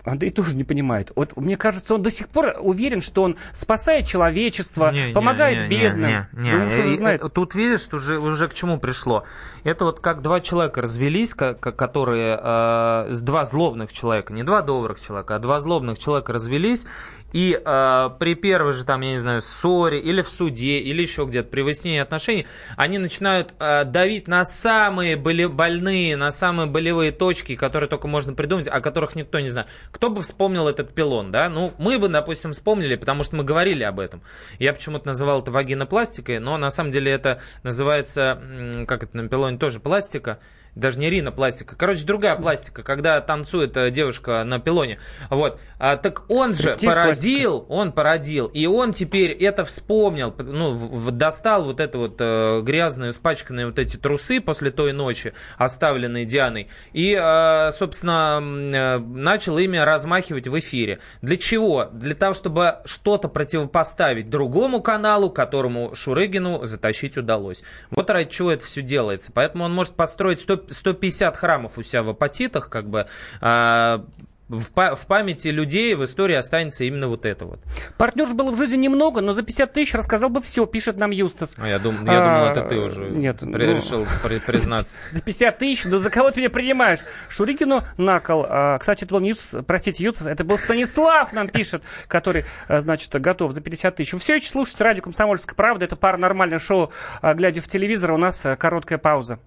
Андрей 0.05 0.31
тоже 0.31 0.57
не 0.57 0.65
понимает. 0.65 1.13
Вот 1.17 1.37
мне 1.37 1.57
кажется, 1.57 1.95
он 1.95 2.03
до 2.03 2.11
сих 2.11 2.29
пор 2.29 2.57
уверен, 2.61 3.01
что 3.01 3.23
он 3.23 3.37
спасает 3.53 4.07
человечество, 4.07 4.93
не, 4.93 5.13
помогает 5.13 5.69
не, 5.71 5.77
не, 5.77 5.83
бедным. 5.83 6.11
Не, 6.11 6.29
не, 6.33 6.51
не. 6.51 6.67
уже 6.67 6.97
знает. 6.97 7.23
Тут 7.33 7.55
видишь, 7.55 7.89
уже, 7.93 8.19
уже 8.19 8.49
к 8.49 8.55
чему 8.55 8.79
пришло. 8.79 9.25
Это 9.65 9.85
вот 9.85 10.01
как 10.01 10.23
два 10.23 10.41
человека 10.41 10.83
развелись, 10.83 11.35
которые 11.35 12.39
э, 12.41 13.15
два 13.21 13.45
злобных 13.45 13.93
человека, 13.93 14.33
не 14.33 14.43
два 14.43 14.63
добрых 14.63 15.01
человека, 15.01 15.37
а 15.37 15.39
два 15.39 15.61
злобных 15.61 15.99
человека 15.99 16.33
развелись, 16.33 16.87
и 17.33 17.61
э, 17.63 18.11
при 18.19 18.35
первой 18.35 18.73
же, 18.73 18.85
там, 18.85 19.01
я 19.03 19.13
не 19.13 19.19
знаю, 19.19 19.43
ссоре 19.43 20.01
или 20.01 20.23
в 20.23 20.29
суде, 20.29 20.79
или 20.79 21.03
еще 21.03 21.25
где-то 21.25 21.49
при 21.49 21.63
выяснении 21.63 22.01
отношений, 22.01 22.47
они 22.77 22.99
начинают 22.99 23.55
э, 23.59 23.85
давить 23.85 24.29
на 24.29 24.45
самые 24.45 25.17
боли, 25.17 25.47
больные, 25.47 26.17
на 26.17 26.31
самые 26.31 26.67
болевые 26.67 27.13
точки, 27.13 27.57
которые 27.57 27.89
только 27.89 28.09
можно 28.09 28.35
придумать, 28.35 28.69
о 28.69 28.81
которых 28.81 29.15
никто 29.15 29.41
не 29.41 29.49
знает. 29.49 29.69
Кто 29.91 30.11
бы 30.11 30.23
вспомнил 30.23 30.69
этот 30.69 30.95
пилон, 30.95 31.31
да? 31.31 31.49
Ну, 31.49 31.73
мы 31.79 31.99
бы, 31.99 32.09
допустим, 32.09 32.53
вспомнили, 32.53 32.97
потому 32.97 33.25
что 33.25 33.37
мы 33.37 33.45
говорили 33.45 33.83
об 33.83 34.01
этом. 34.01 34.23
Я 34.59 34.73
почему-то 34.73 35.07
называл 35.07 35.43
это 35.43 35.51
вагинопластикой, 35.51 36.39
но 36.39 36.57
на 36.59 36.71
самом 36.71 36.93
деле 36.93 37.13
это 37.13 37.41
называется, 37.63 38.41
как 38.87 39.05
это 39.05 39.17
на 39.17 39.29
пилоне 39.29 39.59
тоже 39.59 39.81
пластика, 39.81 40.39
даже 40.75 40.99
не 40.99 41.11
ринопластика, 41.11 41.77
короче, 41.77 42.05
другая 42.05 42.37
пластика, 42.37 42.83
когда 42.83 43.21
танцует 43.21 43.77
э, 43.77 43.91
девушка 43.91 44.45
на 44.45 44.61
пилоне. 44.61 45.01
Вот. 45.29 45.61
А, 45.79 45.97
так 45.97 46.31
он 46.31 46.55
же 46.55 46.77
породил, 47.21 47.67
он 47.69 47.93
породил, 47.93 48.47
и 48.47 48.67
он 48.67 48.93
теперь 48.93 49.33
это 49.33 49.65
вспомнил, 49.65 50.35
ну, 50.39 51.11
достал 51.11 51.65
вот 51.65 51.81
это 51.81 51.99
вот 51.99 52.17
э, 52.19 52.61
грязные, 52.63 53.11
испачканные 53.11 53.67
вот 53.67 53.79
эти 53.79 53.97
трусы 53.97 54.41
после 54.41 54.71
той 54.71 54.93
ночи, 54.93 55.35
оставленные 55.59 56.25
Дианой, 56.25 56.69
и, 56.93 57.19
э, 57.21 57.71
собственно, 57.73 58.41
э, 58.43 58.99
начал 58.99 59.59
ими 59.59 59.77
размахивать 59.77 60.49
в 60.49 60.59
эфире. 60.59 61.01
Для 61.21 61.37
чего? 61.37 61.91
Для 61.93 62.15
того, 62.15 62.33
чтобы 62.33 62.79
что-то 62.87 63.29
противопоставить 63.29 64.31
другому 64.31 64.81
каналу, 64.81 65.31
которому 65.31 65.95
Шурыгину 65.95 66.65
затащить 66.65 67.19
удалось. 67.19 67.65
Вот 67.91 68.09
ради 68.11 68.31
чего 68.31 68.51
это 68.51 68.65
все 68.65 68.83
делается. 68.83 69.31
Поэтому 69.33 69.65
он 69.65 69.75
может 69.75 69.95
построить 69.95 70.41
100 70.41 70.69
150 70.71 71.37
храмов 71.37 71.77
у 71.77 71.83
себя 71.83 72.03
в 72.03 72.09
апатитах, 72.11 72.71
как 72.71 72.89
бы, 72.89 73.07
а, 73.41 74.05
в, 74.51 74.97
в 74.97 75.07
памяти 75.07 75.49
людей 75.49 75.95
в 75.95 76.05
истории 76.05 76.35
останется 76.35 76.85
именно 76.85 77.07
вот 77.07 77.25
это 77.25 77.47
вот. 77.47 77.61
Партнерш 77.97 78.31
было 78.31 78.51
в 78.51 78.57
жизни 78.57 78.77
немного, 78.77 79.21
но 79.21 79.33
за 79.33 79.43
50 79.43 79.73
тысяч 79.73 79.95
рассказал 79.95 80.29
бы 80.29 80.41
все, 80.43 80.67
пишет 80.67 80.97
нам 80.97 81.13
Юстас. 81.13 81.55
А 81.57 81.69
я, 81.69 81.79
дум, 81.79 81.95
я 82.05 82.19
а, 82.19 82.25
думал, 82.25 82.51
это 82.51 82.69
ты 82.69 82.77
уже 82.79 83.11
нет, 83.11 83.39
при, 83.39 83.67
ну, 83.67 83.77
решил 83.77 84.07
при, 84.25 84.39
признаться. 84.47 84.99
За 85.11 85.23
50 85.23 85.59
тысяч, 85.59 85.85
но 85.85 85.99
за 85.99 86.11
кого 86.11 86.33
ты 86.33 86.41
меня 86.41 86.51
принимаешь? 86.51 87.01
Шурикину 87.29 87.85
накол. 87.97 88.45
А, 88.49 88.79
кстати, 88.79 89.05
это 89.05 89.15
был 89.15 89.21
не 89.21 89.31
Юстас, 89.31 89.65
простите, 89.65 90.03
Юстас, 90.03 90.27
это 90.27 90.43
был 90.43 90.59
Станислав 90.59 91.33
нам 91.33 91.49
пишет, 91.49 91.85
который, 92.09 92.45
а, 92.67 92.81
значит, 92.81 93.13
готов 93.21 93.53
за 93.53 93.61
50 93.61 93.95
тысяч. 93.95 94.13
Вы 94.13 94.19
все 94.19 94.35
еще 94.35 94.49
слушаете 94.49 94.83
радио 94.83 95.03
«Комсомольская 95.03 95.55
правда». 95.55 95.85
Это 95.85 95.95
паранормальное 95.95 96.59
шоу 96.59 96.91
а, 97.23 97.35
«Глядя 97.35 97.61
в 97.61 97.69
телевизор». 97.69 98.11
У 98.13 98.17
нас 98.17 98.45
короткая 98.59 98.99
пауза. 98.99 99.39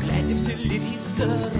Глядя 0.00 0.34
в 0.34 0.46
телевизор, 0.46 1.59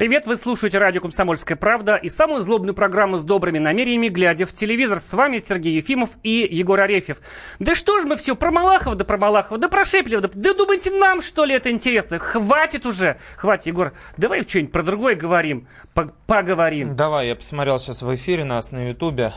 Привет, 0.00 0.24
вы 0.24 0.38
слушаете 0.38 0.78
радио 0.78 1.02
«Комсомольская 1.02 1.58
правда» 1.58 1.96
и 1.96 2.08
самую 2.08 2.40
злобную 2.40 2.72
программу 2.72 3.18
с 3.18 3.22
добрыми 3.22 3.58
намерениями, 3.58 4.08
глядя 4.08 4.46
в 4.46 4.52
телевизор. 4.54 4.98
С 4.98 5.12
вами 5.12 5.36
Сергей 5.36 5.74
Ефимов 5.74 6.12
и 6.22 6.48
Егор 6.50 6.80
Арефьев. 6.80 7.18
Да 7.58 7.74
что 7.74 8.00
ж 8.00 8.04
мы 8.04 8.16
все 8.16 8.34
про 8.34 8.50
Малахова, 8.50 8.96
да 8.96 9.04
про 9.04 9.18
Малахова, 9.18 9.60
да 9.60 9.68
про 9.68 9.84
Шепелева, 9.84 10.22
да, 10.22 10.30
да 10.32 10.54
думаете, 10.54 10.90
нам 10.90 11.20
что 11.20 11.44
ли 11.44 11.54
это 11.54 11.70
интересно? 11.70 12.18
Хватит 12.18 12.86
уже, 12.86 13.18
хватит, 13.36 13.66
Егор, 13.66 13.92
давай 14.16 14.48
что-нибудь 14.48 14.72
про 14.72 14.82
другое 14.82 15.16
говорим, 15.16 15.68
по- 15.92 16.14
поговорим. 16.26 16.96
Давай, 16.96 17.28
я 17.28 17.36
посмотрел 17.36 17.78
сейчас 17.78 18.00
в 18.00 18.14
эфире 18.14 18.44
нас 18.44 18.72
на 18.72 18.88
Ютубе. 18.88 19.34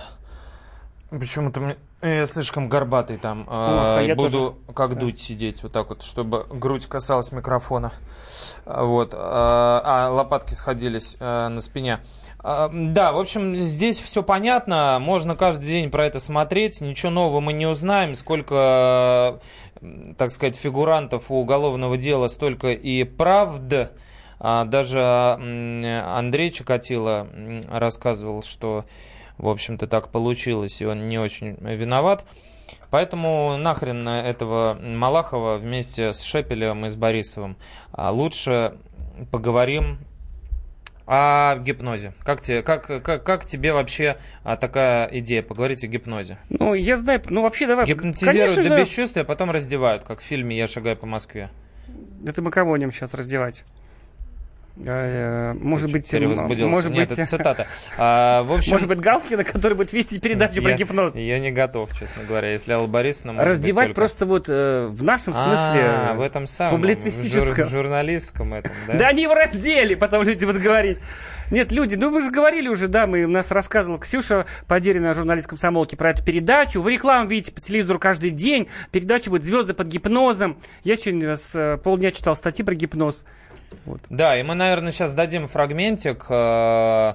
Почему-то 1.09 1.59
мне... 1.59 1.76
Я 2.04 2.26
слишком 2.26 2.68
горбатый 2.68 3.16
там. 3.18 3.45
а, 3.47 3.95
а 3.97 4.01
я 4.01 4.14
буду 4.14 4.58
как 4.76 4.97
дуть 4.97 5.20
сидеть 5.22 5.64
вот 5.64 5.72
так 5.72 5.88
вот, 5.88 6.04
чтобы 6.04 6.45
грудь 6.49 6.86
касалась 6.88 7.32
микрофона. 7.32 7.93
А, 8.66 8.84
Вот. 8.84 9.14
А, 9.14 9.82
а, 9.86 10.10
лопатки 10.12 10.54
сходились 10.54 11.16
а, 11.22 11.47
на 11.47 11.62
спине. 11.62 11.99
А, 12.39 12.70
Да, 12.74 13.14
в 13.14 13.18
общем, 13.20 13.56
здесь 13.56 13.99
все 13.99 14.22
понятно. 14.22 14.97
Можно 14.99 15.38
каждый 15.38 15.68
день 15.68 15.89
про 15.89 16.06
это 16.06 16.20
смотреть. 16.20 16.82
Ничего 16.82 17.10
нового 17.10 17.39
мы 17.39 17.54
не 17.54 17.68
узнаем. 17.68 18.16
Сколько, 18.16 19.39
так 20.18 20.32
сказать, 20.34 20.58
фигурантов 20.58 21.32
у 21.32 21.36
уголовного 21.36 21.95
дела, 21.97 22.28
столько 22.28 22.72
и 22.74 23.06
правд. 23.06 23.91
А, 24.39 24.66
Даже 24.66 24.99
Андрей 25.01 26.51
Чикатило 26.51 27.28
рассказывал, 27.70 28.43
что, 28.43 28.84
в 29.38 29.48
общем-то, 29.48 29.88
так 29.88 30.10
получилось, 30.10 30.82
и 30.82 30.86
он 30.86 31.10
не 31.10 31.20
очень 31.20 31.58
виноват. 31.62 32.26
Поэтому 32.90 33.58
нахрен 33.58 34.08
этого 34.08 34.78
Малахова 34.80 35.58
вместе 35.58 36.14
с 36.14 36.22
Шепелевым 36.22 36.86
и 36.86 36.90
с 36.90 36.96
Борисовым. 36.96 37.58
А 37.92 38.12
лучше 38.12 38.76
поговорим 39.32 39.98
о 41.06 41.58
гипнозе. 41.58 42.14
Как 42.24 42.42
тебе, 42.42 42.64
как, 42.64 42.86
как, 43.04 43.24
как 43.24 43.46
тебе 43.46 43.74
вообще 43.74 44.18
а, 44.44 44.56
такая 44.56 45.08
идея 45.08 45.44
поговорить 45.44 45.84
о 45.84 45.88
гипнозе? 45.88 46.38
Ну, 46.50 46.74
я 46.74 46.96
знаю, 46.96 47.22
ну 47.26 47.42
вообще 47.42 47.68
давай. 47.68 47.86
Гипнотизируют 47.86 48.52
Конечно 48.52 48.70
до 48.70 48.78
же, 48.78 48.84
бесчувствия, 48.84 49.22
а 49.24 49.26
потом 49.26 49.52
раздевают, 49.52 50.04
как 50.04 50.20
в 50.20 50.24
фильме 50.24 50.58
«Я 50.58 50.68
шагаю 50.68 50.96
по 50.96 51.06
Москве». 51.06 51.50
Это 52.26 52.42
мы 52.42 52.52
кого 52.52 52.72
будем 52.72 52.92
сейчас 52.92 53.14
раздевать? 53.14 53.66
Э, 54.76 55.52
э, 55.52 55.54
Может 55.54 55.92
быть, 55.92 56.10
Перевозбудился. 56.10 56.66
может 56.68 56.92
Нет, 56.92 57.10
быть, 57.10 57.20
это 57.20 57.26
цитата. 57.30 57.68
А, 57.98 58.42
в 58.44 58.52
общем, 58.54 58.72
может 58.74 58.88
быть, 58.88 59.00
Галкина, 59.00 59.44
который 59.44 59.76
будет 59.76 59.94
вести 59.94 60.20
передачу 60.20 60.62
про 60.64 60.72
я- 60.72 60.78
гипноз. 60.78 61.16
Я 61.16 61.38
не 61.40 61.52
готов, 61.52 61.96
честно 61.98 62.24
говоря. 62.24 62.52
Если 62.52 62.72
Алла 62.72 62.88
Борисовна... 62.88 63.44
Раздевать 63.44 63.90
только- 63.90 64.02
просто 64.02 64.26
вот 64.26 64.46
э, 64.50 64.88
в 64.90 65.04
нашем 65.04 65.34
смысле 65.34 65.82
А, 65.86 66.14
в 66.16 66.22
этом 66.22 66.48
самом, 66.48 66.78
публицистическом. 66.82 67.68
в 67.68 67.70
жур- 67.70 67.84
журналистском 67.84 68.54
этом, 68.56 68.72
да? 68.88 68.94
Да 68.96 69.08
они 69.10 69.22
его 69.24 69.36
раздели, 69.36 69.94
потом 69.94 70.24
люди 70.24 70.44
будут 70.44 70.62
говорить. 70.62 70.98
Нет, 71.52 71.72
люди, 71.72 71.94
ну 71.94 72.10
вы 72.10 72.22
же 72.22 72.32
говорили 72.32 72.68
уже, 72.68 72.88
да, 72.88 73.06
мы, 73.06 73.26
у 73.26 73.30
нас 73.30 73.52
рассказывала 73.52 74.00
Ксюша 74.00 74.48
Подерина, 74.68 75.14
журналист 75.14 75.48
комсомолки, 75.50 75.94
про 75.96 76.10
эту 76.10 76.24
передачу. 76.24 76.82
Вы 76.82 76.94
рекламу 76.94 77.28
видите 77.28 77.52
по 77.52 77.62
телевизору 77.62 78.00
каждый 78.00 78.32
день. 78.32 78.68
Передача 78.92 79.30
будет 79.30 79.44
«Звезды 79.44 79.76
под 79.76 79.86
гипнозом». 79.88 80.58
Я 80.84 80.96
сегодня 80.96 81.36
с 81.36 81.80
полдня 81.84 82.12
читал 82.12 82.36
статьи 82.36 82.66
про 82.66 82.74
гипноз. 82.74 83.26
Да, 84.10 84.38
и 84.38 84.44
мы, 84.44 84.56
наверное, 84.56 84.92
сейчас 84.92 85.14
дадим 85.14 85.48
фрагментик 85.48 86.26
э, 86.30 87.14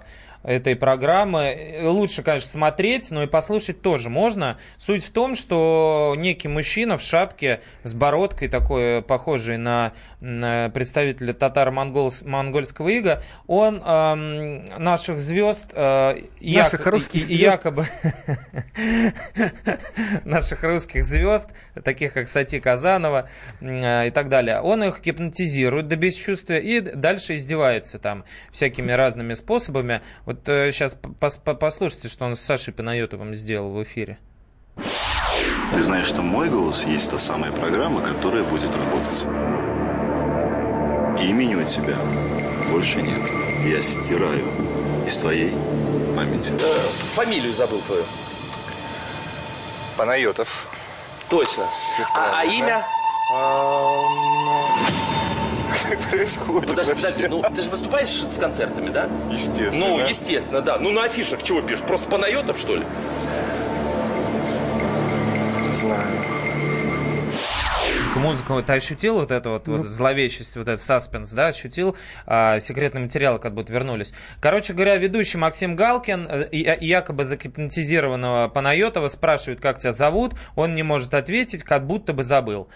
этой 0.48 0.74
программы. 0.76 1.78
Лучше, 1.82 2.22
конечно, 2.22 2.48
смотреть, 2.48 3.10
но 3.10 3.22
и 3.22 3.26
послушать 3.26 3.82
тоже 3.82 4.08
можно. 4.08 4.58
Суть 4.78 5.04
в 5.04 5.10
том, 5.10 5.34
что 5.34 6.14
некий 6.16 6.48
мужчина 6.48 6.96
в 6.96 7.02
шапке 7.02 7.60
с 7.82 7.94
бородкой, 7.94 8.48
такой 8.48 9.02
похожий 9.02 9.58
на, 9.58 9.92
на 10.20 10.70
представителя 10.70 11.34
татаро-монгольского 11.34 12.88
ига, 12.88 13.22
он 13.46 13.82
эм, 13.84 14.64
наших 14.82 15.20
звезд 15.20 15.66
э, 15.72 16.16
Наших 16.40 16.86
русских 16.86 17.26
звезд. 17.26 17.64
якобы 17.64 17.86
наших 20.24 20.62
русских 20.62 21.04
звезд, 21.04 21.50
таких 21.84 22.14
как 22.14 22.28
Сати 22.28 22.58
Казанова 22.58 23.28
м, 23.60 24.06
и 24.06 24.10
так 24.10 24.28
далее, 24.30 24.60
он 24.60 24.82
их 24.84 25.02
гипнотизирует 25.02 25.88
до 25.88 25.96
бесчувствия 25.96 26.58
и 26.58 26.80
дальше 26.80 27.36
издевается 27.36 27.98
там 27.98 28.24
всякими 28.50 28.92
разными 28.92 29.34
способами. 29.34 30.00
Вот 30.24 30.37
сейчас 30.46 30.98
послушайте, 31.24 32.08
что 32.08 32.24
он 32.24 32.36
с 32.36 32.40
Сашей 32.40 32.72
Панайотовым 32.72 33.34
сделал 33.34 33.70
в 33.70 33.82
эфире. 33.82 34.18
Ты 35.74 35.82
знаешь, 35.82 36.06
что 36.06 36.22
мой 36.22 36.48
голос 36.48 36.84
есть 36.84 37.10
та 37.10 37.18
самая 37.18 37.52
программа, 37.52 38.00
которая 38.00 38.42
будет 38.44 38.74
работать. 38.74 39.24
Имени 41.20 41.54
у 41.56 41.64
тебя 41.64 41.96
больше 42.70 43.02
нет. 43.02 43.30
Я 43.64 43.82
стираю 43.82 44.44
из 45.06 45.16
твоей 45.18 45.52
памяти. 46.16 46.52
Фамилию 47.14 47.52
забыл 47.52 47.80
твою. 47.82 48.04
Панайотов. 49.96 50.68
Точно. 51.28 51.64
А, 52.14 52.40
а 52.40 52.44
имя? 52.44 52.84
Что 55.88 55.96
происходит 56.10 56.68
Подожди, 56.68 56.92
вообще? 56.92 57.06
подожди, 57.06 57.28
ну 57.28 57.42
ты 57.54 57.62
же 57.62 57.70
выступаешь 57.70 58.08
с 58.30 58.38
концертами, 58.38 58.90
да? 58.90 59.08
Естественно. 59.30 59.86
Ну, 59.86 60.06
естественно, 60.08 60.60
да. 60.62 60.78
Ну, 60.78 60.90
на 60.90 61.04
афишах 61.04 61.42
чего 61.42 61.60
пишешь? 61.62 61.84
Просто 61.84 62.08
Панайотов, 62.10 62.58
что 62.58 62.76
ли? 62.76 62.84
Не 65.68 65.74
знаю. 65.74 66.04
Музыку 68.16 68.60
ты 68.62 68.72
ощутил 68.72 69.20
вот 69.20 69.30
эту 69.30 69.50
вот, 69.50 69.68
вот 69.68 69.86
зловещесть, 69.86 70.56
вот 70.56 70.62
этот 70.66 70.80
саспенс, 70.80 71.30
да, 71.30 71.46
ощутил? 71.48 71.96
А, 72.26 72.58
секретные 72.58 73.04
материалы 73.04 73.38
как 73.38 73.54
будто 73.54 73.72
вернулись. 73.72 74.12
Короче 74.40 74.72
говоря, 74.72 74.96
ведущий 74.96 75.38
Максим 75.38 75.76
Галкин, 75.76 76.26
э, 76.28 76.48
и- 76.50 76.62
и 76.64 76.86
якобы 76.86 77.24
загипнотизированного 77.24 78.48
Панайотова 78.48 79.06
спрашивает, 79.06 79.60
как 79.60 79.78
тебя 79.78 79.92
зовут, 79.92 80.32
он 80.56 80.74
не 80.74 80.82
может 80.82 81.14
ответить, 81.14 81.62
как 81.62 81.86
будто 81.86 82.12
бы 82.12 82.24
забыл. 82.24 82.68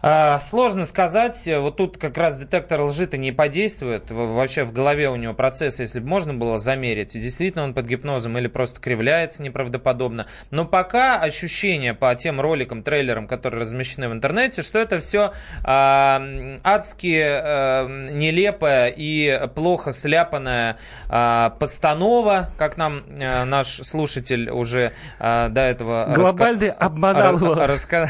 А, 0.00 0.38
сложно 0.38 0.84
сказать, 0.84 1.48
вот 1.58 1.76
тут 1.76 1.98
как 1.98 2.16
раз 2.16 2.38
детектор 2.38 2.80
лжи-то 2.82 3.16
не 3.16 3.32
подействует, 3.32 4.10
вообще 4.12 4.62
в 4.62 4.72
голове 4.72 5.08
у 5.10 5.16
него 5.16 5.34
процесс, 5.34 5.80
если 5.80 5.98
бы 5.98 6.06
можно 6.06 6.34
было 6.34 6.56
замерить, 6.58 7.14
действительно 7.14 7.64
он 7.64 7.74
под 7.74 7.86
гипнозом 7.86 8.38
или 8.38 8.46
просто 8.46 8.80
кривляется 8.80 9.42
неправдоподобно. 9.42 10.26
Но 10.52 10.64
пока 10.66 11.18
ощущение 11.20 11.94
по 11.94 12.14
тем 12.14 12.40
роликам, 12.40 12.84
трейлерам, 12.84 13.26
которые 13.26 13.62
размещены 13.62 14.08
в 14.08 14.12
интернете, 14.12 14.62
что 14.62 14.78
это 14.78 15.00
все 15.00 15.32
адски 15.64 17.20
а, 17.20 17.86
нелепая 17.88 18.92
и 18.96 19.48
плохо 19.54 19.90
сляпанная 19.90 20.76
а, 21.08 21.50
постанова, 21.58 22.50
как 22.56 22.76
нам 22.76 23.02
а, 23.20 23.44
наш 23.44 23.66
слушатель 23.82 24.48
уже 24.50 24.92
а, 25.18 25.48
до 25.48 25.62
этого 25.62 26.06
раска- 26.08 26.14
Глобальный 26.14 26.70
обманал 26.70 27.34
ра- 27.34 27.42
его. 27.42 27.54
раска- 27.54 28.08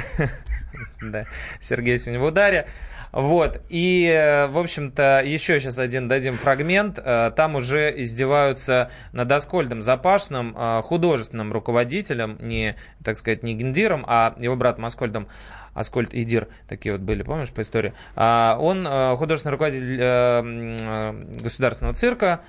Да, 1.01 1.27
Сергей 1.61 1.99
сегодня 1.99 2.21
в 2.21 2.25
ударе. 2.25 2.69
Вот, 3.13 3.63
и, 3.71 4.07
э, 4.07 4.49
в 4.49 4.59
общем-то, 4.59 5.23
еще 5.25 5.59
сейчас 5.61 5.79
один 5.79 6.09
дадим 6.09 6.35
фрагмент. 6.35 6.99
Э, 7.03 7.33
Там 7.35 7.57
уже 7.57 7.93
издеваются 8.03 8.91
над 9.13 9.33
Аскольдом 9.33 9.81
Запашным, 9.81 10.55
э, 10.57 10.83
художественным 10.83 11.53
руководителем, 11.53 12.37
не, 12.41 12.77
так 13.03 13.17
сказать, 13.17 13.43
не 13.43 13.55
Гендиром, 13.55 14.05
а 14.07 14.35
его 14.39 14.57
братом 14.57 14.85
Аскольдом. 14.85 15.29
Аскольд 15.75 16.13
и 16.13 16.25
Дир 16.25 16.49
такие 16.69 16.93
вот 16.93 17.03
были, 17.03 17.23
помнишь, 17.23 17.51
по 17.51 17.61
истории? 17.61 17.95
А, 18.17 18.59
Он 18.61 18.85
художественный 19.17 19.53
руководитель 19.53 21.41
государственного 21.41 21.95
цирка. 21.95 22.41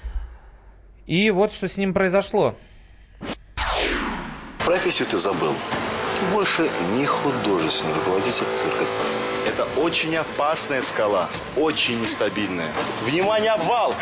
И 1.05 1.30
вот 1.30 1.51
что 1.51 1.67
с 1.67 1.77
ним 1.77 1.93
произошло. 1.93 2.55
профессию 4.65 5.07
ты 5.07 5.19
забыл. 5.19 5.53
Больше 6.34 6.70
не 6.93 7.05
художественный 7.05 7.93
руководитель 7.93 8.45
цирка. 8.55 8.84
Это 9.47 9.65
очень 9.78 10.15
опасная 10.17 10.82
скала, 10.82 11.30
очень 11.55 12.01
нестабильная. 12.01 12.67
Внимание, 13.03 13.51
обвал! 13.51 13.95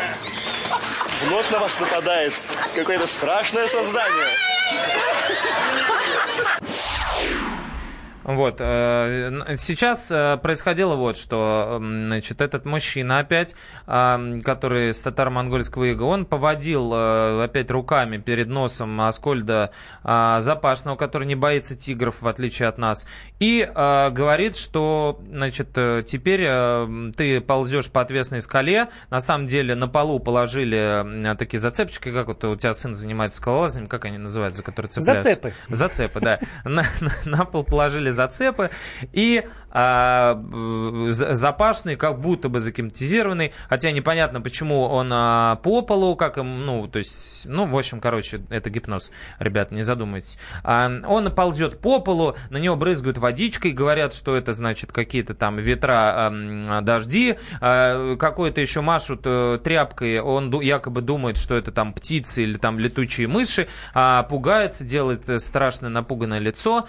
Вновь 1.24 1.50
на 1.50 1.60
вас 1.60 1.78
нападает 1.80 2.34
какое-то 2.74 3.06
страшное 3.06 3.68
создание. 3.68 4.36
Вот. 8.28 8.56
э, 8.58 9.54
Сейчас 9.56 10.10
э, 10.12 10.36
происходило 10.42 10.96
вот 10.96 11.16
что. 11.16 11.78
Значит, 11.80 12.42
этот 12.42 12.66
мужчина 12.66 13.20
опять, 13.20 13.54
который 13.86 14.92
с 14.92 15.02
татаро-монгольского 15.02 15.84
ига, 15.84 16.02
он 16.02 16.26
поводил 16.26 16.92
э, 16.94 17.44
опять 17.44 17.70
руками 17.70 18.18
перед 18.18 18.48
носом 18.48 19.00
Аскольда 19.00 19.70
а, 20.04 20.40
Запашного, 20.42 20.96
который 20.96 21.26
не 21.26 21.36
боится 21.36 21.74
тигров, 21.74 22.20
в 22.20 22.28
отличие 22.28 22.68
от 22.68 22.76
нас, 22.76 23.06
и 23.40 23.66
говорит, 23.74 24.56
что, 24.56 25.20
значит, 25.32 25.70
теперь 26.06 26.40
ты 27.16 27.40
ползешь 27.40 27.90
по 27.90 28.02
отвесной 28.02 28.40
скале, 28.42 28.88
на 29.08 29.20
самом 29.20 29.46
деле 29.46 29.74
на 29.74 29.88
полу 29.88 30.18
положили 30.18 31.34
такие 31.36 31.58
зацепчики, 31.60 32.12
как 32.12 32.26
вот 32.26 32.44
у 32.44 32.56
тебя 32.56 32.74
сын 32.74 32.94
занимается 32.94 33.38
скалолазанием, 33.38 33.88
как 33.88 34.04
они 34.04 34.18
называются, 34.18 34.62
которые 34.62 34.90
цепляются? 34.90 35.30
Зацепы. 35.30 35.52
Зацепы, 35.68 36.20
да. 36.20 36.38
На, 36.64 36.84
на- 37.00 37.12
на 37.38 37.44
пол 37.44 37.64
положили 37.64 38.10
зацепы, 38.18 38.70
и 39.12 39.44
а, 39.70 40.40
запашный, 41.10 41.96
как 41.96 42.20
будто 42.20 42.48
бы 42.48 42.58
загипнотизированный, 42.58 43.52
хотя 43.68 43.90
непонятно, 43.92 44.40
почему 44.40 44.82
он 44.84 45.10
а, 45.12 45.56
по 45.56 45.82
полу, 45.82 46.16
как 46.16 46.38
им, 46.38 46.64
ну, 46.64 46.88
то 46.88 46.98
есть, 46.98 47.46
ну, 47.46 47.66
в 47.66 47.76
общем, 47.76 48.00
короче, 48.00 48.40
это 48.50 48.70
гипноз, 48.70 49.12
ребят, 49.38 49.70
не 49.70 49.82
задумайтесь. 49.82 50.38
А, 50.64 50.90
он 51.06 51.30
ползет 51.32 51.80
по 51.80 52.00
полу, 52.00 52.34
на 52.50 52.56
него 52.56 52.76
брызгают 52.76 53.18
водичкой, 53.18 53.72
говорят, 53.72 54.14
что 54.14 54.36
это, 54.36 54.52
значит, 54.52 54.90
какие-то 54.90 55.34
там 55.34 55.58
ветра, 55.58 56.26
ам, 56.26 56.84
дожди, 56.84 57.36
а, 57.60 58.16
какой-то 58.16 58.60
еще 58.60 58.80
машут 58.80 59.20
э, 59.24 59.60
тряпкой, 59.62 60.20
он 60.20 60.50
ду- 60.50 60.60
якобы 60.60 61.02
думает, 61.02 61.36
что 61.36 61.54
это 61.54 61.72
там 61.72 61.92
птицы 61.92 62.42
или 62.42 62.56
там 62.56 62.78
летучие 62.78 63.28
мыши, 63.28 63.68
а 63.94 64.22
пугается, 64.24 64.84
делает 64.84 65.28
э, 65.28 65.38
страшное 65.38 65.90
напуганное 65.90 66.38
лицо. 66.38 66.88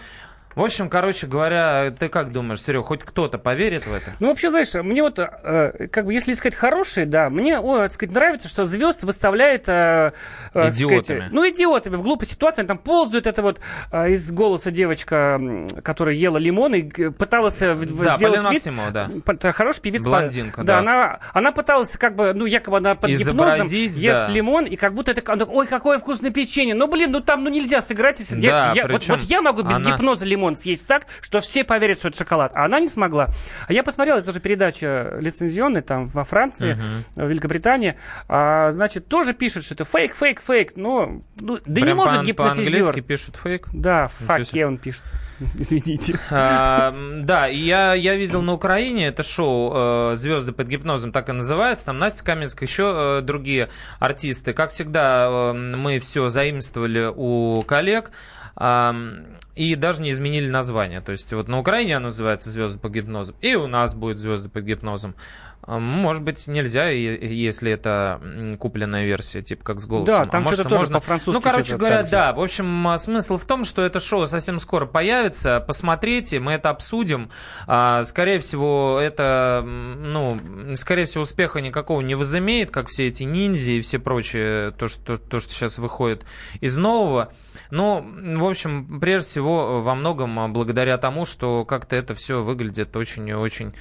В 0.55 0.61
общем, 0.61 0.89
короче 0.89 1.27
говоря, 1.27 1.91
ты 1.91 2.09
как 2.09 2.31
думаешь, 2.31 2.61
Серега, 2.61 2.83
хоть 2.83 3.01
кто-то 3.03 3.37
поверит 3.37 3.85
в 3.85 3.93
это? 3.93 4.11
Ну, 4.19 4.27
вообще, 4.29 4.49
знаешь, 4.49 4.73
мне 4.73 5.03
вот, 5.03 5.19
э, 5.19 5.87
как 5.91 6.05
бы, 6.05 6.13
если 6.13 6.33
сказать 6.33 6.55
хорошие, 6.55 7.05
да, 7.05 7.29
мне, 7.29 7.59
о, 7.59 7.77
так 7.77 7.93
сказать, 7.93 8.13
нравится, 8.15 8.49
что 8.49 8.65
звезд 8.65 9.03
выставляет... 9.03 9.69
э, 9.69 10.11
э, 10.55 10.69
Идиотами. 10.71 11.01
сказать, 11.03 11.31
ну, 11.31 11.47
идиотами, 11.47 11.95
в 11.97 12.01
глупой 12.01 12.25
ситуации. 12.27 12.61
Они 12.61 12.67
там 12.67 12.79
ползают, 12.79 13.27
это 13.27 13.41
вот 13.43 13.61
э, 13.91 14.11
из 14.11 14.31
голоса 14.31 14.71
девочка, 14.71 15.39
которая 15.83 16.15
ела 16.15 16.37
лимон 16.37 16.73
и 16.73 17.09
пыталась 17.11 17.61
э, 17.61 17.75
Да, 17.75 18.17
сделать 18.17 18.19
Полина 18.19 18.37
вид... 18.37 18.65
Максимова, 18.65 18.91
да. 18.91 19.09
П- 19.23 19.33
это 19.33 19.51
Хорошая 19.51 19.83
певица. 19.83 20.09
Блондинка, 20.09 20.63
да. 20.63 20.73
да. 20.73 20.79
Она, 20.79 21.19
она 21.33 21.51
пыталась 21.51 21.95
как 21.95 22.15
бы, 22.15 22.33
ну, 22.33 22.45
якобы 22.47 22.77
она 22.77 22.95
под 22.95 23.11
Изобразить, 23.11 23.91
гипнозом 23.91 24.01
ест 24.03 24.27
да. 24.27 24.33
лимон, 24.33 24.65
и 24.65 24.75
как 24.75 24.93
будто 24.95 25.11
это... 25.11 25.21
такая, 25.21 25.45
Ой, 25.45 25.67
какое 25.67 25.99
вкусное 25.99 26.31
печенье. 26.31 26.73
Ну, 26.73 26.87
блин, 26.87 27.11
ну 27.11 27.19
там 27.21 27.43
ну 27.43 27.51
нельзя 27.51 27.81
сыграть. 27.83 28.19
Если... 28.19 28.35
Да, 28.41 28.73
я, 28.73 28.73
я- 28.73 28.87
вот, 28.87 28.97
причем 28.99 29.13
вот 29.13 29.23
я 29.23 29.41
могу 29.43 29.61
без 29.61 29.75
она- 29.75 29.91
гипноза 29.91 30.25
лимон 30.25 30.38
съесть 30.55 30.87
так, 30.87 31.05
что 31.21 31.39
все 31.39 31.63
поверят, 31.63 31.99
что 31.99 32.09
это 32.09 32.17
шоколад. 32.17 32.51
А 32.55 32.65
она 32.65 32.79
не 32.79 32.87
смогла. 32.87 33.29
А 33.67 33.73
я 33.73 33.83
посмотрел, 33.83 34.17
это 34.17 34.31
же 34.31 34.39
передача 34.39 35.17
лицензионная 35.19 35.81
там 35.81 36.07
во 36.07 36.23
Франции, 36.23 36.77
в 37.15 37.27
Великобритании. 37.27 37.97
А, 38.27 38.71
значит, 38.71 39.07
тоже 39.07 39.33
пишут, 39.33 39.63
что 39.65 39.75
это 39.75 39.85
фейк, 39.85 40.15
фейк, 40.15 40.41
фейк. 40.41 40.73
Но, 40.75 41.21
ну, 41.39 41.59
да 41.65 41.81
не 41.81 41.85
Прям 41.85 41.97
может 41.97 42.19
по- 42.19 42.25
гипнотизер. 42.25 42.63
По-английски 42.63 43.01
пишут 43.01 43.35
фейк. 43.35 43.67
Да, 43.73 44.07
факе 44.07 44.65
он 44.65 44.77
пишет. 44.77 45.13
Извините. 45.55 46.17
А, 46.31 46.93
Да, 47.23 47.47
я, 47.47 47.93
я 47.93 48.15
видел 48.15 48.41
на 48.41 48.53
Украине 48.53 49.07
это 49.07 49.23
шоу 49.23 50.15
«Звезды 50.15 50.51
под 50.51 50.67
гипнозом», 50.67 51.11
так 51.11 51.29
и 51.29 51.31
называется. 51.31 51.85
Там 51.85 51.99
Настя 51.99 52.23
Каменская, 52.23 52.67
еще 52.67 53.19
э, 53.19 53.21
другие 53.21 53.69
артисты. 53.99 54.53
Как 54.53 54.71
всегда, 54.71 55.27
э, 55.29 55.53
мы 55.53 55.99
все 55.99 56.29
заимствовали 56.29 57.11
у 57.13 57.61
коллег. 57.63 58.11
И 58.55 59.75
даже 59.75 60.01
не 60.01 60.11
изменили 60.11 60.49
название. 60.49 61.01
То 61.01 61.11
есть 61.11 61.33
вот 61.33 61.47
на 61.47 61.59
Украине 61.59 61.97
оно 61.97 62.05
называется 62.05 62.49
«Звезды 62.49 62.79
под 62.79 62.93
гипнозом», 62.93 63.35
и 63.41 63.55
у 63.55 63.67
нас 63.67 63.95
будет 63.95 64.17
«Звезды 64.17 64.49
под 64.49 64.63
гипнозом». 64.63 65.15
А, 65.61 65.77
Может 65.79 66.23
быть, 66.23 66.47
нельзя, 66.47 66.87
если 66.89 67.71
это 67.71 68.21
купленная 68.59 69.05
версия, 69.05 69.41
типа 69.41 69.63
как 69.63 69.79
с 69.79 69.85
голосом. 69.85 70.05
Да, 70.05 70.21
А 70.21 70.27
там 70.27 70.43
может, 70.43 70.61
что-то 70.61 70.69
тоже 70.69 70.81
можно... 70.81 70.99
по-французски 70.99 71.31
Ну, 71.37 71.41
короче 71.41 71.77
говоря, 71.77 72.03
да, 72.03 72.33
в 72.33 72.39
общем, 72.39 72.87
а, 72.87 72.97
смысл 72.97 73.37
в 73.37 73.45
том, 73.45 73.63
что 73.63 73.81
это 73.83 73.99
шоу 73.99 74.25
совсем 74.25 74.59
скоро 74.59 74.85
появится. 74.85 75.63
Посмотрите, 75.65 76.39
мы 76.39 76.53
это 76.53 76.69
обсудим. 76.69 77.29
А, 77.67 78.03
Скорее 78.03 78.39
всего, 78.39 78.99
это, 79.01 79.63
ну, 79.63 80.39
скорее 80.75 81.05
всего, 81.05 81.23
успеха 81.23 81.59
никакого 81.61 82.01
не 82.01 82.15
возымеет, 82.15 82.71
как 82.71 82.87
все 82.87 83.07
эти 83.07 83.23
ниндзя 83.23 83.73
и 83.73 83.81
все 83.81 83.99
прочее, 83.99 84.71
то, 84.71 84.87
что, 84.87 85.17
то, 85.17 85.39
что 85.39 85.53
сейчас 85.53 85.77
выходит 85.77 86.25
из 86.61 86.77
нового. 86.77 87.31
Но, 87.71 88.03
в 88.03 88.45
общем, 88.45 88.99
прежде 88.99 89.29
всего, 89.29 89.81
во 89.81 89.95
многом 89.95 90.39
а, 90.39 90.47
благодаря 90.47 90.97
тому, 90.97 91.25
что 91.25 91.65
как-то 91.65 91.95
это 91.95 92.15
все 92.15 92.43
выглядит 92.43 92.95
очень 92.95 93.27
и 93.27 93.33
очень 93.33 93.73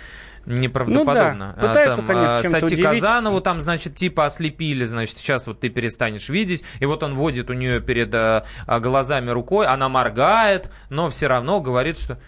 неправдоподобно. 0.46 1.54
Ну 1.56 1.62
да, 1.62 1.68
пытаются, 1.68 1.92
А, 1.92 1.96
там, 1.96 2.06
конечно, 2.06 2.36
а, 2.38 2.44
Сати 2.44 2.66
удивить. 2.66 2.84
Казанову 2.84 3.40
там, 3.40 3.60
значит, 3.60 3.94
типа 3.94 4.26
ослепили, 4.26 4.84
значит, 4.84 5.18
сейчас 5.18 5.46
вот 5.46 5.60
ты 5.60 5.68
перестанешь 5.68 6.28
видеть, 6.28 6.64
и 6.80 6.86
вот 6.86 7.02
он 7.02 7.14
водит 7.14 7.50
у 7.50 7.52
нее 7.52 7.80
перед 7.80 8.12
э, 8.14 8.44
а, 8.66 8.80
глазами 8.80 9.30
рукой, 9.30 9.66
она 9.66 9.88
моргает, 9.88 10.70
но 10.90 11.10
все 11.10 11.26
равно 11.26 11.60
говорит, 11.60 11.98
что 11.98 12.18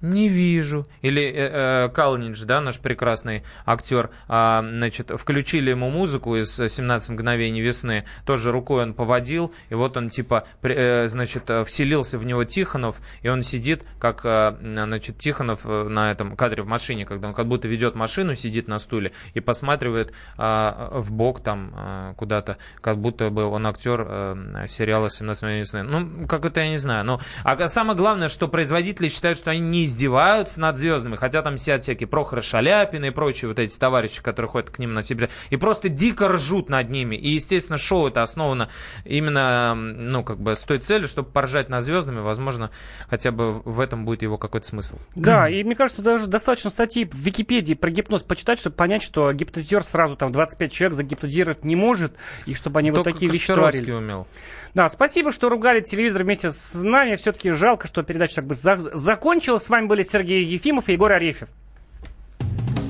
не 0.00 0.28
вижу. 0.28 0.86
Или 1.02 1.22
э, 1.22 1.86
э, 1.86 1.88
Калнидж, 1.88 2.44
да, 2.44 2.60
наш 2.60 2.78
прекрасный 2.78 3.42
актер, 3.66 4.10
а, 4.28 4.62
значит, 4.62 5.10
включили 5.10 5.70
ему 5.70 5.90
музыку 5.90 6.36
из 6.36 6.60
«17 6.60 7.12
мгновений 7.12 7.60
весны», 7.60 8.04
тоже 8.24 8.52
рукой 8.52 8.82
он 8.82 8.94
поводил, 8.94 9.52
и 9.70 9.74
вот 9.74 9.96
он, 9.96 10.10
типа, 10.10 10.46
э, 10.62 11.06
значит, 11.08 11.48
э, 11.48 11.64
вселился 11.64 12.18
в 12.18 12.26
него 12.26 12.44
Тихонов, 12.44 13.00
и 13.22 13.28
он 13.28 13.42
сидит, 13.42 13.84
как, 13.98 14.20
э, 14.24 14.56
значит, 14.60 15.18
Тихонов 15.18 15.60
э, 15.64 15.88
на 15.88 16.10
этом 16.10 16.36
кадре 16.36 16.62
в 16.62 16.66
машине, 16.66 17.06
когда 17.06 17.28
он 17.28 17.34
как 17.34 17.46
будто 17.46 17.68
ведет 17.68 17.94
машину, 17.94 18.34
сидит 18.34 18.68
на 18.68 18.78
стуле 18.78 19.12
и 19.34 19.40
посматривает 19.40 20.12
а, 20.36 20.90
в 20.92 21.12
бок 21.12 21.40
там 21.40 21.72
а, 21.74 22.14
куда-то, 22.14 22.58
как 22.80 22.98
будто 22.98 23.30
бы 23.30 23.44
он 23.44 23.66
актер 23.66 24.06
э, 24.06 24.66
сериала 24.68 25.08
«17 25.08 25.36
мгновений 25.36 25.60
весны». 25.60 25.82
Ну, 25.82 26.26
как 26.26 26.44
это 26.44 26.60
я 26.60 26.68
не 26.68 26.76
знаю. 26.76 27.04
Но, 27.04 27.20
а 27.42 27.68
самое 27.68 27.96
главное, 27.96 28.28
что 28.28 28.48
производители 28.48 29.08
считают, 29.08 29.38
что 29.38 29.50
они 29.50 29.60
не 29.60 29.84
издеваются 29.94 30.60
над 30.60 30.76
звездами, 30.76 31.16
хотя 31.16 31.42
там 31.42 31.56
сидят 31.56 31.82
всякие 31.82 32.06
Прохоры 32.08 32.42
Шаляпины 32.42 33.06
и 33.06 33.10
прочие 33.10 33.48
вот 33.48 33.58
эти 33.58 33.78
товарищи, 33.78 34.22
которые 34.22 34.50
ходят 34.50 34.70
к 34.70 34.78
ним 34.78 34.92
на 34.94 35.02
себе, 35.02 35.30
и 35.50 35.56
просто 35.56 35.88
дико 35.88 36.28
ржут 36.28 36.68
над 36.68 36.90
ними. 36.90 37.14
И, 37.16 37.30
естественно, 37.30 37.78
шоу 37.78 38.08
это 38.08 38.22
основано 38.22 38.68
именно, 39.04 39.74
ну, 39.74 40.24
как 40.24 40.38
бы 40.38 40.56
с 40.56 40.62
той 40.62 40.78
целью, 40.78 41.08
чтобы 41.08 41.30
поржать 41.30 41.68
над 41.68 41.82
звездами, 41.82 42.20
возможно, 42.20 42.70
хотя 43.08 43.30
бы 43.30 43.60
в 43.60 43.80
этом 43.80 44.04
будет 44.04 44.22
его 44.22 44.36
какой-то 44.36 44.66
смысл. 44.66 44.98
Да, 45.14 45.48
и 45.48 45.62
мне 45.62 45.74
кажется, 45.76 46.02
даже 46.02 46.26
достаточно 46.26 46.70
статьи 46.70 47.04
в 47.04 47.14
Википедии 47.14 47.74
про 47.74 47.90
гипноз 47.90 48.22
почитать, 48.22 48.58
чтобы 48.58 48.76
понять, 48.76 49.02
что 49.02 49.32
гипнотизер 49.32 49.84
сразу 49.84 50.16
там 50.16 50.32
25 50.32 50.72
человек 50.72 50.96
загипнотизировать 50.96 51.64
не 51.64 51.76
может, 51.76 52.14
и 52.46 52.54
чтобы 52.54 52.80
они 52.80 52.90
вот 52.90 53.04
Только 53.04 53.12
такие 53.12 53.30
вещи 53.30 53.52
творили. 53.52 53.92
умел. 53.92 54.26
Да, 54.74 54.88
спасибо, 54.88 55.30
что 55.30 55.48
ругали 55.48 55.80
телевизор 55.80 56.24
вместе 56.24 56.50
с 56.50 56.74
нами. 56.82 57.14
Все-таки 57.14 57.52
жалко, 57.52 57.86
что 57.86 58.02
передача 58.02 58.36
как 58.36 58.46
бы 58.46 58.54
за- 58.56 58.76
закончилась. 58.76 59.64
С 59.74 59.76
вами 59.76 59.88
были 59.88 60.04
Сергей 60.04 60.44
Ефимов 60.44 60.88
и 60.88 60.92
Егор 60.92 61.10
Арефьев. 61.10 61.48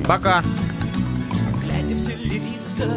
Пока. 0.07 0.43
Глядя 1.63 1.95
в 1.95 2.07
телевизор, 2.07 2.89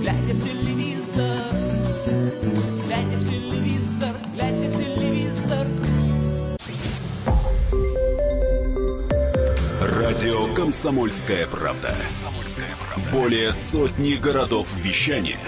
глядя 0.00 0.32
в 0.32 0.42
телевизор, 0.42 1.36
глядя 2.86 3.16
в 3.18 3.28
телевизор, 3.28 4.14
глядя 4.34 4.70
в 4.70 4.76
телевизор. 4.82 5.66
Радио 9.82 10.54
«Комсомольская 10.54 11.46
правда». 11.48 11.94
Более 13.12 13.52
сотни 13.52 14.14
городов 14.14 14.68
вещания 14.76 15.38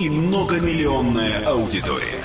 и 0.00 0.08
многомиллионная 0.08 1.44
аудитория. 1.44 2.24